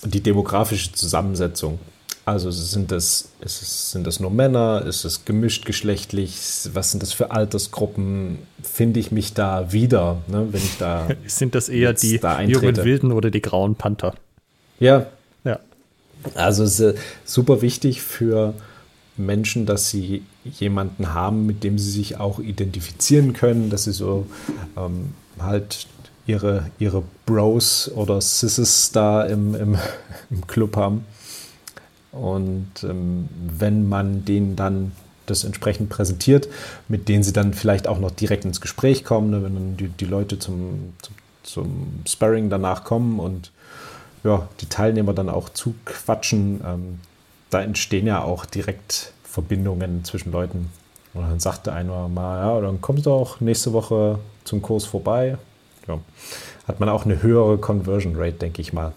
die 0.04 0.20
demografische 0.20 0.92
Zusammensetzung. 0.92 1.78
Also 2.24 2.50
sind 2.50 2.90
das, 2.90 3.30
es, 3.40 3.92
sind 3.92 4.06
das 4.06 4.20
nur 4.20 4.30
Männer? 4.30 4.84
Ist 4.86 5.04
es 5.04 5.24
gemischt 5.24 5.66
geschlechtlich? 5.66 6.36
Was 6.72 6.90
sind 6.90 7.02
das 7.02 7.12
für 7.12 7.30
Altersgruppen? 7.30 8.38
Finde 8.62 9.00
ich 9.00 9.10
mich 9.10 9.34
da 9.34 9.72
wieder, 9.72 10.18
ne, 10.26 10.48
wenn 10.50 10.62
ich 10.62 10.76
da. 10.78 11.08
sind 11.26 11.54
das 11.54 11.68
eher 11.68 11.92
die 11.92 12.18
da 12.18 12.42
jungen 12.42 12.76
Wilden 12.76 13.12
oder 13.12 13.30
die 13.30 13.40
grauen 13.40 13.76
Panther? 13.76 14.14
Ja. 14.80 15.06
Ja. 15.44 15.60
Also 16.34 16.64
es 16.64 16.80
ist 16.80 16.98
super 17.24 17.62
wichtig 17.62 18.02
für 18.02 18.54
Menschen, 19.26 19.66
dass 19.66 19.90
sie 19.90 20.22
jemanden 20.44 21.14
haben, 21.14 21.46
mit 21.46 21.64
dem 21.64 21.78
sie 21.78 21.90
sich 21.90 22.18
auch 22.18 22.38
identifizieren 22.38 23.32
können, 23.32 23.70
dass 23.70 23.84
sie 23.84 23.92
so 23.92 24.26
ähm, 24.76 25.14
halt 25.38 25.86
ihre, 26.26 26.70
ihre 26.78 27.02
Bros 27.26 27.90
oder 27.94 28.20
Sisses 28.20 28.92
da 28.92 29.24
im, 29.24 29.54
im, 29.54 29.78
im 30.30 30.46
Club 30.46 30.76
haben. 30.76 31.04
Und 32.12 32.68
ähm, 32.82 33.28
wenn 33.56 33.88
man 33.88 34.24
denen 34.24 34.56
dann 34.56 34.92
das 35.26 35.44
entsprechend 35.44 35.90
präsentiert, 35.90 36.48
mit 36.88 37.08
denen 37.08 37.22
sie 37.22 37.32
dann 37.32 37.54
vielleicht 37.54 37.86
auch 37.86 37.98
noch 37.98 38.10
direkt 38.10 38.44
ins 38.44 38.60
Gespräch 38.60 39.04
kommen, 39.04 39.30
ne, 39.30 39.42
wenn 39.42 39.54
dann 39.54 39.76
die, 39.76 39.88
die 39.88 40.04
Leute 40.04 40.38
zum, 40.38 40.92
zum, 41.02 41.14
zum 41.42 42.00
Sparring 42.06 42.50
danach 42.50 42.84
kommen 42.84 43.20
und 43.20 43.52
ja, 44.24 44.48
die 44.60 44.66
Teilnehmer 44.66 45.14
dann 45.14 45.28
auch 45.28 45.48
zuquatschen, 45.48 46.60
ähm, 46.66 47.00
da 47.50 47.62
entstehen 47.62 48.06
ja 48.06 48.22
auch 48.22 48.46
direkt 48.46 49.12
Verbindungen 49.24 50.04
zwischen 50.04 50.32
Leuten. 50.32 50.70
Und 51.12 51.22
dann 51.22 51.40
sagte 51.40 51.72
einer 51.72 52.08
mal, 52.08 52.38
ja, 52.38 52.60
dann 52.60 52.80
kommst 52.80 53.06
du 53.06 53.12
auch 53.12 53.40
nächste 53.40 53.72
Woche 53.72 54.18
zum 54.44 54.62
Kurs 54.62 54.84
vorbei. 54.84 55.36
Ja. 55.88 55.98
Hat 56.66 56.78
man 56.78 56.88
auch 56.88 57.04
eine 57.04 57.22
höhere 57.22 57.58
Conversion 57.58 58.14
Rate, 58.16 58.38
denke 58.38 58.62
ich 58.62 58.72
mal. 58.72 58.92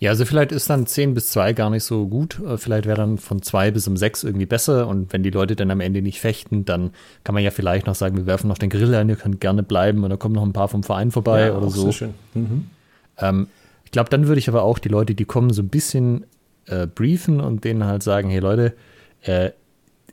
Ja, 0.00 0.10
also 0.10 0.24
vielleicht 0.24 0.52
ist 0.52 0.70
dann 0.70 0.86
10 0.86 1.14
bis 1.14 1.30
2 1.30 1.52
gar 1.52 1.70
nicht 1.70 1.84
so 1.84 2.06
gut. 2.06 2.40
Äh, 2.44 2.56
vielleicht 2.56 2.86
wäre 2.86 2.96
dann 2.96 3.18
von 3.18 3.42
2 3.42 3.70
bis 3.70 3.86
um 3.86 3.96
6 3.96 4.24
irgendwie 4.24 4.46
besser. 4.46 4.88
Und 4.88 5.12
wenn 5.12 5.22
die 5.22 5.30
Leute 5.30 5.54
dann 5.54 5.70
am 5.70 5.80
Ende 5.80 6.02
nicht 6.02 6.20
fechten, 6.20 6.64
dann 6.64 6.90
kann 7.24 7.34
man 7.34 7.44
ja 7.44 7.50
vielleicht 7.50 7.86
noch 7.86 7.94
sagen, 7.94 8.16
wir 8.16 8.26
werfen 8.26 8.48
noch 8.48 8.58
den 8.58 8.70
Grill 8.70 8.94
ein, 8.94 9.08
ihr 9.08 9.16
könnt 9.16 9.40
gerne 9.40 9.62
bleiben 9.62 10.02
und 10.02 10.10
dann 10.10 10.18
kommen 10.18 10.34
noch 10.34 10.42
ein 10.42 10.52
paar 10.52 10.68
vom 10.68 10.82
Verein 10.82 11.10
vorbei 11.10 11.46
ja, 11.46 11.56
oder 11.56 11.70
so. 11.70 11.92
schön. 11.92 12.14
Mhm. 12.34 12.70
Ähm, 13.18 13.48
ich 13.84 13.92
glaube, 13.92 14.10
dann 14.10 14.26
würde 14.26 14.38
ich 14.38 14.48
aber 14.48 14.62
auch 14.62 14.78
die 14.78 14.88
Leute, 14.88 15.14
die 15.14 15.24
kommen, 15.24 15.52
so 15.52 15.62
ein 15.62 15.68
bisschen 15.68 16.24
äh, 16.66 16.86
briefen 16.86 17.40
und 17.40 17.64
denen 17.64 17.84
halt 17.84 18.02
sagen, 18.02 18.28
hey 18.28 18.40
Leute, 18.40 18.74
äh, 19.22 19.50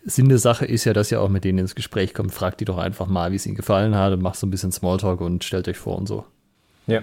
Sinn 0.05 0.27
der 0.29 0.37
Sache 0.37 0.65
ist 0.65 0.83
ja, 0.83 0.93
dass 0.93 1.11
ihr 1.11 1.21
auch 1.21 1.29
mit 1.29 1.45
denen 1.45 1.59
ins 1.59 1.75
Gespräch 1.75 2.13
kommt. 2.13 2.33
Fragt 2.33 2.59
die 2.59 2.65
doch 2.65 2.77
einfach 2.77 3.07
mal, 3.07 3.31
wie 3.31 3.37
es 3.37 3.45
ihnen 3.45 3.55
gefallen 3.55 3.95
hat 3.95 4.11
und 4.11 4.21
macht 4.21 4.35
so 4.35 4.45
ein 4.45 4.51
bisschen 4.51 4.71
Smalltalk 4.71 5.21
und 5.21 5.43
stellt 5.43 5.67
euch 5.67 5.77
vor 5.77 5.97
und 5.97 6.07
so. 6.07 6.25
Ja. 6.87 7.01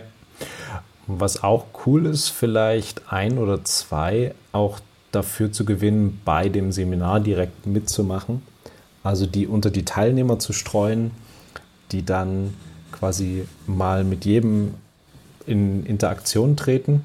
Was 1.07 1.43
auch 1.43 1.67
cool 1.87 2.07
ist, 2.07 2.29
vielleicht 2.29 3.11
ein 3.11 3.39
oder 3.39 3.65
zwei 3.65 4.35
auch 4.53 4.81
dafür 5.13 5.51
zu 5.51 5.65
gewinnen, 5.65 6.21
bei 6.25 6.49
dem 6.49 6.73
Seminar 6.73 7.21
direkt 7.21 7.67
mitzumachen. 7.67 8.43
Also 9.03 9.27
die 9.27 9.47
unter 9.47 9.71
die 9.71 9.85
Teilnehmer 9.85 10.39
zu 10.39 10.53
streuen, 10.53 11.11
die 11.91 12.05
dann 12.05 12.55
quasi 12.93 13.47
mal 13.67 14.05
mit 14.05 14.25
jedem 14.27 14.75
in 15.47 15.85
Interaktion 15.87 16.57
treten 16.57 17.05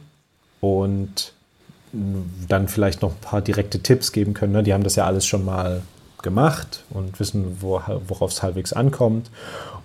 und 0.60 1.34
dann 1.92 2.68
vielleicht 2.68 3.02
noch 3.02 3.12
ein 3.12 3.22
paar 3.22 3.42
direkte 3.42 3.80
Tipps 3.80 4.12
geben 4.12 4.34
können. 4.34 4.54
Ne? 4.54 4.64
Die 4.64 4.74
haben 4.74 4.84
das 4.84 4.96
ja 4.96 5.06
alles 5.06 5.26
schon 5.26 5.46
mal 5.46 5.82
gemacht 6.22 6.84
und 6.90 7.20
wissen, 7.20 7.58
worauf 7.62 8.32
es 8.32 8.44
halbwegs 8.44 8.74
ankommt. 8.74 9.30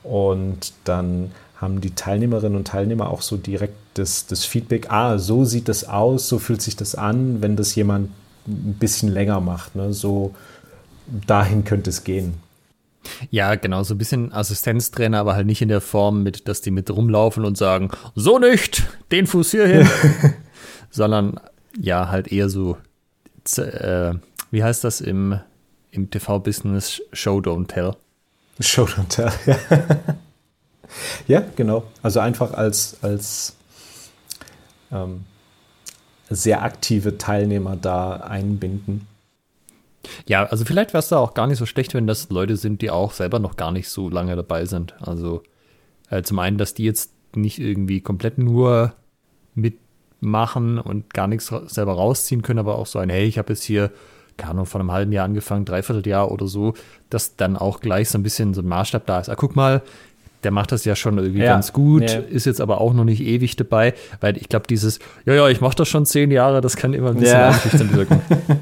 Und 0.02 0.72
dann 0.84 1.32
haben 1.56 1.80
die 1.80 1.94
Teilnehmerinnen 1.94 2.56
und 2.56 2.66
Teilnehmer 2.66 3.10
auch 3.10 3.22
so 3.22 3.36
direkt 3.36 3.76
das, 3.94 4.26
das 4.26 4.44
Feedback, 4.44 4.90
ah, 4.90 5.18
so 5.18 5.44
sieht 5.44 5.68
das 5.68 5.84
aus, 5.84 6.28
so 6.28 6.38
fühlt 6.38 6.62
sich 6.62 6.74
das 6.74 6.94
an, 6.94 7.42
wenn 7.42 7.56
das 7.56 7.74
jemand 7.74 8.10
ein 8.48 8.76
bisschen 8.78 9.12
länger 9.12 9.40
macht. 9.40 9.76
Ne? 9.76 9.92
So 9.92 10.34
dahin 11.26 11.64
könnte 11.64 11.90
es 11.90 12.02
gehen. 12.02 12.34
Ja, 13.30 13.54
genau, 13.54 13.82
so 13.82 13.94
ein 13.94 13.98
bisschen 13.98 14.32
Assistenztrainer, 14.32 15.18
aber 15.18 15.34
halt 15.34 15.46
nicht 15.46 15.62
in 15.62 15.68
der 15.68 15.80
Form, 15.80 16.22
mit, 16.22 16.48
dass 16.48 16.60
die 16.60 16.70
mit 16.70 16.90
rumlaufen 16.90 17.44
und 17.44 17.56
sagen, 17.56 17.90
so 18.14 18.38
nicht, 18.38 18.84
den 19.10 19.26
Fuß 19.26 19.50
hier 19.50 19.66
hin, 19.66 19.88
sondern 20.90 21.40
ja, 21.78 22.08
halt 22.08 22.32
eher 22.32 22.48
so, 22.48 22.78
äh, 23.56 24.14
wie 24.50 24.62
heißt 24.62 24.84
das 24.84 25.00
im, 25.00 25.38
im 25.90 26.10
TV-Business, 26.10 27.02
Show 27.12 27.38
Don't 27.38 27.68
Tell. 27.68 27.96
Show 28.60 28.84
Don't 28.84 29.08
Tell, 29.08 29.32
ja. 31.28 31.40
ja, 31.40 31.44
genau. 31.56 31.84
Also 32.02 32.20
einfach 32.20 32.52
als, 32.52 32.96
als 33.02 33.56
ähm, 34.90 35.24
sehr 36.28 36.62
aktive 36.62 37.18
Teilnehmer 37.18 37.76
da 37.76 38.16
einbinden. 38.16 39.06
Ja, 40.26 40.44
also 40.44 40.64
vielleicht 40.64 40.92
wäre 40.92 41.00
es 41.00 41.08
da 41.08 41.18
auch 41.18 41.34
gar 41.34 41.46
nicht 41.46 41.58
so 41.58 41.66
schlecht, 41.66 41.94
wenn 41.94 42.06
das 42.06 42.30
Leute 42.30 42.56
sind, 42.56 42.82
die 42.82 42.90
auch 42.90 43.12
selber 43.12 43.38
noch 43.38 43.56
gar 43.56 43.72
nicht 43.72 43.88
so 43.88 44.08
lange 44.08 44.34
dabei 44.36 44.64
sind. 44.64 44.94
Also 45.00 45.42
äh, 46.08 46.22
zum 46.22 46.38
einen, 46.38 46.58
dass 46.58 46.74
die 46.74 46.84
jetzt 46.84 47.12
nicht 47.34 47.58
irgendwie 47.58 48.00
komplett 48.00 48.38
nur 48.38 48.94
mitmachen 50.20 50.78
und 50.78 51.12
gar 51.12 51.26
nichts 51.26 51.52
selber 51.66 51.94
rausziehen 51.94 52.42
können, 52.42 52.58
aber 52.58 52.76
auch 52.78 52.86
so 52.86 52.98
ein, 52.98 53.10
hey, 53.10 53.24
ich 53.24 53.38
habe 53.38 53.52
jetzt 53.52 53.62
hier, 53.62 53.90
keine 54.36 54.52
Ahnung, 54.52 54.66
vor 54.66 54.80
einem 54.80 54.92
halben 54.92 55.12
Jahr 55.12 55.24
angefangen, 55.24 55.64
dreiviertel 55.64 56.06
Jahr 56.06 56.30
oder 56.30 56.46
so, 56.46 56.74
dass 57.08 57.36
dann 57.36 57.56
auch 57.56 57.80
gleich 57.80 58.08
so 58.08 58.18
ein 58.18 58.22
bisschen 58.22 58.54
so 58.54 58.62
ein 58.62 58.68
Maßstab 58.68 59.06
da 59.06 59.20
ist. 59.20 59.28
Ah, 59.28 59.34
guck 59.34 59.56
mal, 59.56 59.82
der 60.44 60.50
macht 60.50 60.72
das 60.72 60.84
ja 60.84 60.96
schon 60.96 61.18
irgendwie 61.18 61.40
ja, 61.40 61.52
ganz 61.52 61.72
gut, 61.72 62.02
nee. 62.02 62.22
ist 62.30 62.46
jetzt 62.46 62.60
aber 62.60 62.80
auch 62.80 62.94
noch 62.94 63.04
nicht 63.04 63.20
ewig 63.20 63.56
dabei, 63.56 63.94
weil 64.20 64.36
ich 64.38 64.48
glaube, 64.48 64.66
dieses, 64.66 64.98
ja, 65.26 65.34
ja, 65.34 65.48
ich 65.48 65.60
mache 65.60 65.76
das 65.76 65.88
schon 65.88 66.06
zehn 66.06 66.30
Jahre, 66.30 66.60
das 66.60 66.76
kann 66.76 66.94
immer 66.94 67.10
ein 67.10 67.16
bisschen 67.16 67.90
ja. 67.90 67.92
wirken. 67.92 68.22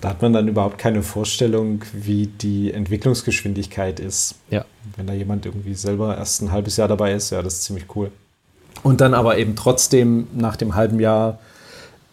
Da 0.00 0.10
hat 0.10 0.22
man 0.22 0.32
dann 0.32 0.48
überhaupt 0.48 0.78
keine 0.78 1.02
Vorstellung, 1.02 1.84
wie 1.92 2.26
die 2.26 2.72
Entwicklungsgeschwindigkeit 2.72 4.00
ist. 4.00 4.36
Ja. 4.48 4.64
Wenn 4.96 5.06
da 5.06 5.12
jemand 5.12 5.44
irgendwie 5.44 5.74
selber 5.74 6.16
erst 6.16 6.40
ein 6.40 6.52
halbes 6.52 6.78
Jahr 6.78 6.88
dabei 6.88 7.12
ist, 7.12 7.30
ja, 7.30 7.42
das 7.42 7.54
ist 7.54 7.64
ziemlich 7.64 7.84
cool. 7.94 8.10
Und 8.82 9.00
dann 9.00 9.14
aber 9.14 9.38
eben 9.38 9.56
trotzdem 9.56 10.26
nach 10.32 10.56
dem 10.56 10.74
halben 10.74 11.00
Jahr 11.00 11.38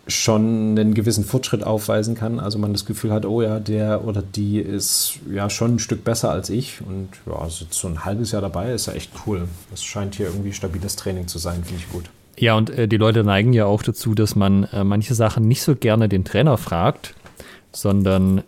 schon 0.07 0.77
einen 0.77 0.93
gewissen 0.93 1.25
Fortschritt 1.25 1.63
aufweisen 1.63 2.15
kann. 2.15 2.39
Also 2.39 2.59
man 2.59 2.71
das 2.73 2.85
Gefühl 2.85 3.11
hat, 3.11 3.25
oh 3.25 3.41
ja, 3.41 3.59
der 3.59 4.05
oder 4.05 4.21
die 4.21 4.59
ist 4.59 5.19
ja 5.29 5.49
schon 5.49 5.75
ein 5.75 5.79
Stück 5.79 6.03
besser 6.03 6.31
als 6.31 6.49
ich. 6.49 6.79
Und 6.81 7.09
ja, 7.25 7.37
also 7.37 7.65
so 7.69 7.87
ein 7.87 8.05
halbes 8.05 8.31
Jahr 8.31 8.41
dabei 8.41 8.71
ist 8.71 8.87
ja 8.87 8.93
echt 8.93 9.11
cool. 9.25 9.47
Das 9.69 9.83
scheint 9.83 10.15
hier 10.15 10.27
irgendwie 10.27 10.53
stabiles 10.53 10.95
Training 10.95 11.27
zu 11.27 11.39
sein, 11.39 11.63
finde 11.63 11.81
ich 11.81 11.91
gut. 11.91 12.05
Ja, 12.39 12.55
und 12.55 12.69
äh, 12.69 12.87
die 12.87 12.97
Leute 12.97 13.23
neigen 13.23 13.51
ja 13.53 13.65
auch 13.65 13.83
dazu, 13.83 14.13
dass 14.13 14.35
man 14.35 14.63
äh, 14.65 14.83
manche 14.83 15.15
Sachen 15.15 15.47
nicht 15.47 15.61
so 15.61 15.75
gerne 15.75 16.07
den 16.07 16.23
Trainer 16.23 16.57
fragt, 16.57 17.13
sondern 17.73 18.43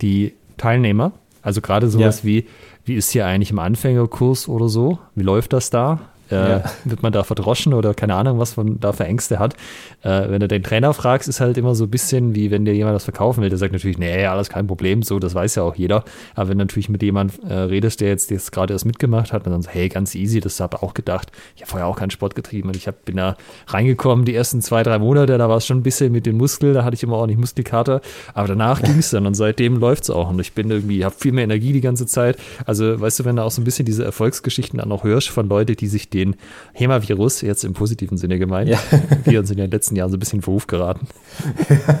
die 0.00 0.34
Teilnehmer. 0.56 1.12
Also 1.42 1.60
gerade 1.60 1.88
sowas 1.88 2.20
ja. 2.20 2.24
wie, 2.24 2.46
wie 2.84 2.94
ist 2.94 3.10
hier 3.10 3.26
eigentlich 3.26 3.50
im 3.50 3.58
Anfängerkurs 3.58 4.48
oder 4.48 4.68
so? 4.68 4.98
Wie 5.14 5.22
läuft 5.22 5.52
das 5.52 5.70
da? 5.70 6.00
Äh, 6.30 6.34
ja. 6.34 6.64
Wird 6.84 7.02
man 7.02 7.12
da 7.12 7.22
verdroschen 7.22 7.74
oder 7.74 7.94
keine 7.94 8.14
Ahnung, 8.14 8.38
was 8.38 8.56
man 8.56 8.80
da 8.80 8.92
für 8.92 9.04
Ängste 9.04 9.38
hat. 9.38 9.54
Äh, 10.02 10.30
wenn 10.30 10.40
du 10.40 10.48
den 10.48 10.62
Trainer 10.62 10.94
fragst, 10.94 11.28
ist 11.28 11.40
halt 11.40 11.58
immer 11.58 11.74
so 11.74 11.84
ein 11.84 11.90
bisschen 11.90 12.34
wie 12.34 12.50
wenn 12.50 12.64
dir 12.64 12.74
jemand 12.74 12.94
das 12.94 13.04
verkaufen 13.04 13.42
will. 13.42 13.50
Der 13.50 13.58
sagt 13.58 13.72
natürlich, 13.72 13.98
nee, 13.98 14.26
alles 14.26 14.48
kein 14.48 14.66
Problem, 14.66 15.02
so, 15.02 15.18
das 15.18 15.34
weiß 15.34 15.56
ja 15.56 15.62
auch 15.62 15.76
jeder. 15.76 16.04
Aber 16.34 16.48
wenn 16.48 16.58
du 16.58 16.64
natürlich 16.64 16.88
mit 16.88 17.02
jemandem 17.02 17.48
äh, 17.48 17.54
redest, 17.54 18.00
der 18.00 18.08
jetzt, 18.08 18.30
jetzt 18.30 18.52
gerade 18.52 18.72
erst 18.72 18.84
mitgemacht 18.84 19.32
hat, 19.32 19.46
dann 19.46 19.62
so, 19.62 19.70
hey, 19.70 19.88
ganz 19.88 20.14
easy, 20.14 20.40
das 20.40 20.60
habe 20.60 20.76
ich 20.76 20.82
auch 20.82 20.94
gedacht. 20.94 21.30
Ich 21.56 21.62
habe 21.62 21.70
vorher 21.70 21.86
auch 21.86 21.96
keinen 21.96 22.10
Sport 22.10 22.34
getrieben 22.34 22.68
und 22.68 22.76
ich 22.76 22.88
hab, 22.88 23.04
bin 23.04 23.16
da 23.16 23.36
reingekommen, 23.66 24.24
die 24.24 24.34
ersten 24.34 24.62
zwei, 24.62 24.82
drei 24.82 24.98
Monate, 24.98 25.38
da 25.38 25.48
war 25.48 25.58
es 25.58 25.66
schon 25.66 25.78
ein 25.78 25.82
bisschen 25.82 26.12
mit 26.12 26.26
den 26.26 26.36
Muskeln, 26.36 26.74
da 26.74 26.84
hatte 26.84 26.94
ich 26.94 27.02
immer 27.02 27.16
ordentlich 27.16 27.38
Muskelkater. 27.38 28.00
Aber 28.32 28.48
danach 28.48 28.82
ging 28.82 28.98
es 28.98 29.10
dann 29.10 29.26
und 29.26 29.34
seitdem 29.34 29.76
läuft 29.76 30.04
es 30.04 30.10
auch. 30.10 30.30
Und 30.30 30.40
ich 30.40 30.52
bin 30.52 30.70
irgendwie, 30.70 31.04
habe 31.04 31.14
viel 31.16 31.32
mehr 31.32 31.44
Energie 31.44 31.72
die 31.72 31.80
ganze 31.80 32.06
Zeit. 32.06 32.38
Also, 32.66 33.00
weißt 33.00 33.20
du, 33.20 33.24
wenn 33.24 33.36
du 33.36 33.42
auch 33.42 33.50
so 33.50 33.60
ein 33.60 33.64
bisschen 33.64 33.84
diese 33.84 34.04
Erfolgsgeschichten 34.04 34.78
dann 34.78 34.90
auch 34.92 35.04
hörst 35.04 35.28
von 35.28 35.48
Leuten, 35.48 35.76
die 35.76 35.86
sich 35.86 36.10
den 36.24 36.36
HEMA-Virus, 36.74 37.40
jetzt 37.42 37.64
im 37.64 37.72
positiven 37.72 38.18
Sinne 38.18 38.38
gemeint, 38.38 38.68
ja. 38.68 38.78
wir 39.24 39.40
uns 39.40 39.50
in 39.50 39.56
den 39.56 39.70
letzten 39.70 39.96
Jahren 39.96 40.10
so 40.10 40.16
ein 40.16 40.20
bisschen 40.20 40.38
in 40.38 40.42
Verruf 40.42 40.66
geraten, 40.66 41.06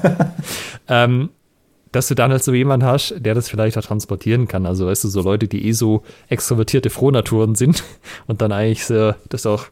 ähm, 0.88 1.30
dass 1.92 2.08
du 2.08 2.14
dann 2.14 2.32
halt 2.32 2.42
so 2.42 2.52
jemanden 2.52 2.86
hast, 2.86 3.14
der 3.18 3.34
das 3.34 3.48
vielleicht 3.48 3.78
auch 3.78 3.84
transportieren 3.84 4.48
kann. 4.48 4.66
Also, 4.66 4.86
weißt 4.86 5.04
du, 5.04 5.08
so 5.08 5.22
Leute, 5.22 5.46
die 5.46 5.66
eh 5.66 5.72
so 5.72 6.02
extrovertierte 6.28 6.90
Frohnaturen 6.90 7.54
sind 7.54 7.84
und 8.26 8.42
dann 8.42 8.52
eigentlich 8.52 8.84
so, 8.84 9.14
das 9.28 9.46
auch 9.46 9.66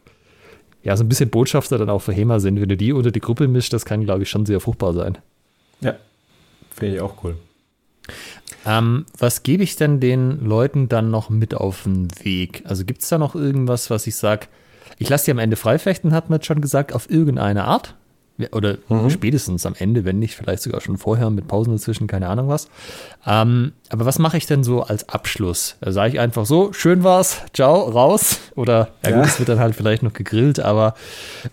ja, 0.83 0.97
so 0.97 1.03
ein 1.03 1.09
bisschen 1.09 1.29
Botschafter 1.29 1.77
dann 1.77 1.89
auch 1.89 1.99
für 1.99 2.13
HEMA 2.13 2.39
sind. 2.39 2.59
Wenn 2.59 2.69
du 2.69 2.77
die 2.77 2.91
unter 2.91 3.11
die 3.11 3.21
Gruppe 3.21 3.47
mischst, 3.47 3.71
das 3.71 3.85
kann, 3.85 4.03
glaube 4.03 4.23
ich, 4.23 4.29
schon 4.29 4.45
sehr 4.45 4.59
fruchtbar 4.59 4.93
sein. 4.93 5.17
Ja, 5.79 5.95
finde 6.75 6.95
ich 6.95 7.01
auch 7.01 7.23
cool. 7.23 7.37
Ähm, 8.65 9.05
was 9.17 9.43
gebe 9.43 9.63
ich 9.63 9.75
denn 9.75 9.99
den 9.99 10.45
Leuten 10.45 10.89
dann 10.89 11.11
noch 11.11 11.29
mit 11.29 11.53
auf 11.53 11.83
den 11.83 12.07
Weg? 12.23 12.63
Also 12.65 12.85
gibt 12.85 13.01
es 13.01 13.09
da 13.09 13.17
noch 13.17 13.35
irgendwas, 13.35 13.89
was 13.89 14.07
ich 14.07 14.15
sage, 14.15 14.47
ich 14.99 15.09
lasse 15.09 15.25
die 15.25 15.31
am 15.31 15.39
Ende 15.39 15.55
freifechten, 15.55 16.13
hat 16.13 16.29
man 16.29 16.37
jetzt 16.37 16.45
schon 16.45 16.61
gesagt, 16.61 16.93
auf 16.93 17.09
irgendeine 17.09 17.65
Art? 17.65 17.95
Oder 18.51 18.77
mhm. 18.89 19.11
spätestens 19.11 19.65
am 19.65 19.75
Ende, 19.77 20.05
wenn 20.05 20.17
nicht, 20.17 20.35
vielleicht 20.35 20.63
sogar 20.63 20.81
schon 20.81 20.97
vorher 20.97 21.29
mit 21.29 21.47
Pausen 21.47 21.73
dazwischen, 21.73 22.07
keine 22.07 22.27
Ahnung 22.27 22.47
was. 22.47 22.67
Ähm, 23.27 23.73
aber 23.89 24.05
was 24.05 24.17
mache 24.17 24.37
ich 24.37 24.47
denn 24.47 24.63
so 24.63 24.81
als 24.81 25.07
Abschluss? 25.07 25.77
Sage 25.81 26.13
ich 26.13 26.19
einfach 26.19 26.45
so, 26.45 26.73
schön 26.73 27.03
war's, 27.03 27.41
ciao, 27.53 27.89
raus. 27.89 28.39
Oder, 28.55 28.89
ja, 29.03 29.11
ja. 29.11 29.17
gut, 29.17 29.27
es 29.27 29.39
wird 29.39 29.49
dann 29.49 29.59
halt 29.59 29.75
vielleicht 29.75 30.01
noch 30.01 30.13
gegrillt, 30.13 30.59
aber 30.59 30.95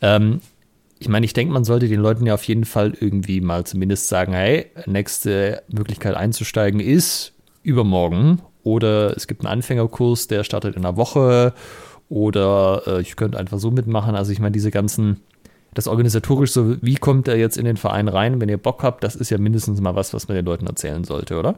ähm, 0.00 0.40
ich 1.00 1.08
meine, 1.08 1.24
ich 1.24 1.32
denke, 1.32 1.52
man 1.52 1.64
sollte 1.64 1.88
den 1.88 1.98
Leuten 1.98 2.26
ja 2.26 2.34
auf 2.34 2.44
jeden 2.44 2.66
Fall 2.66 2.92
irgendwie 3.00 3.40
mal 3.40 3.64
zumindest 3.64 4.08
sagen, 4.08 4.34
hey, 4.34 4.66
nächste 4.84 5.62
Möglichkeit 5.72 6.14
einzusteigen 6.14 6.78
ist 6.78 7.32
übermorgen 7.62 8.42
oder 8.64 9.16
es 9.16 9.26
gibt 9.26 9.40
einen 9.40 9.50
Anfängerkurs, 9.52 10.28
der 10.28 10.44
startet 10.44 10.76
in 10.76 10.84
einer 10.84 10.98
Woche 10.98 11.54
oder 12.10 12.82
äh, 12.86 13.00
ich 13.00 13.16
könnte 13.16 13.38
einfach 13.38 13.58
so 13.58 13.70
mitmachen. 13.70 14.14
Also 14.14 14.30
ich 14.30 14.40
meine, 14.40 14.52
diese 14.52 14.70
ganzen, 14.70 15.20
das 15.72 15.88
organisatorisch 15.88 16.52
so, 16.52 16.76
wie 16.82 16.96
kommt 16.96 17.28
er 17.28 17.36
jetzt 17.36 17.56
in 17.56 17.64
den 17.64 17.78
Verein 17.78 18.08
rein, 18.08 18.38
wenn 18.38 18.50
ihr 18.50 18.58
Bock 18.58 18.82
habt, 18.82 19.02
das 19.02 19.16
ist 19.16 19.30
ja 19.30 19.38
mindestens 19.38 19.80
mal 19.80 19.96
was, 19.96 20.12
was 20.12 20.28
man 20.28 20.34
den 20.34 20.44
Leuten 20.44 20.66
erzählen 20.66 21.04
sollte, 21.04 21.38
oder? 21.38 21.54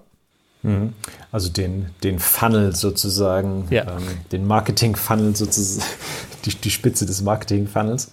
Mhm. 0.62 0.92
Also 1.32 1.48
den, 1.48 1.86
den 2.04 2.20
Funnel 2.20 2.76
sozusagen, 2.76 3.66
ja. 3.70 3.96
ähm, 3.96 4.04
den 4.30 4.46
Marketing-Funnel 4.46 5.34
sozusagen, 5.34 5.90
die, 6.44 6.54
die 6.54 6.70
Spitze 6.70 7.06
des 7.06 7.22
Marketing-Funnels 7.22 8.12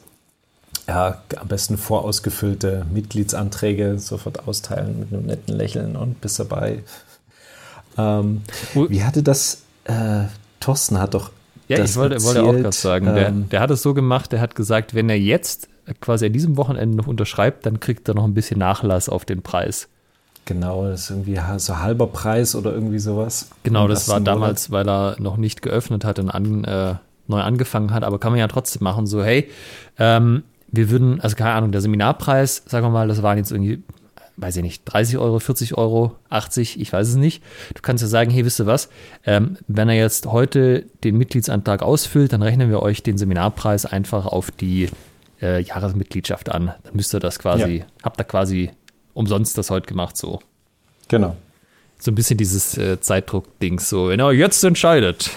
ja, 0.89 1.21
am 1.39 1.47
besten 1.47 1.77
vorausgefüllte 1.77 2.83
Mitgliedsanträge 2.91 3.99
sofort 3.99 4.47
austeilen 4.47 4.99
mit 4.99 5.13
einem 5.13 5.27
netten 5.27 5.55
Lächeln 5.55 5.95
und 5.95 6.19
bis 6.19 6.37
dabei. 6.37 6.83
Ähm, 7.95 8.41
wie 8.73 9.03
hatte 9.03 9.21
das, 9.21 9.61
äh, 9.83 10.23
Thorsten 10.59 10.99
hat 10.99 11.13
doch. 11.13 11.29
Ja, 11.67 11.83
ich 11.83 11.95
wollte, 11.95 12.15
erzählt, 12.15 12.35
wollte 12.35 12.49
auch 12.49 12.61
gerade 12.63 12.75
sagen, 12.75 13.07
ähm, 13.07 13.13
der, 13.13 13.31
der 13.31 13.59
hat 13.59 13.69
es 13.69 13.83
so 13.83 13.93
gemacht, 13.93 14.31
der 14.31 14.41
hat 14.41 14.55
gesagt, 14.55 14.95
wenn 14.95 15.11
er 15.11 15.19
jetzt 15.19 15.69
quasi 16.01 16.25
an 16.25 16.33
diesem 16.33 16.57
Wochenende 16.57 16.97
noch 16.97 17.05
unterschreibt, 17.05 17.67
dann 17.67 17.79
kriegt 17.79 18.07
er 18.07 18.15
noch 18.15 18.23
ein 18.23 18.33
bisschen 18.33 18.57
Nachlass 18.57 19.09
auf 19.09 19.25
den 19.25 19.43
Preis. 19.43 19.89
Genau, 20.45 20.87
das 20.87 21.01
ist 21.01 21.09
irgendwie 21.11 21.39
so 21.57 21.77
halber 21.77 22.07
Preis 22.07 22.55
oder 22.55 22.73
irgendwie 22.73 22.97
sowas. 22.97 23.51
Genau, 23.61 23.87
das 23.87 24.09
war 24.09 24.19
damals, 24.19 24.71
weil 24.71 24.89
er 24.89 25.17
noch 25.19 25.37
nicht 25.37 25.61
geöffnet 25.61 26.03
hat 26.03 26.17
und 26.17 26.31
an, 26.31 26.63
äh, 26.63 26.95
neu 27.27 27.41
angefangen 27.41 27.93
hat, 27.93 28.03
aber 28.03 28.17
kann 28.17 28.31
man 28.31 28.39
ja 28.39 28.47
trotzdem 28.47 28.83
machen, 28.83 29.05
so 29.05 29.23
hey, 29.23 29.47
ähm, 29.99 30.41
wir 30.71 30.89
würden, 30.89 31.21
also 31.21 31.35
keine 31.35 31.51
Ahnung, 31.51 31.71
der 31.71 31.81
Seminarpreis, 31.81 32.63
sagen 32.65 32.85
wir 32.85 32.91
mal, 32.91 33.07
das 33.07 33.23
waren 33.23 33.37
jetzt 33.37 33.51
irgendwie, 33.51 33.83
weiß 34.37 34.57
ich 34.57 34.63
nicht, 34.63 34.83
30 34.85 35.17
Euro, 35.17 35.39
40 35.39 35.77
Euro, 35.77 36.15
80, 36.29 36.79
ich 36.79 36.93
weiß 36.93 37.07
es 37.07 37.15
nicht. 37.15 37.43
Du 37.73 37.81
kannst 37.81 38.01
ja 38.01 38.07
sagen, 38.07 38.31
hey, 38.31 38.45
wisst 38.45 38.59
ihr 38.59 38.65
was, 38.65 38.89
ähm, 39.25 39.57
wenn 39.67 39.89
er 39.89 39.95
jetzt 39.95 40.27
heute 40.27 40.85
den 41.03 41.17
Mitgliedsantrag 41.17 41.81
ausfüllt, 41.81 42.33
dann 42.33 42.41
rechnen 42.41 42.69
wir 42.69 42.81
euch 42.81 43.03
den 43.03 43.17
Seminarpreis 43.17 43.85
einfach 43.85 44.25
auf 44.25 44.51
die 44.51 44.89
äh, 45.41 45.61
Jahresmitgliedschaft 45.61 46.49
an. 46.49 46.73
Dann 46.83 46.95
müsst 46.95 47.13
ihr 47.13 47.19
das 47.19 47.39
quasi, 47.39 47.77
ja. 47.77 47.85
habt 48.03 48.19
ihr 48.19 48.25
quasi 48.25 48.71
umsonst 49.13 49.57
das 49.57 49.69
heute 49.69 49.87
gemacht 49.87 50.17
so. 50.17 50.39
Genau. 51.07 51.35
So 51.97 52.11
ein 52.11 52.15
bisschen 52.15 52.37
dieses 52.37 52.77
äh, 52.77 53.01
Zeitdruck-Ding, 53.01 53.79
so, 53.79 54.09
wenn 54.09 54.19
er 54.19 54.31
jetzt 54.31 54.63
entscheidet. 54.63 55.31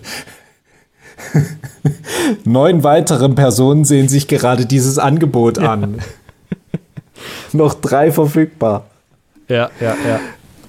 Neun 2.43 2.83
weitere 2.83 3.29
Personen 3.29 3.85
sehen 3.85 4.07
sich 4.07 4.27
gerade 4.27 4.65
dieses 4.65 4.97
Angebot 4.97 5.57
ja. 5.57 5.73
an. 5.73 5.99
noch 7.53 7.73
drei 7.75 8.11
verfügbar. 8.11 8.85
Ja, 9.47 9.69
ja, 9.79 9.95
ja. 10.07 10.19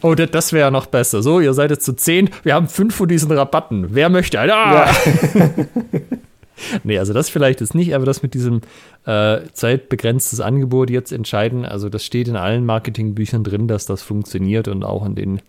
Oh, 0.02 0.14
das 0.14 0.52
wäre 0.52 0.66
ja 0.66 0.70
noch 0.70 0.86
besser. 0.86 1.22
So, 1.22 1.40
ihr 1.40 1.54
seid 1.54 1.70
jetzt 1.70 1.86
zu 1.86 1.94
zehn. 1.94 2.28
Wir 2.42 2.54
haben 2.54 2.68
fünf 2.68 2.94
von 2.94 3.08
diesen 3.08 3.32
Rabatten. 3.32 3.94
Wer 3.94 4.10
möchte? 4.10 4.38
Ah! 4.38 4.44
Ja. 4.44 4.90
nee, 6.84 6.98
also 6.98 7.14
das 7.14 7.30
vielleicht 7.30 7.62
ist 7.62 7.74
nicht, 7.74 7.94
aber 7.94 8.04
das 8.04 8.22
mit 8.22 8.34
diesem 8.34 8.60
äh, 9.06 9.38
zeitbegrenztes 9.54 10.40
Angebot 10.40 10.90
jetzt 10.90 11.10
entscheiden, 11.10 11.64
also 11.64 11.88
das 11.88 12.04
steht 12.04 12.28
in 12.28 12.36
allen 12.36 12.66
Marketingbüchern 12.66 13.44
drin, 13.44 13.66
dass 13.66 13.86
das 13.86 14.02
funktioniert 14.02 14.68
und 14.68 14.84
auch 14.84 15.06
in 15.06 15.14
den 15.14 15.40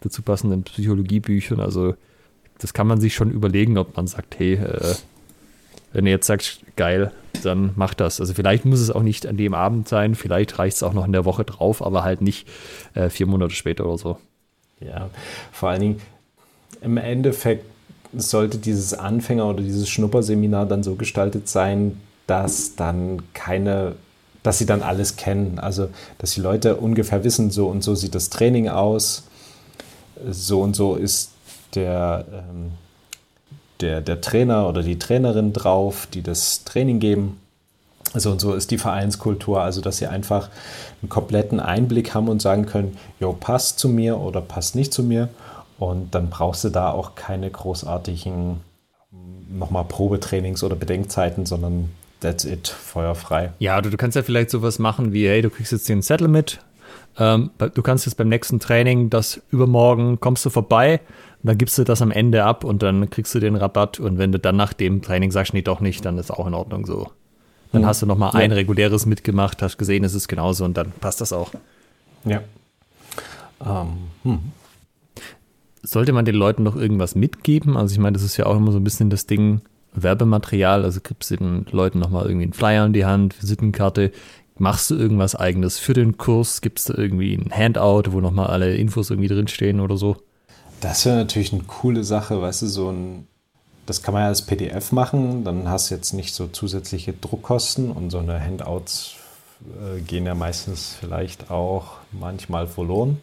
dazu 0.00 0.20
passenden 0.20 0.62
Psychologiebüchern. 0.64 1.60
Also 1.60 1.94
das 2.62 2.72
kann 2.72 2.86
man 2.86 3.00
sich 3.00 3.14
schon 3.14 3.30
überlegen, 3.30 3.76
ob 3.76 3.96
man 3.96 4.06
sagt, 4.06 4.38
hey, 4.38 4.54
äh, 4.54 4.94
wenn 5.92 6.06
ihr 6.06 6.12
jetzt 6.12 6.26
sagt, 6.26 6.60
geil, 6.76 7.10
dann 7.42 7.72
macht 7.76 8.00
das. 8.00 8.20
Also 8.20 8.34
vielleicht 8.34 8.64
muss 8.64 8.80
es 8.80 8.90
auch 8.90 9.02
nicht 9.02 9.26
an 9.26 9.36
dem 9.36 9.52
Abend 9.52 9.88
sein, 9.88 10.14
vielleicht 10.14 10.58
reicht 10.58 10.76
es 10.76 10.82
auch 10.82 10.92
noch 10.92 11.04
in 11.04 11.12
der 11.12 11.24
Woche 11.24 11.44
drauf, 11.44 11.84
aber 11.84 12.04
halt 12.04 12.22
nicht 12.22 12.48
äh, 12.94 13.10
vier 13.10 13.26
Monate 13.26 13.54
später 13.54 13.84
oder 13.86 13.98
so. 13.98 14.18
Ja, 14.80 15.10
vor 15.50 15.70
allen 15.70 15.80
Dingen 15.80 16.02
im 16.80 16.96
Endeffekt 16.96 17.64
sollte 18.14 18.58
dieses 18.58 18.94
Anfänger- 18.94 19.48
oder 19.48 19.62
dieses 19.62 19.88
Schnupperseminar 19.88 20.66
dann 20.66 20.82
so 20.82 20.94
gestaltet 20.94 21.48
sein, 21.48 22.00
dass 22.26 22.76
dann 22.76 23.22
keine, 23.32 23.96
dass 24.42 24.58
sie 24.58 24.66
dann 24.66 24.82
alles 24.82 25.16
kennen. 25.16 25.58
Also, 25.58 25.88
dass 26.18 26.34
die 26.34 26.40
Leute 26.40 26.76
ungefähr 26.76 27.24
wissen, 27.24 27.50
so 27.50 27.66
und 27.68 27.82
so 27.82 27.94
sieht 27.94 28.14
das 28.14 28.30
Training 28.30 28.68
aus, 28.68 29.24
so 30.30 30.60
und 30.60 30.76
so 30.76 30.94
ist 30.94 31.31
der, 31.74 32.24
ähm, 32.32 32.72
der, 33.80 34.00
der 34.00 34.20
Trainer 34.20 34.68
oder 34.68 34.82
die 34.82 34.98
Trainerin 34.98 35.52
drauf, 35.52 36.06
die 36.12 36.22
das 36.22 36.64
Training 36.64 37.00
geben. 37.00 37.40
Also 38.14 38.30
und 38.30 38.40
so 38.40 38.54
ist 38.54 38.70
die 38.70 38.78
Vereinskultur, 38.78 39.62
also 39.62 39.80
dass 39.80 39.96
sie 39.96 40.06
einfach 40.06 40.50
einen 41.00 41.08
kompletten 41.08 41.60
Einblick 41.60 42.14
haben 42.14 42.28
und 42.28 42.42
sagen 42.42 42.66
können, 42.66 42.96
jo, 43.20 43.32
passt 43.32 43.78
zu 43.78 43.88
mir 43.88 44.18
oder 44.18 44.40
passt 44.40 44.74
nicht 44.74 44.92
zu 44.92 45.02
mir. 45.02 45.28
Und 45.78 46.14
dann 46.14 46.30
brauchst 46.30 46.64
du 46.64 46.68
da 46.68 46.90
auch 46.90 47.14
keine 47.14 47.50
großartigen 47.50 48.60
nochmal 49.50 49.84
Probetrainings 49.84 50.62
oder 50.62 50.76
Bedenkzeiten, 50.76 51.46
sondern 51.46 51.90
that's 52.20 52.44
it, 52.44 52.68
feuerfrei. 52.68 53.52
Ja, 53.58 53.80
du, 53.80 53.90
du 53.90 53.96
kannst 53.96 54.16
ja 54.16 54.22
vielleicht 54.22 54.50
sowas 54.50 54.78
machen 54.78 55.12
wie, 55.12 55.26
hey, 55.26 55.42
du 55.42 55.50
kriegst 55.50 55.72
jetzt 55.72 55.88
den 55.88 56.02
Zettel 56.02 56.28
mit, 56.28 56.60
ähm, 57.18 57.50
du 57.58 57.82
kannst 57.82 58.06
jetzt 58.06 58.14
beim 58.14 58.28
nächsten 58.28 58.60
Training, 58.60 59.10
das 59.10 59.40
übermorgen 59.50 60.20
kommst 60.20 60.44
du 60.44 60.50
vorbei, 60.50 61.00
dann 61.42 61.58
gibst 61.58 61.76
du 61.78 61.84
das 61.84 62.02
am 62.02 62.10
Ende 62.10 62.44
ab 62.44 62.64
und 62.64 62.82
dann 62.82 63.10
kriegst 63.10 63.34
du 63.34 63.40
den 63.40 63.56
Rabatt. 63.56 63.98
Und 63.98 64.18
wenn 64.18 64.32
du 64.32 64.38
dann 64.38 64.56
nach 64.56 64.72
dem 64.72 65.02
Training 65.02 65.30
sagst, 65.30 65.54
nee, 65.54 65.62
doch 65.62 65.80
nicht, 65.80 66.04
dann 66.04 66.18
ist 66.18 66.30
auch 66.30 66.46
in 66.46 66.54
Ordnung 66.54 66.86
so. 66.86 67.10
Dann 67.72 67.82
mhm. 67.82 67.86
hast 67.86 68.02
du 68.02 68.06
noch 68.06 68.18
mal 68.18 68.32
ja. 68.34 68.40
ein 68.40 68.52
reguläres 68.52 69.06
mitgemacht, 69.06 69.62
hast 69.62 69.78
gesehen, 69.78 70.04
es 70.04 70.14
ist 70.14 70.28
genauso 70.28 70.64
und 70.64 70.76
dann 70.76 70.92
passt 71.00 71.20
das 71.20 71.32
auch. 71.32 71.50
Ja. 72.24 72.42
Ähm, 73.64 73.88
hm. 74.22 74.38
Sollte 75.82 76.12
man 76.12 76.24
den 76.24 76.34
Leuten 76.36 76.62
noch 76.62 76.76
irgendwas 76.76 77.14
mitgeben? 77.14 77.76
Also 77.76 77.92
ich 77.92 77.98
meine, 77.98 78.12
das 78.12 78.22
ist 78.22 78.36
ja 78.36 78.46
auch 78.46 78.56
immer 78.56 78.70
so 78.70 78.78
ein 78.78 78.84
bisschen 78.84 79.10
das 79.10 79.26
Ding, 79.26 79.62
Werbematerial, 79.94 80.84
also 80.84 81.00
gibst 81.02 81.30
du 81.30 81.36
den 81.36 81.66
Leuten 81.70 81.98
nochmal 81.98 82.26
irgendwie 82.26 82.44
einen 82.44 82.52
Flyer 82.54 82.86
in 82.86 82.92
die 82.92 83.04
Hand, 83.04 83.42
Visitenkarte, 83.42 84.10
machst 84.56 84.90
du 84.90 84.94
irgendwas 84.94 85.34
eigenes 85.34 85.78
für 85.78 85.92
den 85.92 86.16
Kurs, 86.16 86.60
gibst 86.60 86.88
du 86.88 86.94
irgendwie 86.94 87.34
ein 87.34 87.50
Handout, 87.52 88.12
wo 88.12 88.20
nochmal 88.20 88.46
alle 88.46 88.74
Infos 88.76 89.10
irgendwie 89.10 89.28
drinstehen 89.28 89.80
oder 89.80 89.96
so? 89.96 90.16
Das 90.82 91.06
wäre 91.06 91.16
natürlich 91.16 91.52
eine 91.52 91.62
coole 91.62 92.02
Sache, 92.02 92.42
weißt 92.42 92.62
du, 92.62 92.66
so 92.66 92.90
ein, 92.90 93.28
das 93.86 94.02
kann 94.02 94.14
man 94.14 94.24
ja 94.24 94.28
als 94.28 94.42
PDF 94.42 94.90
machen, 94.90 95.44
dann 95.44 95.68
hast 95.68 95.90
du 95.90 95.94
jetzt 95.94 96.12
nicht 96.12 96.34
so 96.34 96.48
zusätzliche 96.48 97.12
Druckkosten 97.12 97.92
und 97.92 98.10
so 98.10 98.18
eine 98.18 98.44
Handouts 98.44 99.14
äh, 99.60 100.00
gehen 100.00 100.26
ja 100.26 100.34
meistens 100.34 100.96
vielleicht 100.98 101.52
auch 101.52 101.98
manchmal 102.10 102.66
verloren. 102.66 103.18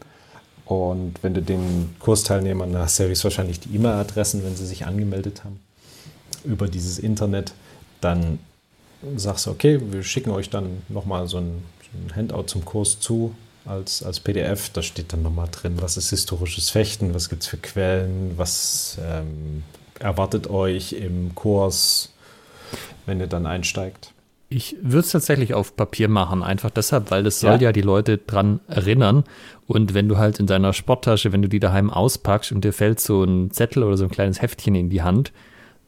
Und 0.64 1.22
wenn 1.22 1.34
du 1.34 1.42
den 1.42 1.94
Kursteilnehmern, 1.98 2.74
hast 2.78 2.98
ja 2.98 3.10
wahrscheinlich 3.10 3.60
die 3.60 3.74
E-Mail-Adressen, 3.74 4.42
wenn 4.42 4.56
sie 4.56 4.66
sich 4.66 4.86
angemeldet 4.86 5.44
haben, 5.44 5.60
über 6.44 6.66
dieses 6.66 6.98
Internet, 6.98 7.52
dann 8.00 8.38
sagst 9.16 9.44
du, 9.44 9.50
okay, 9.50 9.78
wir 9.82 10.02
schicken 10.02 10.30
euch 10.30 10.48
dann 10.48 10.82
nochmal 10.88 11.28
so 11.28 11.36
ein, 11.36 11.62
so 11.82 11.98
ein 11.98 12.16
Handout 12.16 12.44
zum 12.44 12.64
Kurs 12.64 13.00
zu 13.00 13.34
als, 13.64 14.02
als 14.02 14.20
PDF. 14.20 14.70
Da 14.70 14.82
steht 14.82 15.12
dann 15.12 15.22
nochmal 15.22 15.48
drin, 15.50 15.76
was 15.80 15.96
ist 15.96 16.10
historisches 16.10 16.70
Fechten, 16.70 17.14
was 17.14 17.28
gibt 17.28 17.42
es 17.42 17.48
für 17.48 17.56
Quellen, 17.56 18.34
was 18.36 18.98
ähm, 19.04 19.62
erwartet 19.98 20.48
euch 20.48 20.92
im 20.92 21.34
Kurs, 21.34 22.12
wenn 23.06 23.20
ihr 23.20 23.26
dann 23.26 23.46
einsteigt. 23.46 24.12
Ich 24.52 24.74
würde 24.82 25.00
es 25.00 25.12
tatsächlich 25.12 25.54
auf 25.54 25.76
Papier 25.76 26.08
machen, 26.08 26.42
einfach 26.42 26.70
deshalb, 26.70 27.12
weil 27.12 27.22
das 27.22 27.38
soll 27.38 27.52
ja. 27.52 27.68
ja 27.68 27.72
die 27.72 27.82
Leute 27.82 28.18
dran 28.18 28.58
erinnern. 28.66 29.22
Und 29.68 29.94
wenn 29.94 30.08
du 30.08 30.18
halt 30.18 30.40
in 30.40 30.48
deiner 30.48 30.72
Sporttasche, 30.72 31.32
wenn 31.32 31.42
du 31.42 31.48
die 31.48 31.60
daheim 31.60 31.88
auspackst 31.88 32.50
und 32.50 32.64
dir 32.64 32.72
fällt 32.72 32.98
so 32.98 33.22
ein 33.22 33.52
Zettel 33.52 33.84
oder 33.84 33.96
so 33.96 34.04
ein 34.04 34.10
kleines 34.10 34.42
Heftchen 34.42 34.74
in 34.74 34.90
die 34.90 35.02
Hand, 35.02 35.32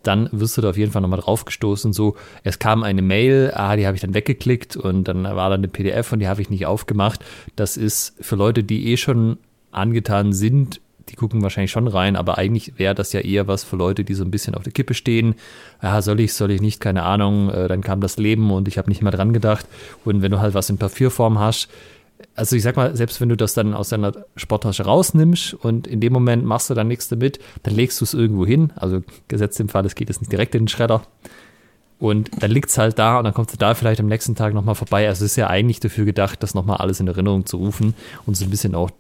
dann 0.03 0.29
wirst 0.33 0.57
du 0.57 0.61
da 0.61 0.71
auf 0.71 0.77
jeden 0.77 0.93
Fall 0.93 1.03
nochmal 1.03 1.21
draufgestoßen. 1.21 1.93
So, 1.93 2.17
es 2.45 2.59
kam 2.59 2.83
eine 2.83 3.03
Mail, 3.03 3.53
ah, 3.55 3.77
die 3.77 3.87
habe 3.87 3.95
ich 3.95 4.03
dann 4.03 4.15
weggeklickt 4.15 4.77
und 4.77 5.05
dann 5.05 5.25
war 5.25 5.49
da 5.49 5.55
eine 5.55 5.69
PDF 5.69 6.13
und 6.13 6.19
die 6.19 6.29
habe 6.29 6.41
ich 6.43 6.51
nicht 6.51 6.67
aufgemacht. 6.67 7.25
Das 7.57 7.77
ist 7.77 8.15
für 8.21 8.37
Leute, 8.37 8.65
die 8.65 8.93
eh 8.93 8.97
schon 8.97 9.39
angetan 9.71 10.33
sind, 10.33 10.81
die 11.09 11.17
gucken 11.17 11.43
wahrscheinlich 11.43 11.71
schon 11.71 11.89
rein, 11.89 12.17
aber 12.17 12.39
eigentlich 12.39 12.79
wäre 12.79 12.95
das 12.95 13.13
ja 13.13 13.21
eher 13.21 13.49
was 13.49 13.65
für 13.65 13.77
Leute, 13.77 14.05
die 14.05 14.15
so 14.15 14.25
ein 14.25 14.31
bisschen 14.31 14.55
auf 14.55 14.63
der 14.63 14.73
Kippe 14.73 14.95
stehen. 14.95 15.35
Ja, 15.83 16.01
soll 16.01 16.21
ich, 16.21 16.35
soll 16.35 16.51
ich 16.51 16.61
nicht, 16.61 16.81
keine 16.81 17.03
Ahnung. 17.03 17.51
Äh, 17.51 17.69
dann 17.69 17.81
kam 17.83 18.01
das 18.01 18.17
Leben 18.17 18.51
und 18.51 18.69
ich 18.69 18.79
habe 18.79 18.89
nicht 18.89 19.03
mehr 19.03 19.13
dran 19.13 19.33
gedacht. 19.33 19.67
Und 20.05 20.23
wenn 20.23 20.31
du 20.31 20.41
halt 20.41 20.55
was 20.55 20.71
in 20.71 20.79
Papierform 20.79 21.39
hast, 21.39 21.69
also 22.35 22.57
ich 22.57 22.63
sag 22.63 22.77
mal, 22.77 22.97
selbst 22.97 23.21
wenn 23.21 23.29
du 23.29 23.37
das 23.37 23.55
dann 23.55 23.75
aus 23.75 23.91
deiner 23.91 24.13
Sporttasche 24.37 24.85
rausnimmst 24.85 25.55
und 25.55 25.87
in 25.87 26.01
dem 26.01 26.13
Moment 26.13 26.45
machst 26.45 26.71
du 26.71 26.75
dann 26.75 26.89
nichts 26.89 27.09
damit, 27.09 27.39
dann 27.63 27.75
legst 27.75 28.01
du 28.01 28.05
es 28.05 28.15
irgendwo 28.15 28.47
hin. 28.47 28.73
Also 28.77 29.03
gesetzt 29.29 29.61
im 29.61 29.69
Fall, 29.69 29.85
es 29.85 29.95
geht 29.95 30.09
jetzt 30.09 30.21
nicht 30.21 30.33
direkt 30.33 30.55
in 30.55 30.63
den 30.63 30.69
Schredder. 30.69 31.03
Und 31.99 32.31
dann 32.43 32.51
liegt 32.51 32.69
es 32.69 32.79
halt 32.79 32.99
da 32.99 33.19
und 33.19 33.25
dann 33.25 33.35
kommst 33.35 33.53
du 33.53 33.59
da 33.59 33.75
vielleicht 33.75 34.01
am 34.01 34.07
nächsten 34.07 34.35
Tag 34.35 34.55
nochmal 34.55 34.75
vorbei. 34.75 35.07
Also 35.07 35.25
es 35.25 35.33
ist 35.33 35.37
ja 35.37 35.47
eigentlich 35.47 35.79
dafür 35.79 36.05
gedacht, 36.05 36.43
das 36.43 36.55
nochmal 36.55 36.79
alles 36.79 36.99
in 36.99 37.07
Erinnerung 37.07 37.47
zu 37.47 37.59
rufen 37.59 37.95
und 38.27 38.37
so 38.37 38.45
ein 38.45 38.51
bisschen 38.51 38.75
auch 38.75 38.91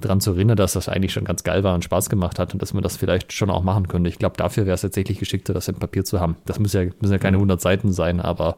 daran 0.00 0.20
zu 0.20 0.32
erinnern, 0.32 0.56
dass 0.56 0.72
das 0.72 0.88
eigentlich 0.88 1.12
schon 1.12 1.24
ganz 1.24 1.44
geil 1.44 1.62
war 1.62 1.74
und 1.74 1.84
Spaß 1.84 2.08
gemacht 2.08 2.38
hat 2.38 2.52
und 2.52 2.62
dass 2.62 2.72
man 2.72 2.82
das 2.82 2.96
vielleicht 2.96 3.32
schon 3.32 3.50
auch 3.50 3.62
machen 3.62 3.86
könnte. 3.86 4.08
Ich 4.08 4.18
glaube, 4.18 4.36
dafür 4.36 4.64
wäre 4.66 4.74
es 4.74 4.80
tatsächlich 4.80 5.18
geschickter, 5.18 5.52
das 5.52 5.68
in 5.68 5.76
Papier 5.76 6.04
zu 6.04 6.18
haben. 6.18 6.36
Das 6.46 6.58
müssen 6.58 6.82
ja, 6.82 6.90
müssen 7.00 7.12
ja 7.12 7.18
keine 7.18 7.36
100 7.36 7.60
Seiten 7.60 7.92
sein, 7.92 8.20
aber 8.20 8.56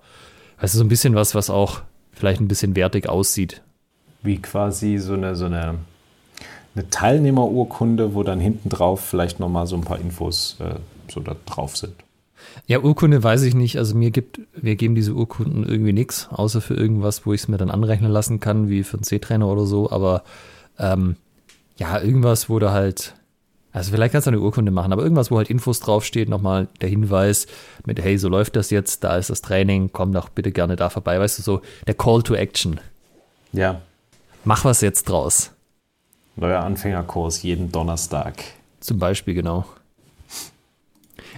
es 0.59 0.73
ist 0.73 0.79
so 0.79 0.85
ein 0.85 0.89
bisschen 0.89 1.15
was, 1.15 1.35
was 1.35 1.51
auch 1.51 1.83
vielleicht 2.13 2.41
ein 2.41 2.49
bisschen 2.49 2.77
wertig 2.77 3.09
aussieht. 3.09 3.63
Wie 4.23 4.41
quasi 4.41 4.99
so 4.99 5.15
eine, 5.15 5.35
so 5.35 5.47
eine, 5.47 5.77
eine 6.75 6.91
Teilnehmerurkunde, 6.91 8.15
wo 8.15 8.23
dann 8.23 8.41
hinten 8.41 8.69
drauf 8.69 9.01
vielleicht 9.01 9.41
nochmal 9.41 9.67
so 9.67 9.77
ein 9.77 9.83
paar 9.83 9.99
Infos 9.99 10.57
äh, 10.61 10.77
so 11.09 11.21
da 11.21 11.37
drauf 11.47 11.77
sind. 11.77 11.95
Ja, 12.67 12.81
Urkunde 12.81 13.23
weiß 13.23 13.43
ich 13.43 13.55
nicht. 13.55 13.79
Also 13.79 13.97
mir 13.97 14.11
gibt, 14.11 14.41
wir 14.55 14.77
geben 14.77 14.95
diese 14.95 15.15
Urkunden 15.15 15.65
irgendwie 15.65 15.93
nichts, 15.93 16.29
außer 16.31 16.61
für 16.61 16.75
irgendwas, 16.75 17.27
wo 17.27 17.33
ich 17.33 17.43
es 17.43 17.49
mir 17.49 17.57
dann 17.57 17.71
anrechnen 17.71 18.11
lassen 18.11 18.41
kann, 18.41 18.69
wie 18.69 18.83
für 18.83 18.97
einen 18.97 19.05
C-Trainer 19.05 19.47
oder 19.47 19.65
so. 19.65 19.91
Aber 19.91 20.23
ähm, 20.79 21.17
ja, 21.77 22.01
irgendwas, 22.01 22.49
wo 22.49 22.59
du 22.59 22.71
halt, 22.73 23.15
also 23.73 23.91
vielleicht 23.91 24.13
kannst 24.13 24.27
du 24.27 24.31
eine 24.31 24.41
Urkunde 24.41 24.71
machen, 24.71 24.93
aber 24.93 25.03
irgendwas, 25.03 25.31
wo 25.31 25.39
halt 25.39 25.51
Infos 25.51 25.81
draufsteht, 25.81 26.29
nochmal 26.29 26.69
der 26.81 26.89
Hinweis 26.89 27.47
mit, 27.87 28.03
hey, 28.03 28.19
so 28.19 28.29
läuft 28.29 28.57
das 28.57 28.71
jetzt, 28.71 29.05
da 29.05 29.17
ist 29.17 29.31
das 29.31 29.43
Training, 29.43 29.91
komm 29.93 30.13
doch 30.13 30.29
bitte 30.29 30.53
gerne 30.53 30.77
da 30.77 30.91
vorbei. 30.91 31.19
Weißt 31.19 31.39
du, 31.39 31.43
so 31.43 31.63
der 31.87 31.95
Call 31.95 32.23
to 32.23 32.35
Action. 32.35 32.81
Ja. 33.53 33.81
Mach 34.45 34.65
was 34.65 34.81
jetzt 34.81 35.09
draus. 35.09 35.53
Neuer 36.37 36.61
Anfängerkurs 36.61 37.43
jeden 37.43 37.71
Donnerstag. 37.71 38.43
Zum 38.81 38.99
Beispiel, 38.99 39.35
genau. 39.35 39.67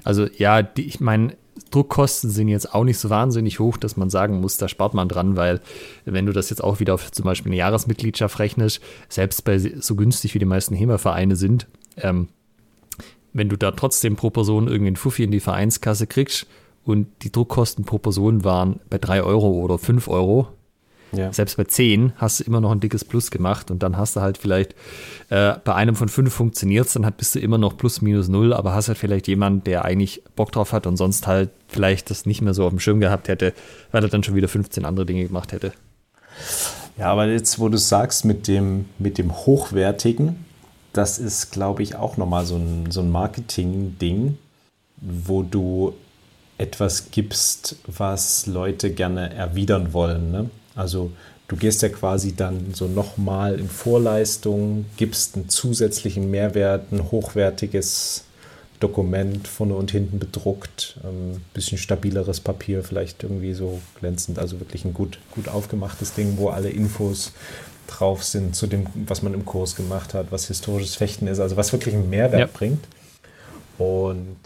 Also 0.05 0.27
ja, 0.39 0.63
die, 0.63 0.83
ich 0.83 1.01
meine, 1.01 1.37
Druckkosten 1.71 2.31
sind 2.31 2.49
jetzt 2.49 2.73
auch 2.75 2.85
nicht 2.85 2.99
so 2.99 3.11
wahnsinnig 3.11 3.59
hoch, 3.59 3.77
dass 3.77 3.97
man 3.97 4.09
sagen 4.09 4.41
muss, 4.41 4.57
da 4.57 4.69
spart 4.69 4.95
man 4.95 5.09
dran, 5.09 5.37
weil 5.37 5.61
wenn 6.05 6.27
du 6.27 6.33
das 6.33 6.51
jetzt 6.51 6.63
auch 6.63 6.81
wieder 6.81 6.95
auf 6.95 7.11
zum 7.13 7.25
Beispiel 7.25 7.51
eine 7.51 7.59
Jahresmitgliedschaft 7.59 8.39
rechnest, 8.39 8.81
selbst 9.09 9.45
bei 9.45 9.59
so 9.59 9.95
günstig 9.97 10.35
wie 10.35 10.39
die 10.39 10.45
meisten 10.45 10.75
HEMA-Vereine 10.75 11.37
sind, 11.37 11.67
ähm, 11.97 12.29
wenn 13.33 13.49
du 13.49 13.57
da 13.57 13.73
trotzdem 13.73 14.17
pro 14.17 14.31
Person 14.31 14.69
irgendwie 14.69 14.89
einen 14.89 14.97
Fuffi 14.97 15.25
in 15.25 15.33
die 15.33 15.41
Vereinskasse 15.41 16.07
kriegst 16.07 16.47
und 16.85 17.09
die 17.23 17.33
Druckkosten 17.33 17.85
pro 17.85 17.99
Person 17.99 18.45
waren 18.45 18.81
bei 18.89 18.99
3 18.99 19.23
Euro 19.23 19.51
oder 19.51 19.79
5 19.79 20.09
Euro, 20.09 20.49
ja. 21.13 21.33
Selbst 21.33 21.57
bei 21.57 21.65
10 21.65 22.13
hast 22.17 22.41
du 22.41 22.45
immer 22.45 22.61
noch 22.61 22.73
ein 22.73 22.81
dickes 22.81 23.05
Plus 23.05 23.31
gemacht 23.31 23.71
und 23.71 23.83
dann 23.83 23.97
hast 23.97 24.17
du 24.17 24.21
halt 24.21 24.39
vielleicht 24.39 24.75
äh, 25.31 25.55
bei 25.65 25.75
einem 25.75 25.97
von 25.97 26.09
fünf 26.09 26.33
funktioniert 26.33 26.87
es, 26.87 26.95
dann 26.95 27.07
hat, 27.07 27.17
bist 27.17 27.35
du 27.35 27.39
immer 27.39 27.59
noch 27.59 27.77
plus 27.77 28.03
minus 28.03 28.29
null, 28.29 28.53
aber 28.53 28.75
hast 28.75 28.89
halt 28.89 28.99
vielleicht 28.99 29.29
jemand, 29.29 29.67
der 29.67 29.85
eigentlich 29.85 30.23
Bock 30.37 30.53
drauf 30.53 30.73
hat 30.73 30.87
und 30.87 30.97
sonst 30.97 31.27
halt 31.27 31.51
vielleicht 31.69 32.11
das 32.11 32.27
nicht 32.27 32.43
mehr 32.43 32.55
so 32.55 32.65
auf 32.65 32.71
dem 32.71 32.81
Schirm 32.81 33.01
gehabt 33.01 33.29
hätte, 33.29 33.53
weil 33.93 34.03
er 34.03 34.09
dann 34.09 34.23
schon 34.23 34.35
wieder 34.35 34.49
15 34.49 34.85
andere 34.85 35.07
Dinge 35.07 35.25
gemacht 35.25 35.53
hätte. 35.53 35.73
Ja, 36.99 37.11
aber 37.11 37.27
jetzt, 37.27 37.59
wo 37.59 37.69
du 37.69 37.77
sagst, 37.79 38.25
mit 38.25 38.47
dem, 38.47 38.87
mit 38.99 39.19
dem 39.19 39.33
Hochwertigen, 39.33 40.45
das 40.93 41.19
ist, 41.19 41.51
glaube 41.51 41.83
ich, 41.83 41.97
auch 41.97 42.17
nochmal 42.17 42.47
so 42.47 42.57
ein, 42.57 42.91
so 42.91 43.01
ein 43.01 43.11
Marketing-Ding, 43.11 44.39
wo 45.01 45.43
du 45.43 45.95
etwas 46.57 47.11
gibst, 47.11 47.77
was 47.87 48.47
Leute 48.47 48.93
gerne 48.93 49.35
erwidern 49.35 49.93
wollen. 49.93 50.31
Ne? 50.31 50.51
Also 50.75 51.13
du 51.49 51.57
gehst 51.57 51.83
ja 51.83 51.89
quasi 51.89 52.35
dann 52.35 52.75
so 52.75 52.87
nochmal 52.87 53.59
in 53.59 53.69
Vorleistung, 53.69 54.87
gibst 54.97 55.37
einen 55.37 55.49
zusätzlichen 55.49 56.31
Mehrwert, 56.31 56.93
ein 56.93 57.11
hochwertiges 57.11 58.25
Dokument 58.81 59.49
vorne 59.49 59.75
und 59.75 59.91
hinten 59.93 60.19
bedruckt, 60.19 60.97
ein 61.03 61.35
ähm, 61.35 61.41
bisschen 61.55 61.79
stabileres 61.79 62.41
Papier, 62.41 62.83
vielleicht 62.83 63.23
irgendwie 63.23 63.55
so 63.55 63.81
glänzend, 63.99 64.39
also 64.39 64.61
wirklich 64.61 64.85
ein 64.85 64.93
gut, 64.93 65.19
gut 65.31 65.49
aufgemachtes 65.49 66.13
Ding, 66.15 66.37
wo 66.37 66.49
alle 66.49 66.69
Infos 66.69 67.33
drauf 67.87 68.25
sind 68.25 68.57
zu 68.57 68.67
dem, 68.67 68.87
was 69.07 69.23
man 69.23 69.33
im 69.33 69.45
Kurs 69.45 69.77
gemacht 69.77 70.13
hat, 70.13 70.33
was 70.33 70.49
historisches 70.49 70.97
Fechten 70.97 71.27
ist, 71.29 71.39
also 71.39 71.57
was 71.57 71.73
wirklich 71.73 71.95
einen 71.95 72.11
Mehrwert 72.11 72.41
ja. 72.41 72.49
bringt. 72.53 72.85
Und 73.79 74.37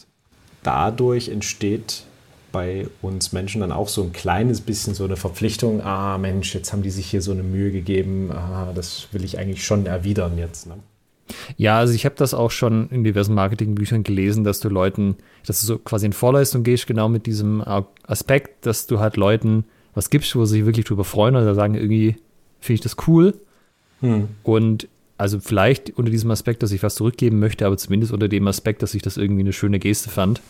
dadurch 0.62 1.28
entsteht 1.28 2.04
bei 2.52 2.86
uns 3.02 3.32
Menschen 3.32 3.60
dann 3.60 3.72
auch 3.72 3.88
so 3.88 4.02
ein 4.02 4.12
kleines 4.12 4.60
bisschen 4.60 4.94
so 4.94 5.04
eine 5.04 5.16
Verpflichtung, 5.16 5.82
ah 5.82 6.18
Mensch, 6.18 6.54
jetzt 6.54 6.72
haben 6.72 6.82
die 6.82 6.90
sich 6.90 7.06
hier 7.06 7.22
so 7.22 7.32
eine 7.32 7.42
Mühe 7.42 7.70
gegeben, 7.70 8.30
ah, 8.32 8.72
das 8.74 9.08
will 9.12 9.24
ich 9.24 9.38
eigentlich 9.38 9.64
schon 9.64 9.86
erwidern 9.86 10.38
jetzt. 10.38 10.66
Ne? 10.66 10.74
Ja, 11.56 11.78
also 11.78 11.94
ich 11.94 12.04
habe 12.04 12.14
das 12.16 12.34
auch 12.34 12.50
schon 12.50 12.88
in 12.90 13.04
diversen 13.04 13.34
Marketingbüchern 13.34 14.02
gelesen, 14.02 14.44
dass 14.44 14.60
du 14.60 14.68
Leuten, 14.68 15.16
dass 15.46 15.60
du 15.60 15.66
so 15.66 15.78
quasi 15.78 16.06
in 16.06 16.12
Vorleistung 16.12 16.62
gehst, 16.62 16.86
genau 16.86 17.08
mit 17.08 17.26
diesem 17.26 17.62
Aspekt, 18.06 18.66
dass 18.66 18.86
du 18.86 18.98
halt 19.00 19.16
Leuten 19.16 19.64
was 19.94 20.10
gibst, 20.10 20.34
wo 20.36 20.44
sie 20.44 20.58
sich 20.58 20.66
wirklich 20.66 20.86
drüber 20.86 21.04
freuen 21.04 21.36
oder 21.36 21.54
sagen, 21.54 21.74
irgendwie 21.74 22.16
finde 22.60 22.74
ich 22.74 22.80
das 22.80 22.96
cool. 23.06 23.34
Hm. 24.00 24.28
Und 24.42 24.88
also 25.18 25.40
vielleicht 25.40 25.98
unter 25.98 26.10
diesem 26.10 26.30
Aspekt, 26.30 26.62
dass 26.62 26.70
ich 26.70 26.82
was 26.82 26.94
zurückgeben 26.94 27.40
möchte, 27.40 27.66
aber 27.66 27.76
zumindest 27.76 28.12
unter 28.12 28.28
dem 28.28 28.46
Aspekt, 28.46 28.82
dass 28.82 28.94
ich 28.94 29.02
das 29.02 29.16
irgendwie 29.16 29.42
eine 29.42 29.52
schöne 29.52 29.80
Geste 29.80 30.08
fand. 30.08 30.40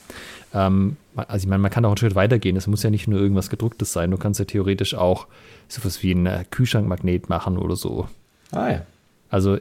Ähm, 0.54 0.96
also 1.16 1.44
ich 1.44 1.48
meine, 1.48 1.62
man 1.62 1.70
kann 1.70 1.84
auch 1.86 1.90
einen 1.90 1.96
Schritt 1.96 2.14
weitergehen. 2.14 2.54
Es 2.54 2.66
muss 2.66 2.82
ja 2.82 2.90
nicht 2.90 3.08
nur 3.08 3.18
irgendwas 3.18 3.48
gedrucktes 3.48 3.92
sein. 3.92 4.10
Du 4.10 4.18
kannst 4.18 4.38
ja 4.38 4.44
theoretisch 4.44 4.94
auch 4.94 5.26
sowas 5.68 6.02
wie 6.02 6.12
einen 6.12 6.26
äh, 6.26 6.44
Kühlschrankmagnet 6.50 7.30
machen 7.30 7.56
oder 7.56 7.76
so. 7.76 8.08
Ah 8.52 8.70
ja. 8.70 8.82
Also 9.30 9.58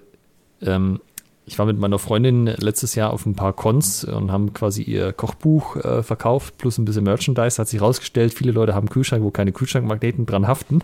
ähm, 0.62 1.00
ich 1.46 1.58
war 1.58 1.66
mit 1.66 1.80
meiner 1.80 2.00
Freundin 2.00 2.46
letztes 2.46 2.96
Jahr 2.96 3.14
auf 3.14 3.26
ein 3.26 3.36
paar 3.36 3.54
Cons 3.54 4.04
und 4.04 4.34
haben 4.34 4.54
quasi 4.54 4.84
ihr 4.84 5.14
Kochbuch 5.14 5.78
äh, 5.78 6.04
verkauft, 6.04 6.58
plus 6.58 6.78
ein 6.78 6.84
bisschen 6.84 7.06
Merchandise. 7.06 7.58
Hat 7.62 7.70
sich 7.70 7.80
rausgestellt, 7.80 8.34
viele 8.34 8.52
Leute 8.52 8.76
haben 8.76 8.90
Kühlschrank, 8.90 9.24
wo 9.24 9.32
keine 9.32 9.54
Kühlschrankmagneten 9.54 10.26
dran 10.26 10.48
haften. 10.48 10.82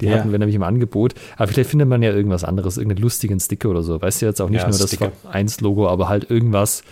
Die 0.00 0.06
ja. 0.06 0.18
hatten 0.18 0.32
wir 0.32 0.38
nämlich 0.38 0.56
im 0.56 0.62
Angebot. 0.62 1.14
Aber 1.36 1.48
vielleicht 1.48 1.70
findet 1.70 1.88
man 1.88 2.02
ja 2.02 2.12
irgendwas 2.12 2.44
anderes, 2.44 2.76
irgendeinen 2.76 3.02
lustigen 3.02 3.40
Sticker 3.40 3.70
oder 3.70 3.82
so. 3.82 4.00
Weißt 4.00 4.22
du 4.22 4.26
jetzt 4.26 4.40
auch 4.40 4.48
nicht 4.48 4.62
ja, 4.62 4.68
nur 4.68 4.78
Sticker. 4.78 5.12
das 5.24 5.34
1-Logo, 5.34 5.88
aber 5.88 6.08
halt 6.08 6.30
irgendwas, 6.30 6.82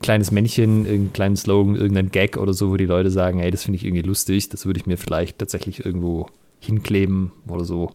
kleines 0.00 0.30
Männchen, 0.30 0.84
irgendeinen 0.84 1.12
kleinen 1.12 1.36
Slogan, 1.36 1.76
irgendein 1.76 2.10
Gag 2.10 2.36
oder 2.36 2.52
so, 2.52 2.70
wo 2.70 2.76
die 2.76 2.86
Leute 2.86 3.10
sagen, 3.10 3.38
hey, 3.38 3.50
das 3.50 3.64
finde 3.64 3.76
ich 3.76 3.84
irgendwie 3.84 4.02
lustig, 4.02 4.48
das 4.48 4.66
würde 4.66 4.80
ich 4.80 4.86
mir 4.86 4.98
vielleicht 4.98 5.38
tatsächlich 5.38 5.84
irgendwo 5.84 6.26
hinkleben 6.60 7.32
oder 7.48 7.64
so. 7.64 7.90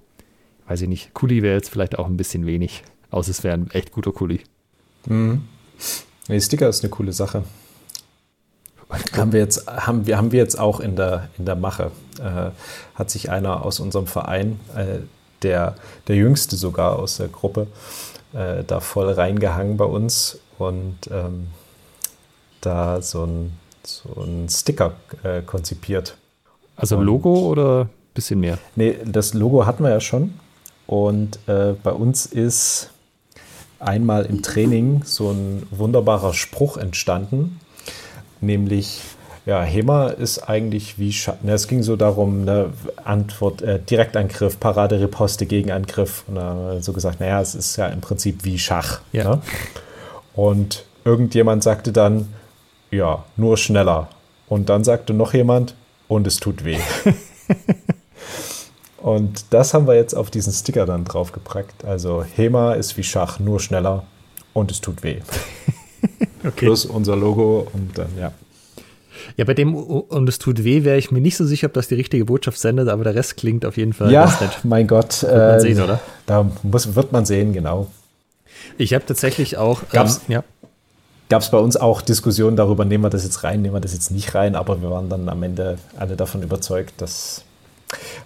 Weiß 0.68 0.82
ich 0.82 0.88
nicht. 0.88 1.14
Kuli 1.14 1.42
wäre 1.42 1.56
jetzt 1.56 1.70
vielleicht 1.70 1.98
auch 1.98 2.06
ein 2.06 2.18
bisschen 2.18 2.46
wenig, 2.46 2.84
außer 3.12 3.32
es 3.32 3.44
wäre 3.44 3.56
ein 3.56 3.72
echt 3.72 3.92
guter 3.92 4.12
Kuli. 4.12 4.42
Mhm. 5.08 5.42
Die 6.28 6.42
Sticker 6.42 6.70
ist 6.70 6.84
eine 6.84 6.92
coole 6.92 7.12
Sache. 7.12 7.44
Haben 8.90 9.34
wir 9.34 9.40
jetzt, 9.40 9.68
haben 9.68 10.08
wir, 10.08 10.18
haben 10.18 10.32
wir 10.32 10.40
jetzt 10.40 10.58
auch 10.58 10.80
in 10.80 10.96
der, 10.96 11.30
in 11.38 11.46
der 11.46 11.56
Mache. 11.56 11.92
Äh, 12.20 12.52
hat 12.96 13.10
sich 13.12 13.30
einer 13.30 13.64
aus 13.64 13.80
unserem 13.80 14.08
Verein, 14.08 14.60
äh, 14.76 15.00
der, 15.44 15.76
der 16.08 16.16
jüngste 16.16 16.56
sogar 16.56 16.98
aus 16.98 17.18
der 17.18 17.28
Gruppe, 17.28 17.68
äh, 18.34 18.64
da 18.66 18.80
voll 18.80 19.12
reingehangen 19.12 19.78
bei 19.78 19.86
uns 19.86 20.40
und 20.58 20.98
ähm, 21.12 21.48
da 22.62 23.02
so 23.02 23.26
ein, 23.26 23.58
so 23.86 24.22
ein 24.22 24.50
Sticker 24.50 24.94
äh, 25.24 25.42
konzipiert. 25.42 26.18
Also 26.76 26.98
und, 26.98 27.06
Logo 27.06 27.48
oder 27.48 27.82
ein 27.82 27.90
bisschen 28.16 28.40
mehr? 28.40 28.58
Nee, 28.76 28.98
das 29.06 29.36
Logo 29.36 29.68
hatten 29.68 29.84
wir 29.84 29.92
ja 29.92 30.02
schon. 30.02 30.34
Und 30.88 31.38
äh, 31.48 31.74
bei 31.84 31.92
uns 31.92 32.26
ist 32.26 32.90
einmal 33.80 34.26
im 34.26 34.42
Training 34.42 35.04
so 35.06 35.30
ein 35.30 35.68
wunderbarer 35.70 36.34
Spruch 36.34 36.78
entstanden 36.78 37.60
nämlich 38.42 39.02
ja, 39.46 39.64
HEMA 39.64 40.10
ist 40.10 40.48
eigentlich 40.48 41.00
wie 41.00 41.12
Schach. 41.12 41.36
Ne, 41.42 41.54
es 41.54 41.68
ging 41.68 41.82
so 41.82 41.96
darum, 41.96 42.46
ne, 42.46 42.72
Antwort, 43.04 43.64
äh, 43.64 43.80
Direktangriff, 43.80 44.60
Parade, 44.60 45.00
Riposte, 45.02 45.48
Gegenangriff. 45.48 46.24
Und 46.28 46.36
dann 46.36 46.82
so 46.84 46.94
gesagt, 46.94 47.20
naja, 47.20 47.42
es 47.42 47.56
ist 47.56 47.76
ja 47.76 47.88
im 47.88 48.00
Prinzip 48.00 48.44
wie 48.44 48.60
Schach. 48.60 49.02
Ja. 49.12 49.24
Ne? 49.24 49.42
Und 50.36 50.86
irgendjemand 51.04 51.64
sagte 51.64 51.92
dann, 51.92 52.32
ja, 52.92 53.24
nur 53.38 53.58
schneller. 53.58 54.10
Und 54.48 54.70
dann 54.70 54.84
sagte 54.84 55.14
noch 55.14 55.34
jemand, 55.34 55.74
und 56.08 56.28
es 56.28 56.38
tut 56.38 56.64
weh. 56.64 56.80
und 58.98 59.46
das 59.52 59.74
haben 59.74 59.88
wir 59.88 59.96
jetzt 59.96 60.14
auf 60.14 60.30
diesen 60.30 60.54
Sticker 60.54 60.86
dann 60.86 61.06
draufgepackt. 61.06 61.86
Also 61.86 62.24
HEMA 62.24 62.74
ist 62.74 62.98
wie 62.98 63.04
Schach, 63.04 63.40
nur 63.40 63.60
schneller 63.60 64.04
und 64.54 64.70
es 64.70 64.82
tut 64.82 65.02
weh. 65.02 65.22
okay. 66.40 66.66
plus 66.66 66.86
unser 66.86 67.16
Logo 67.16 67.68
und 67.74 67.98
dann, 67.98 68.10
ja. 68.18 68.32
Ja, 69.38 69.46
bei 69.46 69.54
dem 69.54 69.76
und 69.76 70.30
es 70.30 70.40
tut 70.40 70.64
weh, 70.64 70.84
wäre 70.84 70.98
ich 70.98 71.12
mir 71.12 71.22
nicht 71.22 71.38
so 71.38 71.46
sicher, 71.46 71.68
ob 71.68 71.74
das 71.74 71.88
die 71.88 71.96
richtige 71.96 72.26
Botschaft 72.26 72.58
sendet, 72.58 72.88
aber 72.88 73.04
der 73.04 73.16
Rest 73.16 73.38
klingt 73.38 73.66
auf 73.66 73.78
jeden 73.78 73.94
Fall. 73.94 74.12
Ja, 74.12 74.34
mein 74.64 74.88
Gott. 74.88 75.24
Wird 75.24 75.34
man 75.34 75.56
äh, 75.56 75.60
sehen, 75.60 75.82
oder? 75.82 76.00
Da 76.26 76.50
muss, 76.64 76.96
wird 76.96 77.12
man 77.12 77.26
sehen, 77.26 77.54
genau. 77.54 77.88
Ich 78.78 78.94
habe 78.94 79.06
tatsächlich 79.06 79.58
auch. 79.58 79.82
Gab's, 79.92 80.22
ähm, 80.28 80.36
ja. 80.36 80.44
Gab 81.30 81.42
es 81.42 81.52
bei 81.52 81.58
uns 81.58 81.78
auch 81.78 82.02
Diskussionen 82.02 82.56
darüber, 82.56 82.86
nehmen 82.86 83.04
wir 83.04 83.10
das 83.10 83.24
jetzt 83.24 83.44
rein, 83.44 83.62
nehmen 83.62 83.76
wir 83.76 83.82
das 83.82 83.94
jetzt 83.94 84.10
nicht 84.10 84.34
rein, 84.34 84.56
aber 84.56 84.82
wir 84.82 84.90
waren 84.90 85.10
dann 85.10 85.30
am 85.30 85.44
Ende 85.44 85.78
alle 85.98 86.16
davon 86.16 86.42
überzeugt, 86.42 86.94
dass 87.02 87.44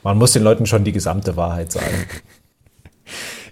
man 0.03 0.17
muss 0.17 0.31
den 0.31 0.43
Leuten 0.43 0.65
schon 0.65 0.83
die 0.83 0.91
gesamte 0.91 1.35
Wahrheit 1.35 1.71
sagen. 1.71 2.05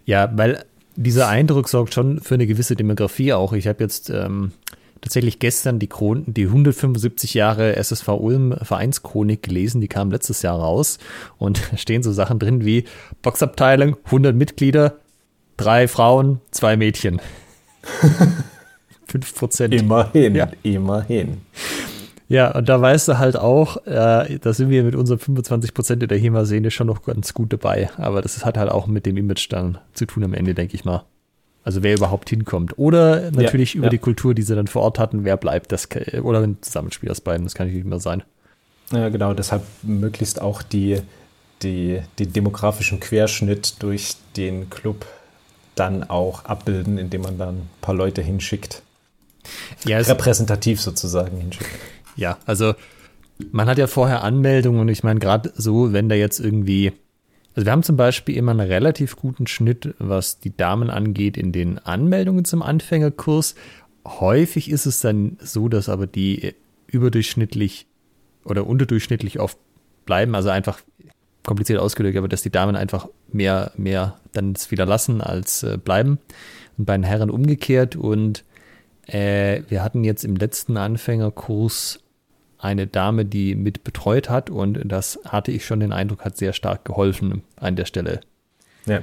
Ja, 0.04 0.32
weil 0.34 0.66
dieser 0.96 1.28
Eindruck 1.28 1.70
sorgt 1.70 1.94
schon 1.94 2.20
für 2.20 2.36
eine 2.36 2.48
gewisse 2.48 2.76
Demografie 2.76 3.34
auch. 3.34 3.54
Ich 3.54 3.68
habe 3.68 3.84
jetzt 3.84 4.10
ähm, 4.10 4.52
tatsächlich 5.02 5.40
gestern 5.40 5.80
die, 5.80 5.88
Chron 5.88 6.24
die 6.28 6.46
175 6.46 7.34
Jahre 7.34 7.76
SSV 7.76 8.08
Ulm 8.10 8.56
Vereinschronik 8.62 9.44
gelesen, 9.44 9.82
die 9.82 9.88
kam 9.88 10.12
letztes 10.12 10.42
Jahr 10.42 10.60
raus 10.60 11.00
und 11.38 11.62
da 11.72 11.78
stehen 11.78 12.04
so 12.04 12.12
Sachen 12.12 12.40
drin 12.40 12.66
wie 12.66 12.86
Boxabteilung, 13.22 13.98
100 14.06 14.36
Mitglieder, 14.36 14.96
drei 15.58 15.88
Frauen, 15.88 16.40
zwei 16.52 16.78
Mädchen. 16.78 17.22
5 19.08 19.36
Prozent. 19.36 19.74
Immerhin, 19.74 20.36
Ja. 20.36 20.50
immerhin. 20.64 21.42
Ja, 22.32 22.56
und 22.56 22.70
da 22.70 22.80
weißt 22.80 23.10
du 23.10 23.18
halt 23.18 23.36
auch, 23.36 23.86
äh, 23.86 24.40
da 24.40 24.54
sind 24.54 24.70
wir 24.70 24.86
mit 24.86 24.96
unseren 24.96 25.20
25 25.20 25.74
Prozent 25.74 26.02
in 26.02 26.08
der 26.08 26.18
HEMA-Szene 26.18 26.72
schon 26.72 26.88
noch 26.88 27.04
ganz 27.04 27.34
gut 27.34 27.52
dabei. 27.52 27.90
Aber 27.98 28.22
das 28.22 28.46
hat 28.46 28.58
halt 28.58 28.72
auch 28.72 28.88
mit 28.88 29.06
dem 29.06 29.18
Image 29.18 29.52
dann 29.52 29.80
zu 29.94 30.06
tun 30.06 30.24
am 30.24 30.34
Ende, 30.34 30.54
denke 30.54 30.76
ich 30.76 30.86
mal. 30.86 31.04
Also 31.66 31.84
wer 31.84 31.94
überhaupt 31.94 32.30
hinkommt. 32.30 32.78
Oder 32.78 33.32
natürlich 33.32 33.74
Ja, 33.74 33.80
über 33.80 33.88
ja. 33.88 33.90
die 33.90 33.98
Kultur, 33.98 34.34
die 34.34 34.44
sie 34.44 34.56
dann 34.56 34.68
vor 34.68 34.82
Ort 34.84 34.98
hatten, 34.98 35.26
wer 35.26 35.36
bleibt. 35.36 35.74
Das, 35.74 35.90
oder 36.24 36.40
ein 36.40 36.58
Zusammenspiel 36.62 37.12
aus 37.12 37.20
beiden, 37.20 37.46
das 37.46 37.54
kann 37.54 37.68
natürlich 37.68 37.86
immer 37.86 38.00
sein. 38.00 38.24
Ja, 38.94 39.10
genau, 39.10 39.34
deshalb 39.34 39.64
möglichst 39.84 40.42
auch 40.42 40.62
die, 40.62 41.02
die, 41.64 42.00
den 42.18 42.32
demografischen 42.32 43.02
Querschnitt 43.02 43.84
durch 43.84 44.16
den 44.38 44.70
Club 44.70 45.06
dann 45.76 46.10
auch 46.10 46.46
abbilden, 46.46 46.98
indem 46.98 47.24
man 47.24 47.38
dann 47.38 47.56
ein 47.56 47.70
paar 47.82 47.96
Leute 47.96 48.22
hinschickt. 48.22 48.84
Ja, 49.86 49.98
Repräsentativ 49.98 50.80
sozusagen 50.80 51.38
hinschickt. 51.38 51.70
Ja, 52.16 52.38
also 52.46 52.74
man 53.52 53.68
hat 53.68 53.78
ja 53.78 53.88
vorher 53.88 54.24
Anmeldungen 54.24 54.82
und 54.82 54.90
ich 54.90 55.04
meine 55.04 55.20
gerade 55.20 55.52
so, 55.56 55.94
wenn 55.94 56.10
da 56.10 56.16
jetzt 56.16 56.40
irgendwie, 56.40 56.92
also 57.56 57.66
wir 57.66 57.72
haben 57.72 57.84
zum 57.84 57.98
Beispiel 57.98 58.38
immer 58.38 58.52
einen 58.52 58.60
relativ 58.60 59.16
guten 59.16 59.48
Schnitt, 59.48 59.96
was 60.00 60.40
die 60.40 60.56
Damen 60.56 60.90
angeht, 60.90 61.38
in 61.38 61.52
den 61.52 61.80
Anmeldungen 61.80 62.46
zum 62.46 62.62
Anfängerkurs. 62.62 63.56
Häufig 64.06 64.70
ist 64.70 64.86
es 64.86 65.00
dann 65.00 65.38
so, 65.42 65.70
dass 65.70 65.90
aber 65.90 66.08
die 66.08 66.54
überdurchschnittlich 66.88 67.88
oder 68.46 68.68
unterdurchschnittlich 68.68 69.40
oft 69.40 69.58
bleiben, 70.06 70.36
also 70.36 70.50
einfach 70.50 70.82
kompliziert 71.44 71.80
ausgedrückt, 71.80 72.18
aber 72.18 72.28
dass 72.28 72.42
die 72.42 72.52
Damen 72.52 72.76
einfach 72.76 73.08
mehr, 73.32 73.72
mehr 73.76 74.20
dann 74.32 74.54
es 74.54 74.72
wieder 74.72 74.86
lassen 74.86 75.22
als 75.22 75.64
äh, 75.64 75.78
bleiben. 75.78 76.20
Und 76.78 76.86
bei 76.86 76.96
den 76.96 77.04
Herren 77.04 77.30
umgekehrt 77.30 77.96
und 77.96 78.44
äh, 79.08 79.62
wir 79.68 79.84
hatten 79.84 80.04
jetzt 80.04 80.24
im 80.24 80.36
letzten 80.36 80.78
Anfängerkurs 80.78 82.00
eine 82.58 82.88
Dame, 82.88 83.26
die 83.26 83.56
mit 83.56 83.84
betreut 83.84 84.30
hat 84.30 84.50
und 84.50 84.80
das 84.86 85.20
hatte 85.26 85.52
ich 85.52 85.66
schon 85.66 85.80
den 85.80 85.92
Eindruck, 85.92 86.24
hat 86.24 86.38
sehr 86.38 86.54
stark 86.54 86.86
geholfen 86.86 87.44
an 87.56 87.76
der 87.76 87.86
Stelle. 87.86 88.22
Ja. 88.86 89.02